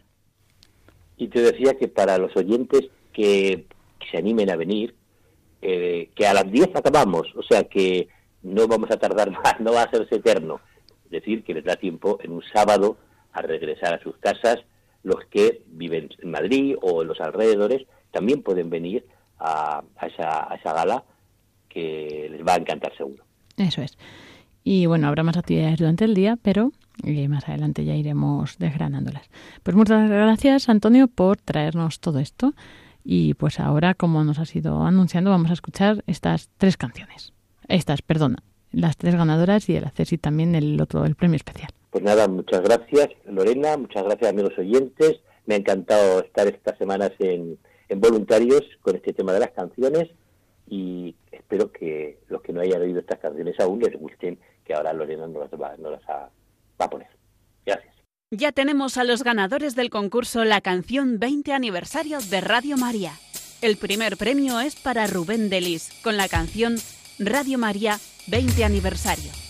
Y 1.17 1.29
te 1.29 1.41
decía 1.41 1.77
que 1.79 1.89
para 1.89 2.19
los 2.19 2.35
oyentes 2.37 2.89
que, 3.13 3.67
se 4.11 4.17
animen 4.17 4.51
a 4.51 4.57
venir, 4.57 4.95
eh, 5.63 6.11
que 6.15 6.27
a 6.27 6.35
las 6.35 6.51
10 6.51 6.71
acabamos, 6.75 7.29
o 7.37 7.43
sea 7.43 7.65
que 7.65 8.09
no 8.43 8.67
vamos 8.67 8.91
a 8.91 8.97
tardar 8.97 9.31
más, 9.45 9.61
no 9.61 9.73
va 9.73 9.83
a 9.83 9.85
hacerse 9.85 10.17
eterno. 10.17 10.61
Es 11.05 11.11
decir, 11.11 11.45
que 11.45 11.55
les 11.55 11.65
da 11.65 11.77
tiempo 11.77 12.19
en 12.23 12.33
un 12.33 12.43
sábado 12.53 12.97
a 13.33 13.43
regresar 13.43 13.95
a 13.95 14.03
sus 14.03 14.17
casas 14.19 14.59
los 15.03 15.25
que 15.31 15.63
viven 15.67 16.11
en 16.19 16.31
Madrid 16.31 16.77
o 16.83 17.03
en 17.03 17.09
los 17.09 17.21
alrededores 17.21 17.87
también 18.11 18.43
pueden 18.43 18.71
venir 18.71 19.07
a, 19.39 19.83
esa, 20.03 20.53
a 20.53 20.57
esa 20.57 20.73
gala 20.75 21.05
que 21.69 22.29
les 22.31 22.47
va 22.47 22.55
a 22.55 22.57
encantar 22.57 22.95
seguro. 22.97 23.25
Eso 23.57 23.83
es. 23.83 23.97
Y 24.63 24.87
bueno, 24.87 25.09
habrá 25.09 25.23
más 25.23 25.37
actividades 25.37 25.79
durante 25.79 26.05
el 26.05 26.15
día, 26.15 26.39
pero 26.41 26.73
eh, 27.05 27.29
más 27.29 27.49
adelante 27.49 27.85
ya 27.85 27.95
iremos 27.95 28.59
desgranándolas. 28.59 29.31
Pues 29.63 29.77
muchas 29.77 30.09
gracias, 30.09 30.69
Antonio, 30.69 31.09
por 31.09 31.39
traernos 31.39 32.01
todo 32.01 32.19
esto. 32.19 32.55
Y 33.03 33.35
pues 33.35 33.61
ahora, 33.61 33.95
como 33.95 34.23
nos 34.25 34.39
has 34.39 34.55
ido 34.55 34.83
anunciando, 34.83 35.31
vamos 35.31 35.51
a 35.51 35.55
escuchar 35.55 36.05
estas 36.07 36.51
tres 36.59 36.77
canciones. 36.77 37.33
Estas, 37.69 38.03
perdona, 38.03 38.43
las 38.73 38.97
tres 38.97 39.15
ganadoras 39.15 39.69
y 39.69 39.77
el 39.77 39.85
hacer 39.85 40.07
también 40.19 40.55
el 40.55 40.81
otro, 40.81 41.05
el 41.05 41.15
premio 41.15 41.37
especial. 41.37 41.71
Pues 41.91 42.05
nada, 42.05 42.29
muchas 42.29 42.63
gracias 42.63 43.09
Lorena, 43.27 43.77
muchas 43.77 44.05
gracias 44.05 44.31
amigos 44.31 44.57
oyentes. 44.59 45.21
Me 45.47 45.55
ha 45.55 45.59
encantado 45.59 46.21
estar 46.21 46.47
estas 46.47 46.79
semanas 46.79 47.13
en, 47.19 47.59
voluntarios 47.97 48.63
con 48.83 48.95
este 48.95 49.13
tema 49.13 49.33
de 49.33 49.41
las 49.41 49.51
canciones 49.51 50.09
y 50.71 51.17
espero 51.33 51.73
que 51.73 52.21
los 52.29 52.41
que 52.43 52.53
no 52.53 52.61
hayan 52.61 52.81
oído 52.81 53.01
estas 53.01 53.19
canciones 53.19 53.59
aún 53.59 53.81
les 53.81 53.95
gusten, 53.99 54.39
que 54.65 54.73
ahora 54.73 54.93
Lorena 54.93 55.27
nos 55.27 55.51
las, 55.51 55.61
va, 55.61 55.77
las 55.77 56.09
a 56.09 56.91
poner. 56.91 57.09
Gracias. 57.67 57.95
Ya 58.31 58.53
tenemos 58.53 58.97
a 58.97 59.03
los 59.03 59.25
ganadores 59.25 59.75
del 59.75 59.91
concurso 59.91 60.45
La 60.45 60.61
canción 60.61 61.19
20 61.19 61.53
aniversario 61.53 62.21
de 62.21 62.41
Radio 62.41 62.77
María. 62.77 63.13
El 63.61 63.77
primer 63.77 64.17
premio 64.17 64.61
es 64.61 64.77
para 64.77 65.09
Rubén 65.09 65.51
Delis 65.51 65.91
con 66.05 66.17
la 66.17 66.29
canción 66.29 66.77
Radio 67.19 67.59
María 67.59 67.99
20 68.29 68.65
aniversario. 68.65 69.50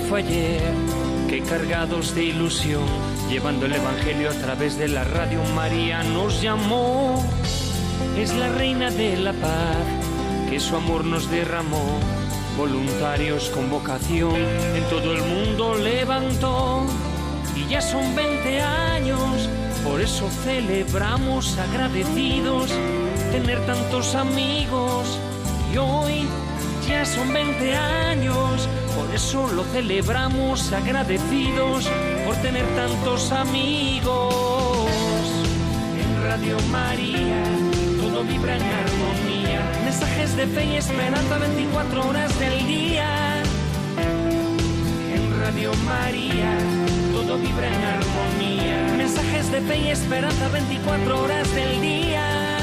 Fue 0.00 0.20
ayer 0.20 0.62
que 1.28 1.40
cargados 1.42 2.14
de 2.14 2.24
ilusión, 2.24 2.84
llevando 3.28 3.66
el 3.66 3.74
Evangelio 3.74 4.30
a 4.30 4.34
través 4.34 4.78
de 4.78 4.88
la 4.88 5.04
radio 5.04 5.42
María 5.54 6.02
nos 6.02 6.42
llamó. 6.42 7.24
Es 8.18 8.34
la 8.34 8.48
reina 8.48 8.90
de 8.90 9.16
la 9.16 9.32
paz, 9.32 9.86
que 10.50 10.60
su 10.60 10.76
amor 10.76 11.04
nos 11.04 11.30
derramó. 11.30 11.98
Voluntarios 12.56 13.50
con 13.50 13.70
vocación 13.70 14.34
en 14.34 14.84
todo 14.90 15.12
el 15.12 15.22
mundo 15.22 15.74
levantó. 15.74 16.84
Y 17.54 17.66
ya 17.68 17.80
son 17.80 18.14
20 18.14 18.60
años, 18.60 19.48
por 19.84 20.00
eso 20.00 20.28
celebramos 20.44 21.56
agradecidos 21.58 22.70
tener 23.32 23.64
tantos 23.66 24.14
amigos. 24.14 25.18
Y 25.72 25.76
hoy 25.78 26.26
ya 26.86 27.04
son 27.04 27.32
20 27.32 27.74
años 27.74 28.45
eso 29.16 29.48
lo 29.48 29.64
celebramos 29.64 30.70
agradecidos 30.74 31.88
por 32.26 32.36
tener 32.42 32.66
tantos 32.76 33.32
amigos. 33.32 34.90
En 35.98 36.22
Radio 36.22 36.58
María 36.70 37.42
todo 37.98 38.22
vibra 38.24 38.56
en 38.56 38.62
armonía. 38.62 39.72
Mensajes 39.84 40.36
de 40.36 40.46
fe 40.46 40.66
y 40.66 40.76
esperanza 40.76 41.38
24 41.38 42.08
horas 42.08 42.38
del 42.38 42.66
día. 42.66 43.42
En 45.14 45.40
Radio 45.40 45.72
María 45.86 46.58
todo 47.12 47.38
vibra 47.38 47.68
en 47.68 47.84
armonía. 47.84 48.96
Mensajes 48.98 49.50
de 49.50 49.62
fe 49.62 49.78
y 49.78 49.88
esperanza 49.92 50.48
24 50.48 51.22
horas 51.22 51.54
del 51.54 51.80
día. 51.80 52.58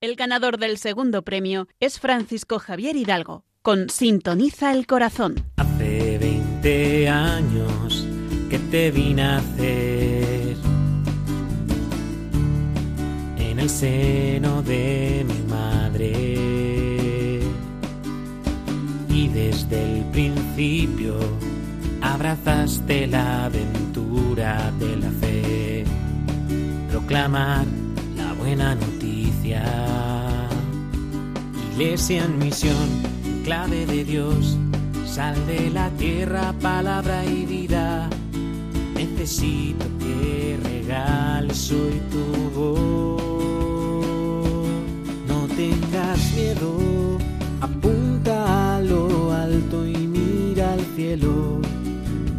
El 0.00 0.14
ganador 0.14 0.58
del 0.58 0.78
segundo 0.78 1.22
premio 1.22 1.66
es 1.80 1.98
Francisco 1.98 2.60
Javier 2.60 2.94
Hidalgo 2.94 3.44
con 3.62 3.88
Sintoniza 3.88 4.72
el 4.72 4.86
Corazón. 4.86 5.36
Hace 5.56 6.18
20 6.18 7.08
años 7.08 8.06
que 8.50 8.58
te 8.58 8.90
vine 8.90 9.22
a 9.22 9.38
hacer 9.38 10.56
en 13.38 13.58
el 13.58 13.70
seno 13.70 14.62
de 14.62 15.24
mi 15.26 15.48
madre 15.48 17.40
y 19.08 19.28
desde 19.28 19.98
el 19.98 20.04
principio 20.06 21.16
abrazaste 22.00 23.06
la 23.06 23.44
aventura 23.44 24.72
de 24.80 24.96
la 24.96 25.10
fe, 25.12 25.84
proclamar 26.90 27.64
la 28.16 28.32
buena 28.32 28.74
noticia. 28.74 29.62
Iglesia 31.72 32.24
en 32.24 32.38
misión, 32.38 33.21
clave 33.42 33.86
de 33.86 34.04
Dios, 34.04 34.56
sal 35.04 35.34
de 35.46 35.70
la 35.70 35.90
tierra, 35.90 36.54
palabra 36.60 37.24
y 37.24 37.44
vida. 37.44 38.08
Necesito 38.94 39.84
que 39.98 40.58
regales 40.62 41.72
hoy 41.72 42.00
tu 42.10 42.50
voz. 42.58 43.22
No 45.26 45.46
tengas 45.56 46.32
miedo, 46.34 47.18
apunta 47.60 48.76
a 48.76 48.80
lo 48.80 49.32
alto 49.32 49.86
y 49.86 49.96
mira 49.96 50.72
al 50.72 50.84
cielo. 50.96 51.60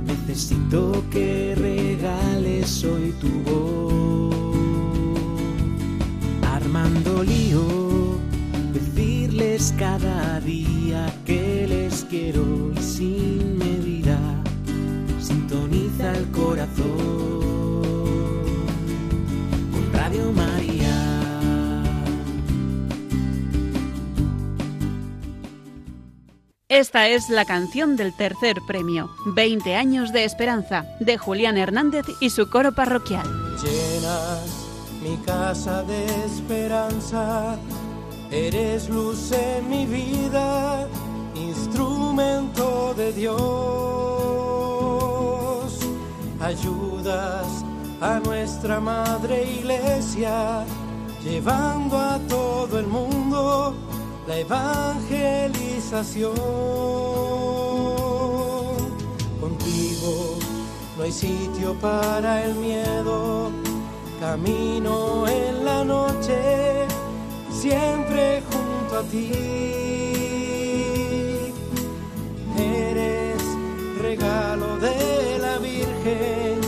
Necesito 0.06 1.04
que 1.12 1.56
regales 1.56 2.84
hoy 2.84 3.14
tu 3.20 3.30
voz. 3.49 4.36
Armando 6.43 7.24
lío, 7.24 7.92
decirles 9.43 9.73
cada 9.77 10.39
día 10.41 11.13
que 11.25 11.65
les 11.67 12.05
quiero 12.05 12.71
y 12.75 12.81
sin 12.81 13.57
medida. 13.57 14.17
Sintoniza 15.19 16.11
el 16.11 16.31
corazón 16.31 17.81
con 19.71 19.93
Radio 19.93 20.31
María. 20.31 20.89
Esta 26.69 27.07
es 27.07 27.29
la 27.29 27.45
canción 27.45 27.95
del 27.95 28.15
tercer 28.15 28.57
premio, 28.65 29.09
20 29.27 29.75
años 29.75 30.11
de 30.11 30.25
esperanza, 30.25 30.85
de 30.99 31.17
Julián 31.17 31.57
Hernández 31.57 32.05
y 32.19 32.31
su 32.31 32.49
coro 32.49 32.73
parroquial. 32.73 33.27
Llenas 33.61 34.63
mi 35.03 35.17
casa 35.17 35.83
de 35.83 36.05
esperanza, 36.25 37.57
eres 38.34 38.89
luz 38.89 39.31
en 39.31 39.69
mi 39.69 39.86
vida, 39.86 40.88
instrumento 41.36 42.93
de 42.95 43.13
Dios. 43.13 43.39
Ayudas 46.41 47.63
a 48.01 48.19
nuestra 48.19 48.79
madre 48.79 49.43
iglesia, 49.59 50.65
llevando 51.23 51.97
a 51.97 52.17
todo 52.27 52.79
el 52.79 52.88
mundo 52.88 53.75
la 54.27 54.38
evangelización. 54.39 56.34
Contigo 59.39 60.39
no 60.97 61.03
hay 61.03 61.11
sitio 61.11 61.75
para 61.75 62.43
el 62.43 62.55
miedo, 62.55 63.51
camino 64.19 65.27
en 65.27 65.65
la 65.65 65.84
noche, 65.84 66.88
siempre 67.64 68.43
junto 68.51 68.97
a 68.97 69.03
ti. 69.03 69.32
Eres 72.57 73.41
regalo 74.01 74.78
de 74.80 75.38
la 75.39 75.55
Virgen, 75.59 76.59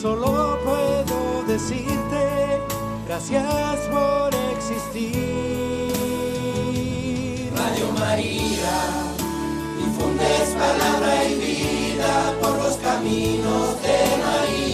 solo 0.00 0.58
puedo 0.64 1.42
decirte 1.48 2.22
gracias 3.08 3.78
por 3.94 4.28
existir. 4.54 5.90
Radio 7.62 7.86
María, 7.98 8.76
difundes 9.80 10.46
palabra 10.64 11.12
y 11.24 11.34
vida 11.46 12.12
por 12.40 12.54
los 12.62 12.76
caminos 12.76 13.82
de 13.82 13.98
María. 14.24 14.65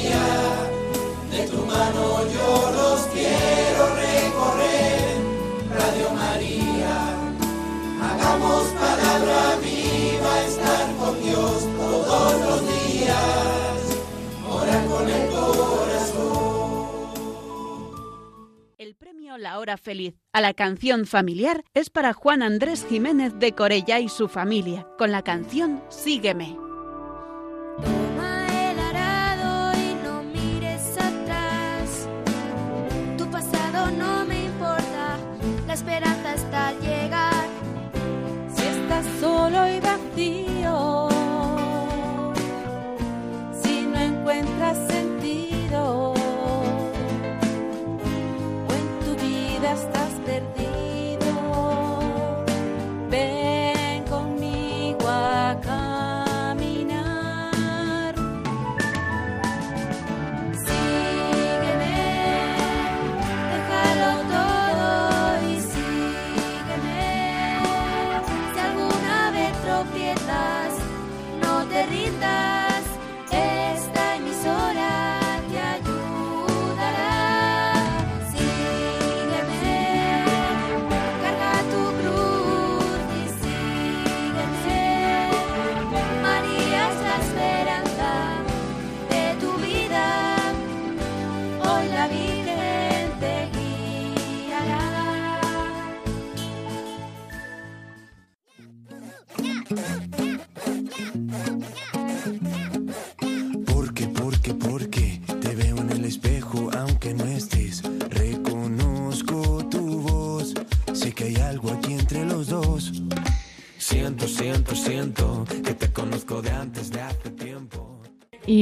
Hagamos 8.43 8.67
palabra 8.73 9.57
viva, 9.61 10.45
estar 10.47 10.97
con 10.97 11.23
Dios 11.23 11.69
todos 11.77 12.41
los 12.41 12.67
días. 12.69 14.01
Orar 14.49 14.87
con 14.87 15.09
el 15.09 15.31
corazón. 15.31 16.83
El 18.79 18.97
premio 18.97 19.39
La 19.39 19.59
Hora 19.59 19.77
Feliz 19.77 20.15
a 20.33 20.41
la 20.41 20.55
canción 20.55 21.07
familiar 21.07 21.63
es 21.75 21.91
para 21.91 22.13
Juan 22.13 22.43
Andrés 22.43 22.85
Jiménez 22.89 23.39
de 23.39 23.53
Corella 23.53 24.01
y 24.01 24.09
su 24.09 24.27
familia, 24.29 24.89
con 24.99 25.13
la 25.13 25.23
canción 25.23 25.81
Sígueme. 25.89 26.57
Toma 27.83 28.23
solo 39.53 39.69
y 39.69 39.81
vacío, 39.81 41.12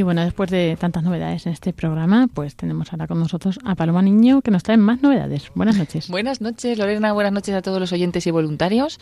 Y 0.01 0.03
bueno, 0.03 0.25
después 0.25 0.49
de 0.49 0.79
tantas 0.81 1.03
novedades 1.03 1.45
en 1.45 1.53
este 1.53 1.75
programa, 1.75 2.27
pues 2.33 2.57
tenemos 2.57 2.91
ahora 2.91 3.07
con 3.07 3.19
nosotros 3.19 3.59
a 3.67 3.75
Paloma 3.75 4.01
Niño 4.01 4.41
que 4.41 4.51
nos 4.51 4.63
trae 4.63 4.79
más 4.79 5.03
novedades. 5.03 5.51
Buenas 5.55 5.77
noches. 5.77 6.09
Buenas 6.09 6.41
noches, 6.41 6.79
Lorena. 6.79 7.13
Buenas 7.13 7.35
noches 7.35 7.55
a 7.55 7.61
todos 7.61 7.79
los 7.81 7.93
oyentes 7.93 8.27
y 8.27 8.31
voluntarios. 8.31 8.99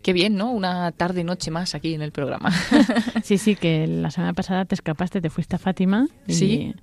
Qué 0.00 0.14
bien, 0.14 0.36
¿no? 0.36 0.50
Una 0.50 0.90
tarde 0.92 1.22
noche 1.22 1.50
más 1.50 1.74
aquí 1.74 1.92
en 1.92 2.00
el 2.00 2.12
programa. 2.12 2.50
Sí, 3.24 3.36
sí, 3.36 3.56
que 3.56 3.86
la 3.86 4.10
semana 4.10 4.32
pasada 4.32 4.64
te 4.64 4.74
escapaste, 4.74 5.20
te 5.20 5.28
fuiste 5.28 5.56
a 5.56 5.58
Fátima. 5.58 6.06
y- 6.26 6.32
Sí, 6.32 6.74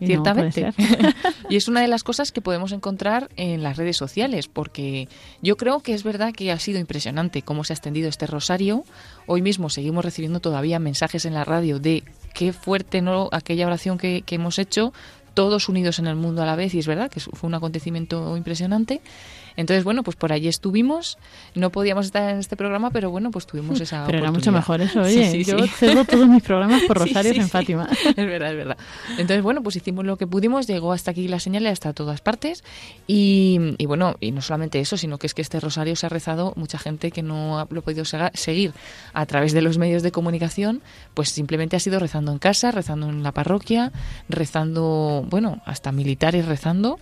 y 0.00 0.06
Ciertamente. 0.06 0.72
y 1.48 1.54
es 1.54 1.68
una 1.68 1.82
de 1.82 1.88
las 1.88 2.02
cosas 2.02 2.32
que 2.32 2.40
podemos 2.40 2.72
encontrar 2.72 3.28
en 3.36 3.62
las 3.62 3.76
redes 3.76 3.96
sociales, 3.96 4.48
porque 4.48 5.08
yo 5.42 5.56
creo 5.56 5.78
que 5.78 5.94
es 5.94 6.02
verdad 6.02 6.32
que 6.32 6.50
ha 6.50 6.58
sido 6.58 6.80
impresionante 6.80 7.42
cómo 7.42 7.62
se 7.62 7.72
ha 7.72 7.76
extendido 7.76 8.08
este 8.08 8.26
rosario. 8.26 8.82
Hoy 9.26 9.42
mismo 9.42 9.70
seguimos 9.70 10.04
recibiendo 10.04 10.40
todavía 10.40 10.80
mensajes 10.80 11.24
en 11.24 11.34
la 11.34 11.44
radio 11.44 11.78
de 11.78 12.02
qué 12.36 12.52
fuerte 12.52 13.00
no 13.00 13.30
aquella 13.32 13.66
oración 13.66 13.96
que, 13.96 14.20
que 14.20 14.34
hemos 14.34 14.58
hecho, 14.58 14.92
todos 15.32 15.70
unidos 15.70 15.98
en 15.98 16.06
el 16.06 16.16
mundo 16.16 16.42
a 16.42 16.46
la 16.46 16.54
vez, 16.54 16.74
y 16.74 16.78
es 16.78 16.86
verdad 16.86 17.10
que 17.10 17.18
fue 17.18 17.48
un 17.48 17.54
acontecimiento 17.54 18.36
impresionante. 18.36 19.00
Entonces, 19.56 19.84
bueno, 19.84 20.02
pues 20.02 20.16
por 20.16 20.32
allí 20.32 20.48
estuvimos. 20.48 21.18
No 21.54 21.70
podíamos 21.70 22.06
estar 22.06 22.28
en 22.30 22.38
este 22.38 22.56
programa, 22.56 22.90
pero 22.90 23.10
bueno, 23.10 23.30
pues 23.30 23.46
tuvimos 23.46 23.80
esa 23.80 24.04
Pero 24.06 24.18
era 24.18 24.30
mucho 24.30 24.52
mejor 24.52 24.80
eso, 24.82 25.00
oye. 25.02 25.30
Sí, 25.30 25.44
sí, 25.44 25.50
yo 25.50 25.58
sí. 25.58 25.68
cedo 25.68 26.04
todos 26.04 26.28
mis 26.28 26.42
programas 26.42 26.82
por 26.82 26.98
Rosarios 27.06 27.36
en. 27.36 27.48
Fátima. 27.48 27.88
Es 28.06 28.14
verdad, 28.16 28.50
es 28.50 28.56
verdad. 28.56 28.76
Entonces, 29.12 29.42
bueno, 29.42 29.62
pues 29.62 29.76
hicimos 29.76 30.04
lo 30.04 30.16
que 30.16 30.26
pudimos, 30.26 30.66
llegó 30.66 30.92
hasta 30.92 31.10
aquí 31.10 31.28
la 31.28 31.40
señal 31.40 31.62
y 31.64 31.66
hasta 31.68 31.92
todas 31.92 32.20
partes. 32.20 32.64
Y, 33.06 33.74
y 33.78 33.86
bueno, 33.86 34.16
y 34.20 34.30
no 34.32 34.42
solamente 34.42 34.80
eso, 34.80 34.96
sino 34.96 35.18
que 35.18 35.26
es 35.26 35.34
que 35.34 35.42
este 35.42 35.60
rosario 35.60 35.96
se 35.96 36.06
ha 36.06 36.08
rezado 36.08 36.52
mucha 36.56 36.78
gente 36.78 37.10
que 37.10 37.22
no 37.22 37.58
ha- 37.60 37.66
lo 37.70 37.80
ha 37.80 37.82
podido 37.82 38.04
seguir 38.04 38.72
a 39.12 39.26
través 39.26 39.52
de 39.52 39.62
los 39.62 39.78
medios 39.78 40.02
de 40.02 40.12
comunicación, 40.12 40.82
pues 41.14 41.30
simplemente 41.30 41.76
ha 41.76 41.80
sido 41.80 41.98
rezando 41.98 42.32
en 42.32 42.38
casa, 42.38 42.70
rezando 42.70 43.08
en 43.08 43.22
la 43.22 43.32
parroquia, 43.32 43.92
rezando, 44.28 45.24
bueno, 45.28 45.60
hasta 45.64 45.92
militares 45.92 46.46
rezando. 46.46 46.98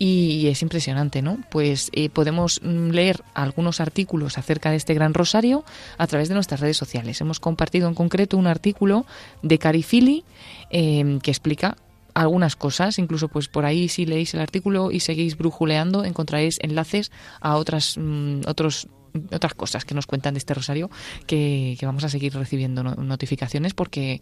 Y 0.00 0.46
es 0.46 0.62
impresionante, 0.62 1.22
¿no? 1.22 1.38
Pues 1.50 1.90
eh, 1.92 2.08
podemos 2.08 2.60
mm, 2.62 2.90
leer 2.90 3.24
algunos 3.34 3.80
artículos 3.80 4.38
acerca 4.38 4.70
de 4.70 4.76
este 4.76 4.94
gran 4.94 5.12
rosario 5.12 5.64
a 5.96 6.06
través 6.06 6.28
de 6.28 6.34
nuestras 6.34 6.60
redes 6.60 6.76
sociales. 6.76 7.20
Hemos 7.20 7.40
compartido 7.40 7.88
en 7.88 7.94
concreto 7.94 8.36
un 8.36 8.46
artículo 8.46 9.06
de 9.42 9.58
Carifili 9.58 10.24
eh, 10.70 11.18
que 11.20 11.32
explica 11.32 11.76
algunas 12.14 12.54
cosas, 12.56 12.98
incluso 12.98 13.28
pues 13.28 13.48
por 13.48 13.64
ahí 13.64 13.88
si 13.88 14.06
leéis 14.06 14.34
el 14.34 14.40
artículo 14.40 14.90
y 14.90 15.00
seguís 15.00 15.36
brujuleando 15.36 16.04
encontraréis 16.04 16.58
enlaces 16.62 17.10
a 17.40 17.56
otras 17.56 17.96
mm, 17.96 18.40
otros 18.46 18.88
otras 19.32 19.54
cosas 19.54 19.84
que 19.84 19.94
nos 19.94 20.06
cuentan 20.06 20.34
de 20.34 20.38
este 20.38 20.54
rosario 20.54 20.90
que, 21.26 21.76
que 21.78 21.86
vamos 21.86 22.04
a 22.04 22.08
seguir 22.08 22.34
recibiendo 22.34 22.82
no- 22.82 22.94
notificaciones 22.94 23.74
porque 23.74 24.20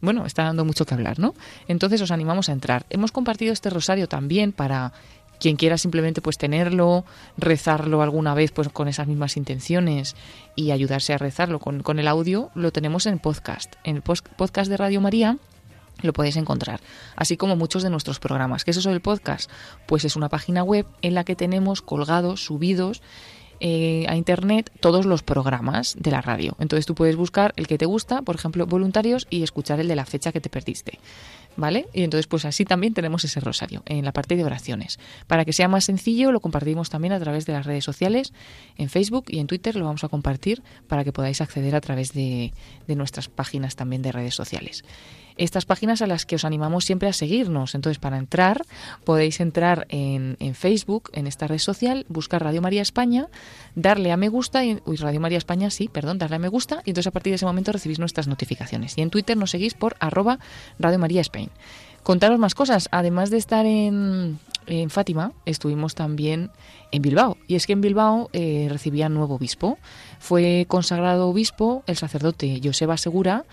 bueno, 0.00 0.26
está 0.26 0.42
dando 0.44 0.66
mucho 0.66 0.84
que 0.84 0.92
hablar, 0.92 1.18
¿no? 1.18 1.34
Entonces 1.66 1.98
os 2.02 2.10
animamos 2.10 2.50
a 2.50 2.52
entrar. 2.52 2.84
Hemos 2.90 3.10
compartido 3.10 3.54
este 3.54 3.70
rosario 3.70 4.06
también 4.06 4.52
para 4.52 4.92
quien 5.38 5.56
quiera 5.56 5.78
simplemente 5.78 6.20
pues 6.20 6.38
tenerlo, 6.38 7.04
rezarlo 7.36 8.02
alguna 8.02 8.34
vez 8.34 8.52
pues 8.52 8.68
con 8.68 8.88
esas 8.88 9.06
mismas 9.06 9.36
intenciones 9.36 10.16
y 10.56 10.70
ayudarse 10.70 11.12
a 11.12 11.18
rezarlo 11.18 11.58
con, 11.58 11.82
con 11.82 11.98
el 11.98 12.08
audio, 12.08 12.50
lo 12.54 12.72
tenemos 12.72 13.06
en 13.06 13.18
podcast. 13.18 13.74
En 13.84 13.96
el 13.96 14.02
podcast 14.02 14.70
de 14.70 14.76
Radio 14.76 15.00
María 15.00 15.38
lo 16.02 16.12
podéis 16.12 16.36
encontrar, 16.36 16.80
así 17.16 17.36
como 17.36 17.56
muchos 17.56 17.82
de 17.82 17.90
nuestros 17.90 18.18
programas. 18.18 18.64
¿Qué 18.64 18.72
es 18.72 18.76
eso 18.76 18.90
del 18.90 19.00
podcast? 19.00 19.50
Pues 19.86 20.04
es 20.04 20.16
una 20.16 20.28
página 20.28 20.62
web 20.62 20.86
en 21.02 21.14
la 21.14 21.24
que 21.24 21.36
tenemos 21.36 21.82
colgados, 21.82 22.44
subidos 22.44 23.00
eh, 23.60 24.04
a 24.08 24.16
internet 24.16 24.70
todos 24.80 25.06
los 25.06 25.22
programas 25.22 25.96
de 25.98 26.10
la 26.10 26.20
radio. 26.20 26.56
Entonces 26.58 26.86
tú 26.86 26.94
puedes 26.94 27.16
buscar 27.16 27.54
el 27.56 27.66
que 27.66 27.78
te 27.78 27.86
gusta, 27.86 28.22
por 28.22 28.34
ejemplo, 28.34 28.66
voluntarios, 28.66 29.26
y 29.30 29.42
escuchar 29.42 29.80
el 29.80 29.88
de 29.88 29.96
la 29.96 30.04
fecha 30.04 30.32
que 30.32 30.40
te 30.40 30.50
perdiste. 30.50 30.98
¿Vale? 31.56 31.86
Y 31.92 32.02
entonces, 32.02 32.26
pues 32.26 32.44
así 32.44 32.64
también 32.64 32.94
tenemos 32.94 33.24
ese 33.24 33.38
rosario 33.38 33.82
en 33.86 34.04
la 34.04 34.12
parte 34.12 34.34
de 34.36 34.44
oraciones. 34.44 34.98
Para 35.28 35.44
que 35.44 35.52
sea 35.52 35.68
más 35.68 35.84
sencillo, 35.84 36.32
lo 36.32 36.40
compartimos 36.40 36.90
también 36.90 37.12
a 37.12 37.20
través 37.20 37.46
de 37.46 37.52
las 37.52 37.64
redes 37.64 37.84
sociales, 37.84 38.32
en 38.76 38.88
Facebook 38.88 39.26
y 39.28 39.38
en 39.38 39.46
Twitter 39.46 39.76
lo 39.76 39.84
vamos 39.84 40.02
a 40.02 40.08
compartir 40.08 40.62
para 40.88 41.04
que 41.04 41.12
podáis 41.12 41.40
acceder 41.40 41.76
a 41.76 41.80
través 41.80 42.12
de, 42.12 42.52
de 42.88 42.96
nuestras 42.96 43.28
páginas 43.28 43.76
también 43.76 44.02
de 44.02 44.12
redes 44.12 44.34
sociales 44.34 44.84
estas 45.36 45.64
páginas 45.64 46.02
a 46.02 46.06
las 46.06 46.26
que 46.26 46.36
os 46.36 46.44
animamos 46.44 46.84
siempre 46.84 47.08
a 47.08 47.12
seguirnos. 47.12 47.74
Entonces, 47.74 47.98
para 47.98 48.18
entrar, 48.18 48.64
podéis 49.04 49.40
entrar 49.40 49.86
en, 49.88 50.36
Facebook, 50.54 51.10
en 51.12 51.26
esta 51.26 51.46
red 51.46 51.58
social, 51.58 52.06
buscar 52.08 52.42
Radio 52.42 52.62
María 52.62 52.82
España, 52.82 53.28
darle 53.74 54.12
a 54.12 54.16
me 54.16 54.28
gusta, 54.28 54.64
y, 54.64 54.80
uy, 54.84 54.96
Radio 54.96 55.20
María 55.20 55.38
España, 55.38 55.70
sí, 55.70 55.88
perdón, 55.88 56.18
darle 56.18 56.36
a 56.36 56.38
me 56.38 56.48
gusta, 56.48 56.82
y 56.84 56.90
entonces 56.90 57.08
a 57.08 57.10
partir 57.10 57.32
de 57.32 57.36
ese 57.36 57.46
momento 57.46 57.72
recibís 57.72 57.98
nuestras 57.98 58.28
notificaciones. 58.28 58.96
Y 58.98 59.02
en 59.02 59.10
Twitter 59.10 59.36
nos 59.36 59.50
seguís 59.50 59.74
por 59.74 59.96
arroba 60.00 60.38
Radio 60.78 60.98
María 60.98 61.20
Spain. 61.20 61.50
Contaros 62.02 62.38
más 62.38 62.54
cosas, 62.54 62.88
además 62.92 63.30
de 63.30 63.38
estar 63.38 63.64
en, 63.64 64.38
en 64.66 64.90
Fátima, 64.90 65.32
estuvimos 65.46 65.94
también 65.94 66.50
en 66.90 67.02
Bilbao. 67.02 67.36
Y 67.48 67.54
es 67.56 67.66
que 67.66 67.72
en 67.72 67.80
Bilbao 67.80 68.30
eh, 68.32 68.68
recibía 68.70 69.08
nuevo 69.08 69.34
obispo. 69.34 69.78
Fue 70.18 70.66
consagrado 70.68 71.28
obispo 71.28 71.82
el 71.86 71.96
sacerdote 71.96 72.60
Joseba 72.62 72.96
Segura, 72.96 73.44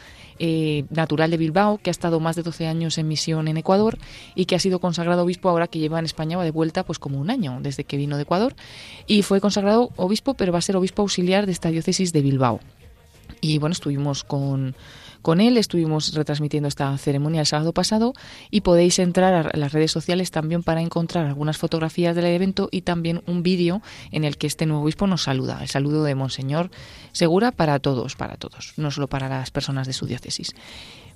eh, 0.43 0.85
natural 0.89 1.29
de 1.29 1.37
Bilbao, 1.37 1.77
que 1.77 1.91
ha 1.91 1.91
estado 1.91 2.19
más 2.19 2.35
de 2.35 2.41
12 2.41 2.65
años 2.65 2.97
en 2.97 3.07
misión 3.07 3.47
en 3.47 3.57
Ecuador 3.57 3.99
y 4.33 4.45
que 4.45 4.55
ha 4.55 4.59
sido 4.59 4.79
consagrado 4.79 5.21
obispo 5.21 5.49
ahora 5.49 5.67
que 5.67 5.77
lleva 5.77 5.99
en 5.99 6.05
España, 6.05 6.35
va 6.35 6.43
de 6.43 6.49
vuelta 6.49 6.83
pues 6.83 6.97
como 6.97 7.19
un 7.19 7.29
año 7.29 7.59
desde 7.61 7.83
que 7.83 7.95
vino 7.95 8.15
de 8.15 8.23
Ecuador. 8.23 8.55
Y 9.05 9.21
fue 9.21 9.39
consagrado 9.39 9.91
obispo, 9.97 10.33
pero 10.33 10.51
va 10.51 10.57
a 10.57 10.63
ser 10.63 10.75
obispo 10.75 11.03
auxiliar 11.03 11.45
de 11.45 11.51
esta 11.51 11.69
diócesis 11.69 12.11
de 12.11 12.21
Bilbao. 12.21 12.59
Y 13.39 13.59
bueno, 13.59 13.73
estuvimos 13.73 14.23
con, 14.23 14.75
con 15.21 15.41
él, 15.41 15.57
estuvimos 15.57 16.13
retransmitiendo 16.13 16.67
esta 16.67 16.97
ceremonia 16.97 17.41
el 17.41 17.47
sábado 17.47 17.73
pasado 17.73 18.13
y 18.49 18.61
podéis 18.61 18.99
entrar 18.99 19.49
a 19.53 19.57
las 19.57 19.71
redes 19.73 19.91
sociales 19.91 20.31
también 20.31 20.63
para 20.63 20.81
encontrar 20.81 21.25
algunas 21.25 21.57
fotografías 21.57 22.15
del 22.15 22.25
evento 22.25 22.69
y 22.71 22.81
también 22.81 23.21
un 23.27 23.43
vídeo 23.43 23.81
en 24.11 24.23
el 24.23 24.37
que 24.37 24.47
este 24.47 24.65
nuevo 24.65 24.83
obispo 24.83 25.07
nos 25.07 25.23
saluda. 25.23 25.59
El 25.61 25.67
saludo 25.67 26.03
de 26.03 26.15
Monseñor 26.15 26.71
Segura 27.11 27.51
para 27.51 27.79
todos, 27.79 28.15
para 28.15 28.37
todos, 28.37 28.73
no 28.77 28.91
solo 28.91 29.07
para 29.07 29.29
las 29.29 29.51
personas 29.51 29.87
de 29.87 29.93
su 29.93 30.05
diócesis 30.05 30.53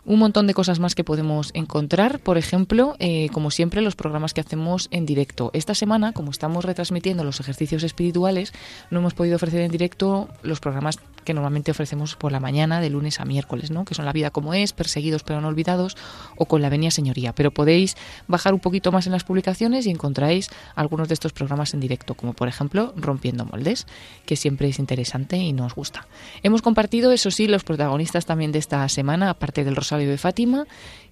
un 0.05 0.19
montón 0.19 0.45
de 0.47 0.53
cosas 0.53 0.79
más 0.79 0.95
que 0.95 1.03
podemos 1.03 1.51
encontrar. 1.53 2.19
Por 2.19 2.37
ejemplo, 2.37 2.95
eh, 2.99 3.29
como 3.33 3.51
siempre, 3.51 3.81
los 3.81 3.95
programas 3.95 4.33
que 4.33 4.41
hacemos 4.41 4.87
en 4.91 5.05
directo. 5.05 5.49
Esta 5.53 5.73
semana, 5.73 6.13
como 6.13 6.31
estamos 6.31 6.63
retransmitiendo 6.63 7.23
los 7.23 7.39
ejercicios 7.39 7.83
espirituales, 7.83 8.53
no 8.91 8.99
hemos 8.99 9.13
podido 9.13 9.35
ofrecer 9.37 9.61
en 9.61 9.71
directo 9.71 10.29
los 10.43 10.59
programas 10.59 10.99
que 11.23 11.33
normalmente 11.33 11.71
ofrecemos 11.71 12.15
por 12.15 12.31
la 12.31 12.39
mañana, 12.39 12.81
de 12.81 12.91
lunes 12.91 13.19
a 13.19 13.25
miércoles, 13.25 13.71
¿no? 13.71 13.83
que 13.83 13.95
son 13.95 14.05
La 14.05 14.13
vida 14.13 14.29
como 14.29 14.53
es, 14.53 14.73
Perseguidos 14.73 15.23
pero 15.23 15.41
no 15.41 15.47
olvidados, 15.47 15.97
o 16.35 16.45
con 16.45 16.61
la 16.61 16.69
Venia 16.69 16.91
Señoría. 16.91 17.33
Pero 17.33 17.49
podéis 17.49 17.97
bajar 18.27 18.53
un 18.53 18.59
poquito 18.59 18.91
más 18.91 19.07
en 19.07 19.11
las 19.11 19.23
publicaciones 19.23 19.87
y 19.87 19.89
encontráis 19.89 20.49
algunos 20.75 21.07
de 21.07 21.15
estos 21.15 21.33
programas 21.33 21.73
en 21.73 21.79
directo, 21.79 22.13
como 22.13 22.33
por 22.33 22.47
ejemplo 22.47 22.93
Rompiendo 22.95 23.45
Moldes, 23.45 23.87
que 24.27 24.35
siempre 24.35 24.67
es 24.67 24.77
interesante 24.77 25.37
y 25.37 25.51
nos 25.51 25.73
gusta. 25.73 26.07
Hemos 26.43 26.61
compartido, 26.61 27.11
eso 27.11 27.31
sí, 27.31 27.47
los 27.47 27.63
protagonistas 27.63 28.27
también 28.27 28.51
de 28.51 28.59
esta 28.59 28.87
semana, 28.87 29.31
aparte 29.31 29.63
del 29.63 29.75
Rosario 29.75 29.94
de 30.03 30.17
Fátima, 30.17 30.67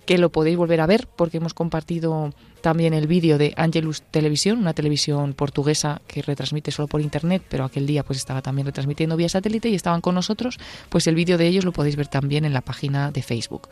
que 0.05 0.17
lo 0.17 0.31
podéis 0.31 0.57
volver 0.57 0.81
a 0.81 0.85
ver 0.85 1.07
porque 1.15 1.37
hemos 1.37 1.53
compartido 1.53 2.33
también 2.63 2.93
el 2.93 3.07
vídeo 3.07 3.37
de 3.37 3.53
Angelus 3.57 4.01
Televisión, 4.09 4.57
una 4.57 4.73
televisión 4.73 5.33
portuguesa 5.33 6.01
que 6.07 6.21
retransmite 6.21 6.71
solo 6.71 6.87
por 6.87 7.01
internet, 7.01 7.43
pero 7.49 7.65
aquel 7.65 7.85
día 7.85 8.03
pues 8.03 8.17
estaba 8.17 8.41
también 8.41 8.65
retransmitiendo 8.65 9.17
vía 9.17 9.27
satélite 9.27 9.67
y 9.69 9.75
estaban 9.75 9.99
con 9.99 10.15
nosotros, 10.15 10.57
pues 10.89 11.05
el 11.07 11.15
vídeo 11.15 11.37
de 11.37 11.45
ellos 11.45 11.65
lo 11.65 11.73
podéis 11.73 11.97
ver 11.97 12.07
también 12.07 12.45
en 12.45 12.53
la 12.53 12.61
página 12.61 13.11
de 13.11 13.21
Facebook. 13.21 13.67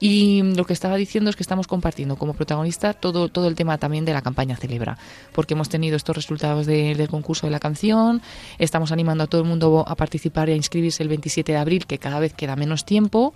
Y 0.00 0.42
lo 0.54 0.64
que 0.64 0.72
estaba 0.72 0.96
diciendo 0.96 1.28
es 1.28 1.34
que 1.36 1.42
estamos 1.42 1.66
compartiendo 1.66 2.14
como 2.16 2.34
protagonista 2.34 2.94
todo, 2.94 3.28
todo 3.28 3.48
el 3.48 3.56
tema 3.56 3.78
también 3.78 4.04
de 4.04 4.12
la 4.12 4.22
campaña 4.22 4.56
Celebra, 4.56 4.96
porque 5.32 5.54
hemos 5.54 5.68
tenido 5.68 5.96
estos 5.96 6.14
resultados 6.14 6.66
de- 6.66 6.94
del 6.94 7.08
concurso 7.08 7.46
de 7.48 7.50
la 7.50 7.58
canción, 7.58 8.22
estamos 8.58 8.92
animando 8.92 9.24
a 9.24 9.26
todo 9.26 9.40
el 9.42 9.48
mundo 9.48 9.84
a 9.86 9.96
participar 9.96 10.48
y 10.48 10.52
a 10.52 10.56
inscribirse 10.56 11.02
el 11.02 11.08
27 11.08 11.50
de 11.52 11.58
abril, 11.58 11.86
que 11.86 11.98
cada 11.98 12.20
vez 12.20 12.32
queda 12.32 12.54
menos 12.54 12.84
tiempo, 12.84 13.34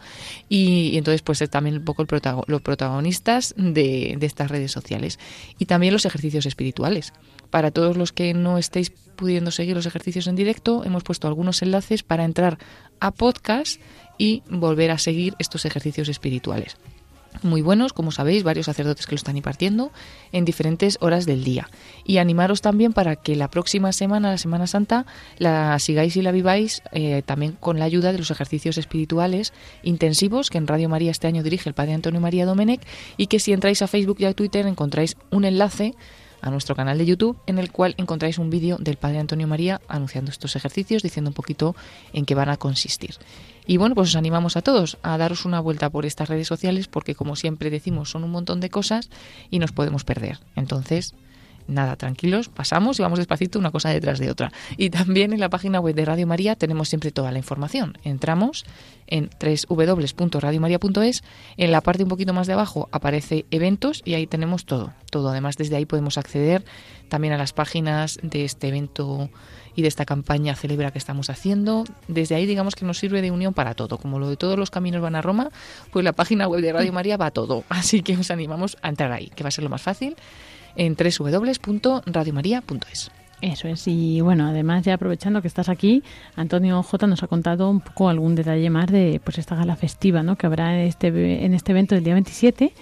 y, 0.48 0.96
entonces 0.96 1.22
pues 1.22 1.42
es 1.42 1.50
también 1.50 1.78
un 1.78 1.84
poco 1.84 2.02
el 2.02 2.08
protago- 2.08 2.44
los 2.46 2.62
protagonistas 2.62 3.54
de, 3.56 4.16
estas 4.20 4.50
redes 4.50 4.70
Y 5.58 5.66
también 5.66 5.92
los 5.92 6.04
ejercicios 6.04 6.46
espirituales. 6.46 7.12
Para 7.50 7.70
todos 7.70 7.96
los 7.96 8.12
que 8.12 8.34
no 8.34 8.58
estéis 8.58 8.90
pudiendo 8.90 9.50
seguir 9.50 9.76
los 9.76 9.86
ejercicios 9.86 10.26
en 10.26 10.36
directo, 10.36 10.84
hemos 10.84 11.02
puesto 11.02 11.28
algunos 11.28 11.62
enlaces 11.62 12.02
para 12.02 12.24
entrar 12.24 12.58
a 13.00 13.10
podcast 13.10 13.80
y 14.18 14.42
volver 14.48 14.90
a 14.90 14.98
seguir 14.98 15.34
estos 15.38 15.64
ejercicios 15.64 16.08
espirituales 16.08 16.76
muy 17.42 17.62
buenos, 17.62 17.92
como 17.92 18.10
sabéis, 18.10 18.42
varios 18.42 18.66
sacerdotes 18.66 19.06
que 19.06 19.12
lo 19.12 19.16
están 19.16 19.36
impartiendo 19.36 19.90
en 20.32 20.44
diferentes 20.44 20.98
horas 21.00 21.26
del 21.26 21.44
día. 21.44 21.68
Y 22.04 22.18
animaros 22.18 22.60
también 22.60 22.92
para 22.92 23.16
que 23.16 23.36
la 23.36 23.48
próxima 23.48 23.92
semana, 23.92 24.30
la 24.30 24.38
Semana 24.38 24.66
Santa, 24.66 25.06
la 25.38 25.78
sigáis 25.78 26.16
y 26.16 26.22
la 26.22 26.32
viváis 26.32 26.82
eh, 26.92 27.22
también 27.24 27.52
con 27.52 27.78
la 27.78 27.84
ayuda 27.84 28.12
de 28.12 28.18
los 28.18 28.30
ejercicios 28.30 28.78
espirituales 28.78 29.52
intensivos 29.82 30.50
que 30.50 30.58
en 30.58 30.66
Radio 30.66 30.88
María 30.88 31.10
este 31.10 31.26
año 31.26 31.42
dirige 31.42 31.68
el 31.68 31.74
Padre 31.74 31.94
Antonio 31.94 32.20
María 32.20 32.46
Domenech 32.46 32.82
y 33.16 33.26
que 33.26 33.38
si 33.38 33.52
entráis 33.52 33.82
a 33.82 33.86
Facebook 33.86 34.16
y 34.20 34.24
a 34.24 34.34
Twitter 34.34 34.66
encontráis 34.66 35.16
un 35.30 35.44
enlace 35.44 35.94
a 36.42 36.50
nuestro 36.50 36.74
canal 36.74 36.98
de 36.98 37.06
YouTube 37.06 37.38
en 37.46 37.58
el 37.58 37.70
cual 37.70 37.94
encontráis 37.98 38.38
un 38.38 38.50
vídeo 38.50 38.76
del 38.78 38.96
Padre 38.96 39.18
Antonio 39.18 39.46
María 39.46 39.80
anunciando 39.88 40.30
estos 40.30 40.56
ejercicios, 40.56 41.02
diciendo 41.02 41.30
un 41.30 41.34
poquito 41.34 41.76
en 42.12 42.24
qué 42.26 42.34
van 42.34 42.48
a 42.48 42.56
consistir. 42.56 43.14
Y 43.66 43.76
bueno, 43.76 43.94
pues 43.94 44.08
os 44.10 44.16
animamos 44.16 44.56
a 44.56 44.62
todos 44.62 44.98
a 45.02 45.16
daros 45.18 45.44
una 45.44 45.60
vuelta 45.60 45.90
por 45.90 46.06
estas 46.06 46.28
redes 46.28 46.48
sociales 46.48 46.88
porque 46.88 47.14
como 47.14 47.36
siempre 47.36 47.70
decimos 47.70 48.10
son 48.10 48.24
un 48.24 48.30
montón 48.30 48.60
de 48.60 48.70
cosas 48.70 49.10
y 49.50 49.58
nos 49.58 49.72
podemos 49.72 50.04
perder. 50.04 50.40
Entonces, 50.56 51.14
nada, 51.66 51.96
tranquilos, 51.96 52.48
pasamos 52.48 52.98
y 52.98 53.02
vamos 53.02 53.18
despacito 53.18 53.58
una 53.58 53.70
cosa 53.70 53.90
detrás 53.90 54.18
de 54.18 54.30
otra. 54.30 54.52
Y 54.76 54.90
también 54.90 55.32
en 55.32 55.40
la 55.40 55.48
página 55.48 55.80
web 55.80 55.94
de 55.94 56.04
Radio 56.04 56.26
María 56.26 56.56
tenemos 56.56 56.88
siempre 56.88 57.12
toda 57.12 57.32
la 57.32 57.38
información. 57.38 57.98
Entramos 58.04 58.64
en 59.06 59.30
www.radiomaria.es, 59.40 61.22
en 61.56 61.72
la 61.72 61.80
parte 61.80 62.02
un 62.02 62.08
poquito 62.08 62.32
más 62.32 62.46
de 62.46 62.52
abajo 62.54 62.88
aparece 62.92 63.46
eventos 63.50 64.02
y 64.04 64.14
ahí 64.14 64.26
tenemos 64.26 64.64
todo, 64.64 64.92
todo. 65.10 65.28
Además 65.30 65.56
desde 65.56 65.76
ahí 65.76 65.86
podemos 65.86 66.18
acceder 66.18 66.64
también 67.08 67.34
a 67.34 67.38
las 67.38 67.52
páginas 67.52 68.18
de 68.22 68.44
este 68.44 68.68
evento 68.68 69.28
y 69.74 69.82
de 69.82 69.88
esta 69.88 70.04
campaña 70.04 70.54
celebra 70.54 70.90
que 70.90 70.98
estamos 70.98 71.30
haciendo. 71.30 71.84
Desde 72.08 72.34
ahí 72.34 72.46
digamos 72.46 72.74
que 72.74 72.84
nos 72.84 72.98
sirve 72.98 73.22
de 73.22 73.30
unión 73.30 73.54
para 73.54 73.74
todo. 73.74 73.98
Como 73.98 74.18
lo 74.18 74.28
de 74.28 74.36
todos 74.36 74.58
los 74.58 74.70
caminos 74.70 75.02
van 75.02 75.16
a 75.16 75.22
Roma, 75.22 75.50
pues 75.92 76.04
la 76.04 76.12
página 76.12 76.48
web 76.48 76.62
de 76.62 76.72
Radio 76.72 76.92
María 76.92 77.16
va 77.16 77.26
a 77.26 77.30
todo. 77.30 77.64
Así 77.68 78.02
que 78.02 78.16
os 78.16 78.30
animamos 78.30 78.76
a 78.82 78.88
entrar 78.88 79.12
ahí, 79.12 79.30
que 79.34 79.42
va 79.42 79.48
a 79.48 79.52
ser 79.52 79.64
lo 79.64 79.70
más 79.70 79.82
fácil 79.82 80.16
en 80.76 80.96
www.radiomaria.es. 80.96 83.10
Eso 83.40 83.68
es, 83.68 83.88
y 83.88 84.20
bueno, 84.20 84.46
además 84.46 84.84
ya 84.84 84.94
aprovechando 84.94 85.40
que 85.40 85.48
estás 85.48 85.70
aquí, 85.70 86.02
Antonio 86.36 86.82
J 86.82 87.06
nos 87.06 87.22
ha 87.22 87.26
contado 87.26 87.70
un 87.70 87.80
poco 87.80 88.10
algún 88.10 88.34
detalle 88.34 88.68
más 88.68 88.88
de 88.88 89.18
pues 89.24 89.38
esta 89.38 89.56
gala 89.56 89.76
festiva 89.76 90.22
¿no? 90.22 90.36
que 90.36 90.46
habrá 90.46 90.78
en 90.78 90.86
este, 90.86 91.44
en 91.44 91.54
este 91.54 91.72
evento 91.72 91.94
del 91.94 92.04
día 92.04 92.12
27 92.12 92.74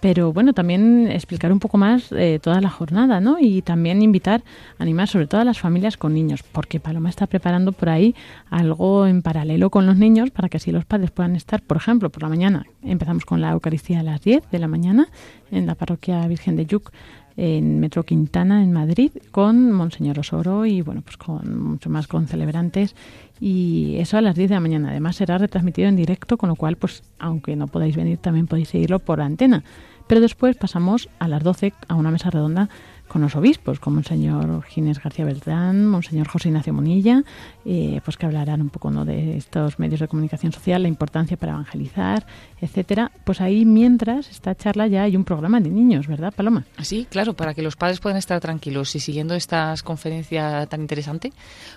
pero 0.00 0.32
bueno, 0.32 0.52
también 0.52 1.10
explicar 1.10 1.52
un 1.52 1.58
poco 1.58 1.78
más 1.78 2.12
eh, 2.12 2.38
toda 2.40 2.60
la 2.60 2.70
jornada, 2.70 3.20
¿no? 3.20 3.38
Y 3.40 3.62
también 3.62 4.02
invitar, 4.02 4.42
animar 4.78 5.08
sobre 5.08 5.26
todo 5.26 5.40
a 5.40 5.44
las 5.44 5.58
familias 5.58 5.96
con 5.96 6.14
niños, 6.14 6.42
porque 6.42 6.80
Paloma 6.80 7.08
está 7.08 7.26
preparando 7.26 7.72
por 7.72 7.88
ahí 7.88 8.14
algo 8.50 9.06
en 9.06 9.22
paralelo 9.22 9.70
con 9.70 9.86
los 9.86 9.96
niños 9.96 10.30
para 10.30 10.48
que 10.48 10.58
así 10.58 10.70
los 10.70 10.84
padres 10.84 11.10
puedan 11.10 11.34
estar, 11.34 11.62
por 11.62 11.78
ejemplo, 11.78 12.10
por 12.10 12.22
la 12.22 12.28
mañana. 12.28 12.66
Empezamos 12.86 13.24
con 13.24 13.40
la 13.40 13.50
Eucaristía 13.50 14.00
a 14.00 14.02
las 14.02 14.22
10 14.22 14.50
de 14.50 14.58
la 14.58 14.68
mañana 14.68 15.08
en 15.50 15.66
la 15.66 15.74
parroquia 15.74 16.26
Virgen 16.28 16.56
de 16.56 16.66
Yuc 16.66 16.92
en 17.36 17.80
Metro 17.80 18.04
Quintana, 18.04 18.62
en 18.62 18.72
Madrid, 18.72 19.10
con 19.30 19.70
Monseñor 19.72 20.18
Osoro 20.18 20.64
y, 20.64 20.80
bueno, 20.80 21.02
pues 21.02 21.16
con 21.16 21.60
mucho 21.62 21.90
más 21.90 22.06
con 22.06 22.26
celebrantes. 22.26 22.96
Y 23.40 23.96
eso 23.98 24.16
a 24.16 24.22
las 24.22 24.36
10 24.36 24.48
de 24.48 24.54
la 24.54 24.60
mañana. 24.60 24.90
Además 24.90 25.16
será 25.16 25.36
retransmitido 25.36 25.88
en 25.88 25.96
directo, 25.96 26.38
con 26.38 26.48
lo 26.48 26.56
cual, 26.56 26.76
pues, 26.76 27.02
aunque 27.18 27.54
no 27.54 27.66
podáis 27.66 27.96
venir, 27.96 28.16
también 28.18 28.46
podéis 28.46 28.68
seguirlo 28.68 29.00
por 29.00 29.20
antena. 29.20 29.64
Pero 30.06 30.20
después 30.20 30.56
pasamos 30.56 31.10
a 31.18 31.28
las 31.28 31.42
12 31.42 31.74
a 31.88 31.94
una 31.94 32.10
mesa 32.10 32.30
redonda 32.30 32.70
con 33.08 33.22
los 33.22 33.36
obispos, 33.36 33.80
como 33.80 33.98
el 33.98 34.04
señor 34.04 34.62
Ginés 34.64 35.02
García 35.02 35.24
Beltrán, 35.24 35.86
Monseñor 35.86 36.28
José 36.28 36.48
Ignacio 36.48 36.72
Monilla, 36.72 37.22
eh, 37.64 38.00
pues 38.04 38.16
que 38.16 38.26
hablarán 38.26 38.60
un 38.60 38.70
poco 38.70 38.90
¿no? 38.90 39.04
de 39.04 39.36
estos 39.36 39.78
medios 39.78 40.00
de 40.00 40.08
comunicación 40.08 40.52
social, 40.52 40.82
la 40.82 40.88
importancia 40.88 41.36
para 41.36 41.52
evangelizar, 41.52 42.26
etcétera. 42.60 43.10
Pues 43.24 43.40
ahí, 43.40 43.64
mientras 43.64 44.30
esta 44.30 44.54
charla, 44.54 44.86
ya 44.86 45.02
hay 45.02 45.16
un 45.16 45.24
programa 45.24 45.60
de 45.60 45.70
niños, 45.70 46.06
¿verdad, 46.06 46.32
Paloma? 46.34 46.64
Sí, 46.80 47.06
claro, 47.08 47.34
para 47.34 47.54
que 47.54 47.62
los 47.62 47.76
padres 47.76 48.00
puedan 48.00 48.18
estar 48.18 48.40
tranquilos 48.40 48.94
y 48.94 49.00
siguiendo 49.00 49.34
esta 49.34 49.74
conferencia 49.84 50.66
tan 50.66 50.80
interesante, 50.80 51.32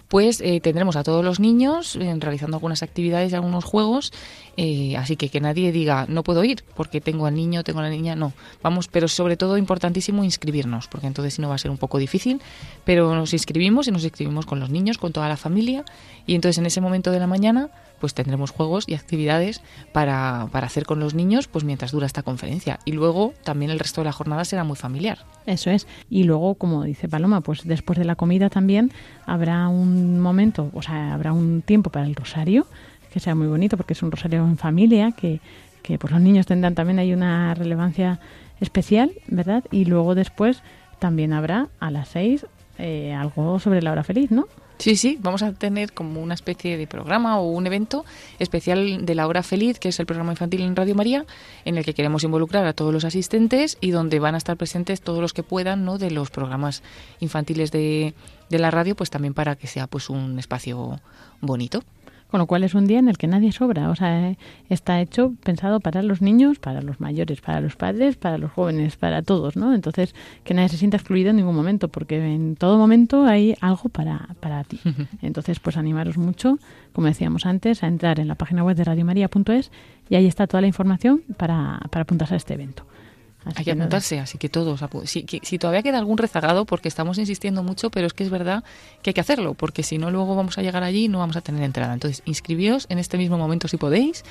pues 0.08 0.42
eh, 0.42 0.60
tendremos 0.62 0.96
a 0.96 1.04
todos 1.04 1.24
los 1.24 1.40
niños 1.40 1.96
eh, 1.96 2.16
realizando 2.20 2.58
algunas 2.58 2.84
actividades 2.84 3.32
y 3.32 3.36
algunos 3.36 3.64
juegos, 3.64 4.12
así 4.98 5.16
que 5.16 5.30
que 5.30 5.40
nadie 5.40 5.72
diga 5.72 6.06
no 6.10 6.24
puedo 6.24 6.44
ir 6.44 6.64
porque 6.76 7.00
tengo 7.00 7.26
al 7.26 7.36
niño, 7.36 7.64
tengo 7.64 7.80
a 7.80 7.84
la 7.84 7.90
niña, 7.90 8.16
no. 8.16 8.34
Vamos, 8.62 8.88
pero 8.88 9.08
sobre 9.08 9.38
todo 9.38 9.58
importantísimo 9.58 10.24
inscribirnos, 10.24 10.88
porque 10.88 11.08
entonces 11.08 11.36
si 11.36 11.42
no 11.42 11.50
va 11.50 11.56
a 11.56 11.58
ser 11.58 11.72
un 11.72 11.78
poco 11.78 11.98
difícil, 11.98 12.42
pero 12.84 13.16
nos 13.16 13.34
inscribimos 13.34 13.88
y 13.88 13.92
nos 13.92 14.04
inscribimos 14.04 14.46
con 14.46 14.60
los 14.60 14.70
niños, 14.70 14.98
con 14.98 15.14
toda 15.14 15.30
la 15.30 15.38
familia 15.38 15.86
y 16.26 16.36
entonces 16.36 16.58
en 16.58 16.66
ese 16.66 16.82
momento 16.82 17.12
de 17.12 17.20
la 17.20 17.28
mañana 17.28 17.70
pues 18.00 18.14
tendremos 18.14 18.52
juegos 18.52 18.86
y 18.88 18.96
actividades 18.96 19.62
para, 19.92 20.48
para 20.52 20.68
hacer 20.68 20.86
con 20.86 21.00
los 21.00 21.14
niños 21.14 21.48
pues 21.48 21.64
mientras 21.64 21.92
dura 21.92 22.06
esta 22.06 22.24
conferencia 22.24 22.80
y 22.86 22.94
luego 22.94 23.34
también 23.44 23.72
el 23.72 23.80
resto 23.80 24.02
de 24.02 24.06
la 24.06 24.12
jornada 24.12 24.46
será 24.46 24.64
muy 24.64 24.76
familiar. 24.76 25.20
Eso 25.46 25.72
es. 25.72 25.88
Y 26.10 26.24
luego, 26.24 26.56
como 26.56 26.84
dice 26.84 27.10
Paloma, 27.10 27.42
pues 27.42 27.64
después 27.66 27.98
de 27.98 28.06
la 28.06 28.16
comida 28.16 28.50
también 28.50 28.92
habrá 29.26 29.68
un 29.68 30.20
momento, 30.20 30.70
o 30.74 30.82
sea, 30.82 31.14
habrá 31.14 31.34
un 31.34 31.62
tiempo 31.62 31.90
para 31.90 32.06
el 32.06 32.16
rosario, 32.16 32.68
que 33.12 33.20
sea 33.20 33.36
muy 33.36 33.48
bonito 33.48 33.78
porque 33.78 33.94
es 33.94 34.04
un 34.04 34.12
rosario 34.12 34.44
en 34.44 34.58
familia, 34.58 35.12
que, 35.12 35.40
que 35.82 35.98
pues 35.98 36.12
los 36.12 36.22
niños 36.22 36.46
tendrán 36.46 36.76
también 36.76 37.00
hay 37.00 37.14
una 37.14 37.54
relevancia 37.54 38.20
especial, 38.60 39.12
¿verdad? 39.28 39.64
Y 39.72 39.86
luego 39.86 40.16
después 40.16 40.62
también 41.00 41.34
habrá 41.34 41.70
a 41.80 41.92
las 41.92 42.10
seis 42.10 42.46
eh, 42.78 43.14
algo 43.14 43.60
sobre 43.60 43.82
la 43.82 43.92
hora 43.92 44.04
feliz, 44.04 44.32
¿no? 44.32 44.48
Sí, 44.80 44.96
sí, 44.96 45.18
vamos 45.22 45.44
a 45.44 45.52
tener 45.52 45.92
como 45.92 46.22
una 46.22 46.34
especie 46.34 46.78
de 46.78 46.88
programa 46.88 47.38
o 47.38 47.52
un 47.52 47.68
evento 47.68 48.06
especial 48.40 49.06
de 49.06 49.14
la 49.14 49.28
hora 49.28 49.44
feliz, 49.44 49.78
que 49.78 49.90
es 49.90 50.00
el 50.00 50.06
programa 50.06 50.32
infantil 50.32 50.62
en 50.62 50.74
Radio 50.74 50.96
María, 50.96 51.26
en 51.66 51.78
el 51.78 51.84
que 51.84 51.94
queremos 51.94 52.24
involucrar 52.24 52.66
a 52.66 52.72
todos 52.72 52.94
los 52.94 53.04
asistentes 53.04 53.78
y 53.82 53.92
donde 53.92 54.20
van 54.20 54.36
a 54.36 54.38
estar 54.38 54.56
presentes 54.56 55.02
todos 55.02 55.20
los 55.20 55.34
que 55.34 55.44
puedan, 55.44 55.84
¿no? 55.84 55.98
De 55.98 56.12
los 56.12 56.30
programas 56.30 56.82
infantiles 57.20 57.74
de, 57.74 58.14
de 58.50 58.60
la 58.60 58.72
radio, 58.72 58.96
pues 58.96 59.10
también 59.10 59.34
para 59.34 59.58
que 59.58 59.68
sea 59.68 59.88
pues 59.88 60.10
un 60.10 60.40
espacio 60.40 61.02
bonito. 61.42 61.84
Con 62.30 62.40
lo 62.40 62.46
cual 62.46 62.64
es 62.64 62.76
un 62.76 62.86
día 62.86 63.00
en 63.00 63.10
el 63.10 63.18
que 63.18 63.28
nadie 63.28 63.52
sobra. 63.52 63.90
O 63.90 63.96
sea, 63.96 64.30
eh, 64.30 64.38
está 64.70 65.02
hecho, 65.02 65.34
pensado 65.44 65.80
para 65.80 66.04
los 66.04 66.22
niños, 66.22 66.60
para 66.60 66.82
los 66.82 67.00
mayores, 67.00 67.42
para 67.42 67.60
los 67.60 67.76
padres, 67.76 68.18
para 68.18 68.38
los 68.38 68.52
jóvenes, 68.52 68.98
para 68.98 69.22
todos, 69.24 69.56
¿no? 69.56 69.74
Entonces, 69.74 70.14
que 70.44 70.54
nadie 70.54 70.70
se 70.70 70.78
sienta 70.78 70.98
excluido 70.98 71.32
en 71.32 71.38
ningún 71.38 71.56
momento, 71.56 71.88
porque 71.88 72.18
en 72.18 72.56
todo 72.56 72.78
momento 72.78 73.26
hay 73.26 73.56
algo 73.62 73.90
para, 73.90 74.30
para 74.40 74.64
ti. 74.64 74.80
Entonces, 75.22 75.60
pues 75.60 75.76
animaros 75.78 76.18
mucho, 76.18 76.60
como 76.94 77.08
decíamos 77.08 77.46
antes, 77.46 77.84
a 77.84 77.88
entrar 77.88 78.20
en 78.20 78.28
la 78.28 78.36
página 78.36 78.64
web 78.64 78.76
de 78.76 78.84
radiomaria.es 78.84 79.72
y 80.10 80.16
ahí 80.16 80.28
está 80.28 80.46
toda 80.48 80.62
la 80.62 80.68
información 80.68 81.24
para, 81.38 81.80
para 81.90 82.04
apuntarse 82.04 82.36
a 82.36 82.38
este 82.38 82.54
evento. 82.54 82.86
Hay 83.46 83.64
que 83.64 83.72
apuntarse, 83.72 84.20
así 84.20 84.38
que 84.38 84.50
todos. 84.50 84.82
Si, 85.06 85.26
si, 85.44 85.58
todavía 85.58 85.82
queda 85.82 85.98
algún 85.98 86.18
rezagado, 86.18 86.66
porque 86.66 86.90
estamos 86.90 87.18
insistiendo 87.18 87.64
mucho, 87.64 87.90
pero 87.90 88.06
es 88.06 88.14
que 88.14 88.24
es 88.24 88.30
verdad 88.30 88.64
que 89.02 89.12
hay 89.12 89.14
que 89.14 89.22
hacerlo, 89.22 89.54
porque 89.54 89.82
si 89.82 89.98
no, 89.98 90.12
luego 90.12 90.36
vamos 90.36 90.58
a 90.58 90.62
llegar 90.62 90.84
allí 90.84 91.06
y 91.06 91.08
no 91.08 91.20
vamos 91.20 91.38
a 91.38 91.42
tener 91.42 91.64
entrada. 91.64 91.94
Entonces, 91.94 92.22
inscribíos 92.26 92.86
en 92.90 93.00
este 93.00 93.18
mismo 93.18 93.38
momento 93.38 93.68
si 93.68 93.78
podéis. 93.78 94.26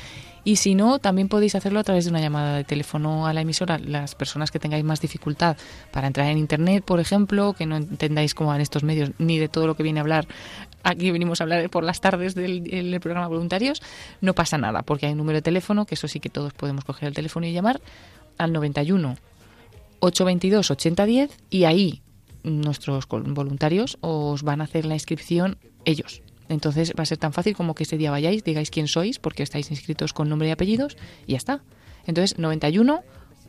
Y 0.44 0.56
si 0.56 0.74
no, 0.74 0.98
también 0.98 1.28
podéis 1.28 1.54
hacerlo 1.54 1.80
a 1.80 1.84
través 1.84 2.04
de 2.04 2.10
una 2.10 2.20
llamada 2.20 2.56
de 2.56 2.64
teléfono 2.64 3.26
a 3.26 3.32
la 3.32 3.40
emisora. 3.40 3.78
Las 3.78 4.14
personas 4.14 4.50
que 4.50 4.58
tengáis 4.58 4.84
más 4.84 5.00
dificultad 5.00 5.56
para 5.90 6.06
entrar 6.06 6.26
en 6.28 6.38
Internet, 6.38 6.84
por 6.84 7.00
ejemplo, 7.00 7.54
que 7.54 7.66
no 7.66 7.76
entendáis 7.76 8.34
cómo 8.34 8.50
van 8.50 8.60
estos 8.60 8.82
medios 8.82 9.10
ni 9.18 9.38
de 9.38 9.48
todo 9.48 9.66
lo 9.66 9.74
que 9.74 9.82
viene 9.82 10.00
a 10.00 10.02
hablar 10.02 10.26
aquí 10.84 11.10
venimos 11.10 11.40
a 11.40 11.44
hablar 11.44 11.68
por 11.70 11.84
las 11.84 12.00
tardes 12.00 12.34
del, 12.34 12.64
del, 12.64 13.00
programa 13.00 13.28
voluntarios, 13.28 13.82
no 14.20 14.32
pasa 14.34 14.58
nada, 14.58 14.82
porque 14.82 15.06
hay 15.06 15.12
un 15.12 15.18
número 15.18 15.38
de 15.38 15.42
teléfono, 15.42 15.84
que 15.84 15.96
eso 15.96 16.08
sí 16.08 16.20
que 16.20 16.30
todos 16.30 16.52
podemos 16.54 16.84
coger 16.84 17.08
el 17.08 17.14
teléfono 17.14 17.46
y 17.46 17.52
llamar, 17.52 17.80
al 18.38 18.52
91 18.52 19.16
822 20.00 20.70
8010 20.70 21.36
y 21.50 21.64
ahí 21.64 22.02
nuestros 22.42 23.06
voluntarios 23.08 23.98
os 24.00 24.42
van 24.42 24.60
a 24.60 24.64
hacer 24.64 24.84
la 24.84 24.94
inscripción 24.94 25.58
ellos. 25.84 26.22
Entonces 26.48 26.94
va 26.98 27.02
a 27.02 27.06
ser 27.06 27.18
tan 27.18 27.32
fácil 27.32 27.54
como 27.54 27.74
que 27.74 27.82
ese 27.82 27.98
día 27.98 28.10
vayáis, 28.10 28.44
digáis 28.44 28.70
quién 28.70 28.88
sois, 28.88 29.18
porque 29.18 29.42
estáis 29.42 29.70
inscritos 29.70 30.12
con 30.12 30.28
nombre 30.28 30.48
y 30.48 30.50
apellidos, 30.50 30.96
y 31.26 31.32
ya 31.32 31.36
está. 31.38 31.62
Entonces, 32.06 32.38
91 32.38 33.02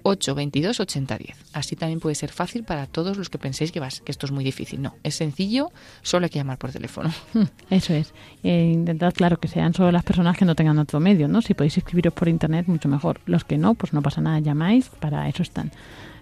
822 0.04 0.80
8010. 0.80 1.38
Así 1.54 1.76
también 1.76 2.00
puede 2.00 2.16
ser 2.16 2.32
fácil 2.32 2.64
para 2.64 2.88
todos 2.88 3.18
los 3.18 3.30
que 3.30 3.38
penséis 3.38 3.72
que, 3.72 3.80
vas, 3.80 4.02
que 4.02 4.12
esto 4.12 4.26
es 4.26 4.32
muy 4.32 4.44
difícil. 4.44 4.82
No, 4.82 4.96
es 5.04 5.16
sencillo, 5.16 5.72
solo 6.02 6.26
hay 6.26 6.30
que 6.30 6.40
llamar 6.40 6.58
por 6.58 6.72
teléfono. 6.72 7.12
Eso 7.70 7.94
es. 7.94 8.14
Eh, 8.44 8.72
intentad, 8.74 9.14
claro, 9.14 9.38
que 9.38 9.48
sean 9.48 9.74
solo 9.74 9.92
las 9.92 10.04
personas 10.04 10.38
que 10.38 10.46
no 10.46 10.56
tengan 10.56 10.80
otro 10.80 11.00
medio, 11.00 11.28
¿no? 11.28 11.42
Si 11.42 11.54
podéis 11.54 11.78
escribiros 11.78 12.14
por 12.14 12.28
internet, 12.28 12.68
mucho 12.68 12.90
mejor. 12.90 13.22
Los 13.26 13.44
que 13.44 13.58
no, 13.58 13.74
pues 13.74 13.94
no 13.94 14.02
pasa 14.02 14.22
nada, 14.22 14.40
llamáis, 14.40 14.90
para 14.90 15.28
eso 15.28 15.44
están. 15.44 15.72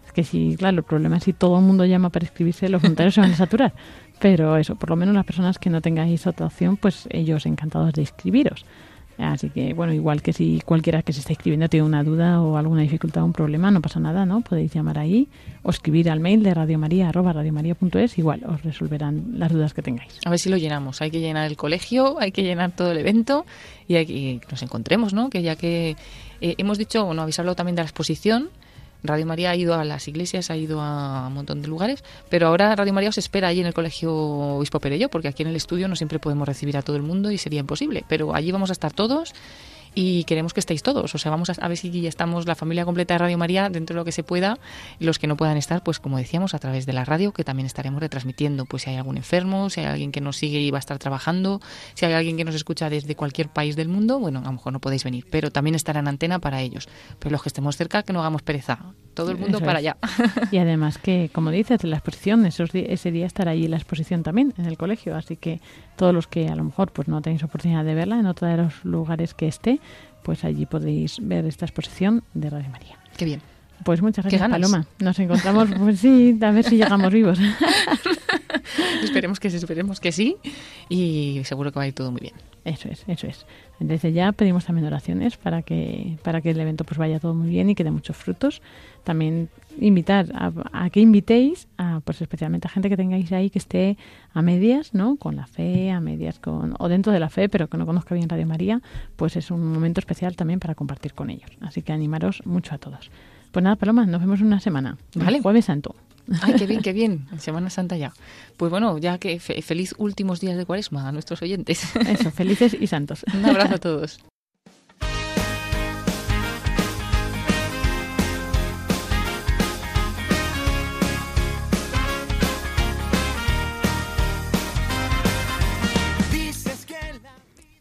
Es 0.06 0.12
que 0.12 0.24
si, 0.24 0.56
claro, 0.58 0.78
el 0.78 0.84
problema 0.84 1.18
es 1.18 1.24
si 1.24 1.34
todo 1.34 1.58
el 1.58 1.66
mundo 1.66 1.86
llama 1.86 2.10
para 2.10 2.26
escribirse, 2.26 2.70
los 2.70 2.82
voluntarios 2.82 3.14
se 3.16 3.22
van 3.22 3.32
a 3.32 3.36
saturar. 3.36 3.74
Pero 4.20 4.58
eso, 4.58 4.76
por 4.76 4.90
lo 4.90 4.96
menos 4.96 5.14
las 5.14 5.26
personas 5.26 5.60
que 5.60 5.70
no 5.70 5.82
tengáis 5.82 6.26
otra 6.26 6.48
opción, 6.48 6.78
pues 6.78 7.08
ellos 7.12 7.46
encantados 7.46 7.94
de 7.94 8.02
escribiros. 8.02 8.66
Así 9.18 9.50
que, 9.50 9.74
bueno, 9.74 9.94
igual 9.94 10.22
que 10.22 10.32
si 10.32 10.62
cualquiera 10.64 11.02
que 11.02 11.12
se 11.12 11.22
está 11.22 11.34
escribiendo 11.34 11.68
tiene 11.68 11.86
una 11.86 12.04
duda 12.04 12.42
o 12.42 12.56
alguna 12.58 12.84
dificultad 12.84 13.24
o 13.24 13.26
un 13.26 13.34
problema, 13.34 13.72
no 13.72 13.82
pasa 13.82 14.00
nada, 14.00 14.26
¿no? 14.26 14.42
Podéis 14.42 14.74
llamar 14.74 15.00
ahí 15.00 15.28
o 15.64 15.72
escribir 15.72 16.10
al 16.12 16.20
mail 16.20 16.44
de 16.44 16.54
radiomaria, 16.54 17.12
radiomaria.es, 17.12 18.18
igual 18.20 18.44
os 18.46 18.62
resolverán 18.64 19.40
las 19.40 19.52
dudas 19.52 19.74
que 19.74 19.82
tengáis. 19.82 20.20
A 20.24 20.30
ver 20.30 20.38
si 20.38 20.50
lo 20.50 20.58
llenamos. 20.58 21.02
Hay 21.02 21.10
que 21.10 21.20
llenar 21.20 21.48
el 21.48 21.58
colegio, 21.58 22.20
hay 22.20 22.32
que 22.32 22.44
llenar 22.44 22.72
todo 22.76 22.92
el 22.92 22.98
evento 23.00 23.46
y, 23.88 23.96
hay 23.96 24.06
que, 24.06 24.42
nos 24.52 24.62
encontremos, 24.62 25.14
¿no? 25.14 25.30
Que 25.30 25.42
ya 25.42 25.56
que 25.56 25.96
eh, 26.42 26.56
hemos 26.58 26.78
dicho, 26.78 27.06
bueno, 27.06 27.24
habéis 27.24 27.40
hablado 27.40 27.56
también 27.56 27.76
de 27.76 27.82
la 27.82 27.88
exposición, 27.88 28.50
Radio 29.04 29.26
María 29.26 29.52
ha 29.52 29.56
ido 29.56 29.76
a 29.76 29.86
las 29.86 30.08
iglesias, 30.08 30.50
ha 30.50 30.58
ido 30.58 30.82
a 30.82 31.28
un 31.28 31.34
montón 31.34 31.62
de 31.62 31.68
lugares, 31.68 32.04
pero 32.30 32.48
ahora 32.48 32.76
Radio 32.76 32.94
María 32.94 33.10
os 33.10 33.18
espera 33.18 33.48
allí 33.48 33.62
en 33.62 33.68
el 33.68 33.74
Colegio 33.74 34.14
Obispo 34.14 34.80
Perello, 34.80 35.10
porque 35.10 35.28
aquí 35.28 35.44
en 35.44 35.50
el 35.50 35.56
estudio 35.56 35.88
no 35.88 35.96
siempre 35.96 36.20
podemos 36.20 36.48
recibir 36.48 36.78
a 36.78 36.82
todo 36.82 36.96
el 36.96 37.04
mundo 37.04 37.32
y 37.32 37.38
sería 37.38 37.60
imposible, 37.60 38.04
pero 38.08 38.36
allí 38.36 38.52
vamos 38.52 38.70
a 38.70 38.74
estar 38.74 38.94
todos 38.94 39.34
y 39.96 40.24
queremos 40.26 40.54
que 40.54 40.60
estéis 40.60 40.84
todos. 40.84 41.14
O 41.14 41.18
sea, 41.18 41.32
vamos 41.32 41.50
a, 41.50 41.68
ver 41.68 41.78
si 41.78 41.90
ya 42.02 42.10
estamos 42.10 42.46
la 42.46 42.56
familia 42.56 42.86
completa 42.86 43.14
de 43.14 43.18
Radio 43.20 43.38
María 43.38 43.70
dentro 43.70 43.94
de 43.94 44.00
lo 44.00 44.06
que 44.06 44.12
se 44.12 44.24
pueda. 44.24 44.60
Los 45.00 45.20
que 45.20 45.28
no 45.28 45.38
puedan 45.38 45.58
estar, 45.58 45.84
pues 45.84 46.00
como 46.00 46.18
decíamos, 46.18 46.54
a 46.54 46.60
través 46.60 46.86
de 46.86 46.94
la 46.94 47.06
radio, 47.06 47.32
que 47.32 47.44
también 47.44 47.66
estaremos 47.66 48.02
retransmitiendo. 48.02 48.66
Pues 48.66 48.84
si 48.84 48.90
hay 48.90 48.98
algún 48.98 49.18
enfermo, 49.18 49.70
si 49.70 49.82
hay 49.82 49.88
alguien 49.88 50.12
que 50.12 50.22
nos 50.22 50.38
sigue 50.38 50.60
y 50.60 50.72
va 50.72 50.78
a 50.78 50.80
estar 50.80 51.00
trabajando, 51.00 51.62
si 51.94 52.06
hay 52.06 52.14
alguien 52.14 52.38
que 52.38 52.44
nos 52.44 52.56
escucha 52.56 52.90
desde 52.90 53.16
cualquier 53.16 53.50
país 53.50 53.76
del 53.76 53.90
mundo, 53.90 54.20
bueno, 54.20 54.40
a 54.40 54.44
lo 54.44 54.54
mejor 54.54 54.74
no 54.74 54.80
podéis 54.80 55.04
venir, 55.04 55.26
pero 55.30 55.52
también 55.52 55.76
estará 55.76 56.00
en 56.00 56.08
antena 56.08 56.40
para 56.40 56.62
ellos. 56.62 56.88
Pero 57.20 57.32
los 57.32 57.42
que 57.42 57.50
estemos 57.50 57.78
cerca, 57.78 58.04
que 58.04 58.14
no 58.14 58.20
hagamos 58.20 58.42
pereza. 58.42 58.80
Todo 59.14 59.32
el 59.32 59.38
mundo 59.38 59.60
para 59.60 59.80
allá. 59.80 59.98
Y 60.52 60.60
además 60.60 61.00
que, 61.00 61.32
como 61.34 61.50
dices, 61.50 61.84
la 61.84 61.98
exposición, 61.98 62.46
ese 62.46 63.12
día 63.12 63.26
estará 63.26 63.52
allí 63.52 63.68
la 63.68 63.78
exposición 63.78 64.22
también 64.22 64.54
en 64.58 64.66
el 64.66 64.78
colegio. 64.78 65.16
Así 65.16 65.36
que 65.36 65.60
todos 65.96 66.14
los 66.14 66.28
que 66.28 66.48
a 66.50 66.56
lo 66.56 66.64
mejor 66.64 66.92
pues 66.92 67.08
no 67.08 67.22
tenéis 67.22 67.44
oportunidad 67.44 67.84
de 67.84 67.96
verla 67.96 68.20
en 68.20 68.28
otro 68.28 68.48
de 68.48 68.58
los 68.58 68.86
lugares 68.86 69.34
que 69.34 69.48
esté, 69.48 69.80
pues 70.24 70.44
allí 70.44 70.66
podéis 70.66 71.20
ver 71.22 71.46
esta 71.46 71.66
exposición 71.66 72.24
de 72.34 72.50
Radio 72.50 72.70
María. 72.70 72.98
Qué 73.16 73.26
bien. 73.26 73.42
Pues 73.84 74.02
muchas 74.02 74.26
gracias, 74.26 74.50
Paloma. 74.50 74.86
Nos 75.00 75.20
encontramos, 75.20 75.70
pues 75.78 76.00
sí, 76.00 76.38
a 76.42 76.52
ver 76.52 76.64
si 76.64 76.78
llegamos 76.78 77.14
vivos. 77.14 77.40
esperemos 79.04 79.40
que 79.40 79.50
sí, 79.50 79.58
esperemos 79.58 80.00
que 80.00 80.12
sí. 80.12 80.36
Y 80.90 81.42
seguro 81.44 81.72
que 81.72 81.80
va 81.80 81.84
a 81.84 81.88
ir 81.88 81.94
todo 81.94 82.12
muy 82.12 82.22
bien. 82.22 82.34
Eso 82.66 82.90
es, 82.90 83.04
eso 83.08 83.28
es. 83.28 83.46
Desde 83.80 84.12
ya 84.12 84.32
pedimos 84.32 84.66
también 84.66 84.88
oraciones 84.88 85.38
para 85.38 85.62
que, 85.62 86.18
para 86.24 86.42
que 86.42 86.52
el 86.52 86.60
evento 86.60 86.84
pues 86.84 86.98
vaya 86.98 87.20
todo 87.20 87.34
muy 87.34 87.50
bien 87.50 87.70
y 87.70 87.76
que 87.76 87.84
dé 87.84 87.92
muchos 87.92 88.18
frutos. 88.18 88.62
También 89.04 89.50
invitar 89.80 90.28
a, 90.34 90.90
que 90.90 91.00
invitéis 91.00 91.68
a, 91.78 92.02
pues 92.04 92.22
especialmente 92.22 92.68
a 92.68 92.72
gente 92.72 92.90
que 92.90 92.98
tengáis 92.98 93.32
ahí 93.32 93.50
que 93.50 93.60
esté 93.60 93.98
a 94.34 94.42
medias, 94.42 94.94
¿no? 94.94 95.18
Con 95.18 95.36
la 95.36 95.48
fe, 95.48 95.92
a 95.92 96.00
medias 96.00 96.40
con, 96.40 96.76
o 96.80 96.90
dentro 96.90 97.12
de 97.12 97.20
la 97.20 97.30
fe, 97.30 97.50
pero 97.50 97.68
que 97.68 97.78
no 97.78 97.86
conozca 97.86 98.16
bien 98.16 98.30
Radio 98.30 98.48
María, 98.48 98.82
pues 99.16 99.36
es 99.36 99.52
un 99.52 99.72
momento 99.72 100.00
especial 100.00 100.36
también 100.36 100.60
para 100.60 100.76
compartir 100.76 101.14
con 101.14 101.30
ellos. 101.30 101.50
Así 101.62 101.82
que 101.82 101.94
animaros 101.94 102.46
mucho 102.46 102.76
a 102.76 102.78
todos. 102.78 103.12
Pues 103.52 103.64
nada, 103.64 103.76
Paloma, 103.76 104.06
nos 104.06 104.22
vemos 104.22 104.40
en 104.40 104.48
una 104.48 104.60
semana. 104.60 104.98
Vale. 105.16 105.42
Jueves 105.42 105.66
Santo. 105.66 105.96
Ay, 106.42 106.56
qué 106.58 106.68
bien, 106.68 106.82
qué 106.84 106.94
bien. 106.94 107.28
Semana 107.38 107.70
Santa 107.70 107.98
ya. 107.98 108.14
Pues 108.58 108.70
bueno, 108.70 108.98
ya 108.98 109.18
que 109.18 109.40
feliz 109.40 109.96
últimos 109.98 110.40
días 110.40 110.58
de 110.58 110.66
cuaresma 110.66 111.08
a 111.08 111.12
nuestros 111.12 111.42
oyentes. 111.42 111.96
Eso, 111.96 112.32
felices 112.32 112.76
y 112.80 112.88
santos. 112.88 113.26
Un 113.34 113.46
abrazo 113.46 113.76
a 113.76 113.80
todos. 113.80 114.20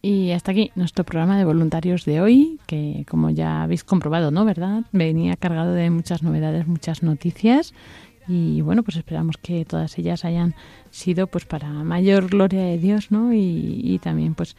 Y 0.07 0.31
hasta 0.31 0.53
aquí 0.53 0.71
nuestro 0.77 1.03
programa 1.03 1.37
de 1.37 1.45
voluntarios 1.45 2.05
de 2.05 2.21
hoy, 2.21 2.61
que 2.69 3.05
como 3.09 3.31
ya 3.31 3.65
habéis 3.65 3.83
comprobado, 3.83 4.31
¿no? 4.31 4.45
¿Verdad? 4.45 4.85
Venía 4.93 5.35
cargado 5.35 5.73
de 5.73 5.91
muchas 5.91 6.23
novedades, 6.23 6.69
muchas 6.69 7.03
noticias 7.03 7.75
y 8.29 8.61
bueno, 8.61 8.85
pues 8.85 8.99
esperamos 8.99 9.37
que 9.37 9.65
todas 9.65 9.99
ellas 9.99 10.25
hayan 10.25 10.55
sido 10.93 11.27
pues 11.27 11.45
para 11.45 11.69
mayor 11.71 12.29
gloria 12.29 12.63
de 12.63 12.79
Dios, 12.79 13.11
¿no? 13.11 13.33
Y, 13.35 13.99
también 14.01 14.37
pues 14.37 14.55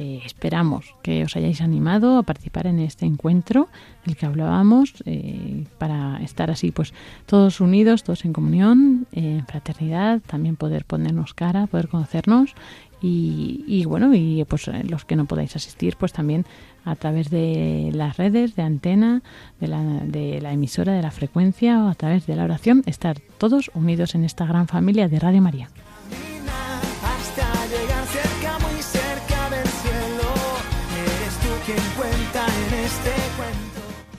eh, 0.00 0.20
esperamos 0.24 0.96
que 1.02 1.22
os 1.22 1.36
hayáis 1.36 1.60
animado 1.60 2.18
a 2.18 2.24
participar 2.24 2.66
en 2.66 2.80
este 2.80 3.06
encuentro 3.06 3.68
del 4.04 4.16
que 4.16 4.26
hablábamos 4.26 4.94
eh, 5.06 5.64
para 5.78 6.20
estar 6.24 6.50
así 6.50 6.72
pues 6.72 6.92
todos 7.26 7.60
unidos, 7.60 8.02
todos 8.02 8.24
en 8.24 8.32
comunión, 8.32 9.06
en 9.12 9.46
fraternidad, 9.46 10.20
también 10.26 10.56
poder 10.56 10.84
ponernos 10.84 11.34
cara, 11.34 11.68
poder 11.68 11.86
conocernos 11.86 12.56
y, 13.00 13.84
bueno, 13.86 14.14
y 14.14 14.44
pues 14.48 14.68
eh, 14.68 14.82
los 14.88 15.04
que 15.04 15.16
no 15.16 15.26
podáis 15.26 15.54
asistir, 15.54 15.96
pues 15.96 16.12
también 16.12 16.44
a 16.84 16.96
través 16.96 17.30
de 17.30 17.90
las 17.92 18.16
redes, 18.16 18.56
de 18.56 18.62
antena, 18.62 19.22
de 19.60 19.68
la, 19.68 19.82
de 19.82 20.40
la 20.40 20.52
emisora, 20.52 20.92
de 20.92 21.02
la 21.02 21.10
frecuencia 21.10 21.84
o 21.84 21.88
a 21.88 21.94
través 21.94 22.26
de 22.26 22.34
la 22.34 22.44
oración, 22.44 22.82
estar 22.86 23.20
todos 23.38 23.70
unidos 23.74 24.14
en 24.14 24.24
esta 24.24 24.46
gran 24.46 24.66
familia 24.68 25.08
de 25.08 25.18
Radio 25.18 25.42
María. 25.42 25.68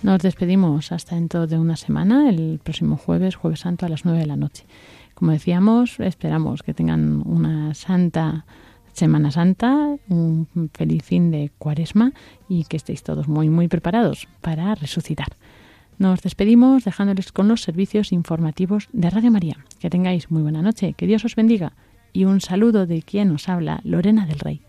Nos 0.02 0.22
despedimos 0.22 0.94
hasta 0.94 1.16
dentro 1.16 1.46
de 1.46 1.60
una 1.60 1.76
semana, 1.76 2.30
el 2.30 2.60
próximo 2.64 2.96
jueves, 2.96 3.36
jueves 3.36 3.60
santo 3.60 3.86
a 3.86 3.90
las 3.90 4.06
9 4.06 4.20
de 4.20 4.26
la 4.28 4.38
noche. 4.38 4.66
Como 5.14 5.32
decíamos, 5.32 6.00
esperamos 6.00 6.64
que 6.64 6.74
tengan 6.74 7.22
una 7.28 7.74
santa 7.74 8.46
Semana 9.00 9.32
Santa, 9.32 9.95
un 10.10 10.70
feliz 10.74 11.04
fin 11.04 11.32
de 11.32 11.52
cuaresma 11.58 12.12
y 12.50 12.66
que 12.66 12.76
estéis 12.76 13.02
todos 13.02 13.30
muy, 13.30 13.47
muy 13.47 13.70
preparados 13.70 14.28
para 14.41 14.76
resucitar. 14.76 15.38
Nos 15.97 16.22
despedimos 16.22 16.84
dejándoles 16.84 17.32
con 17.32 17.47
los 17.47 17.62
servicios 17.62 18.12
informativos 18.12 18.89
de 18.91 19.10
Radio 19.10 19.32
María. 19.32 19.56
Que 19.80 19.89
tengáis 19.89 20.30
muy 20.32 20.41
buena 20.41 20.62
noche, 20.62 20.95
que 20.97 21.08
Dios 21.08 21.24
os 21.24 21.36
bendiga 21.36 21.72
y 22.12 22.26
un 22.26 22.41
saludo 22.41 22.88
de 22.88 23.02
quien 23.02 23.32
os 23.32 23.47
habla, 23.47 23.80
Lorena 23.86 24.26
del 24.26 24.39
Rey. 24.39 24.69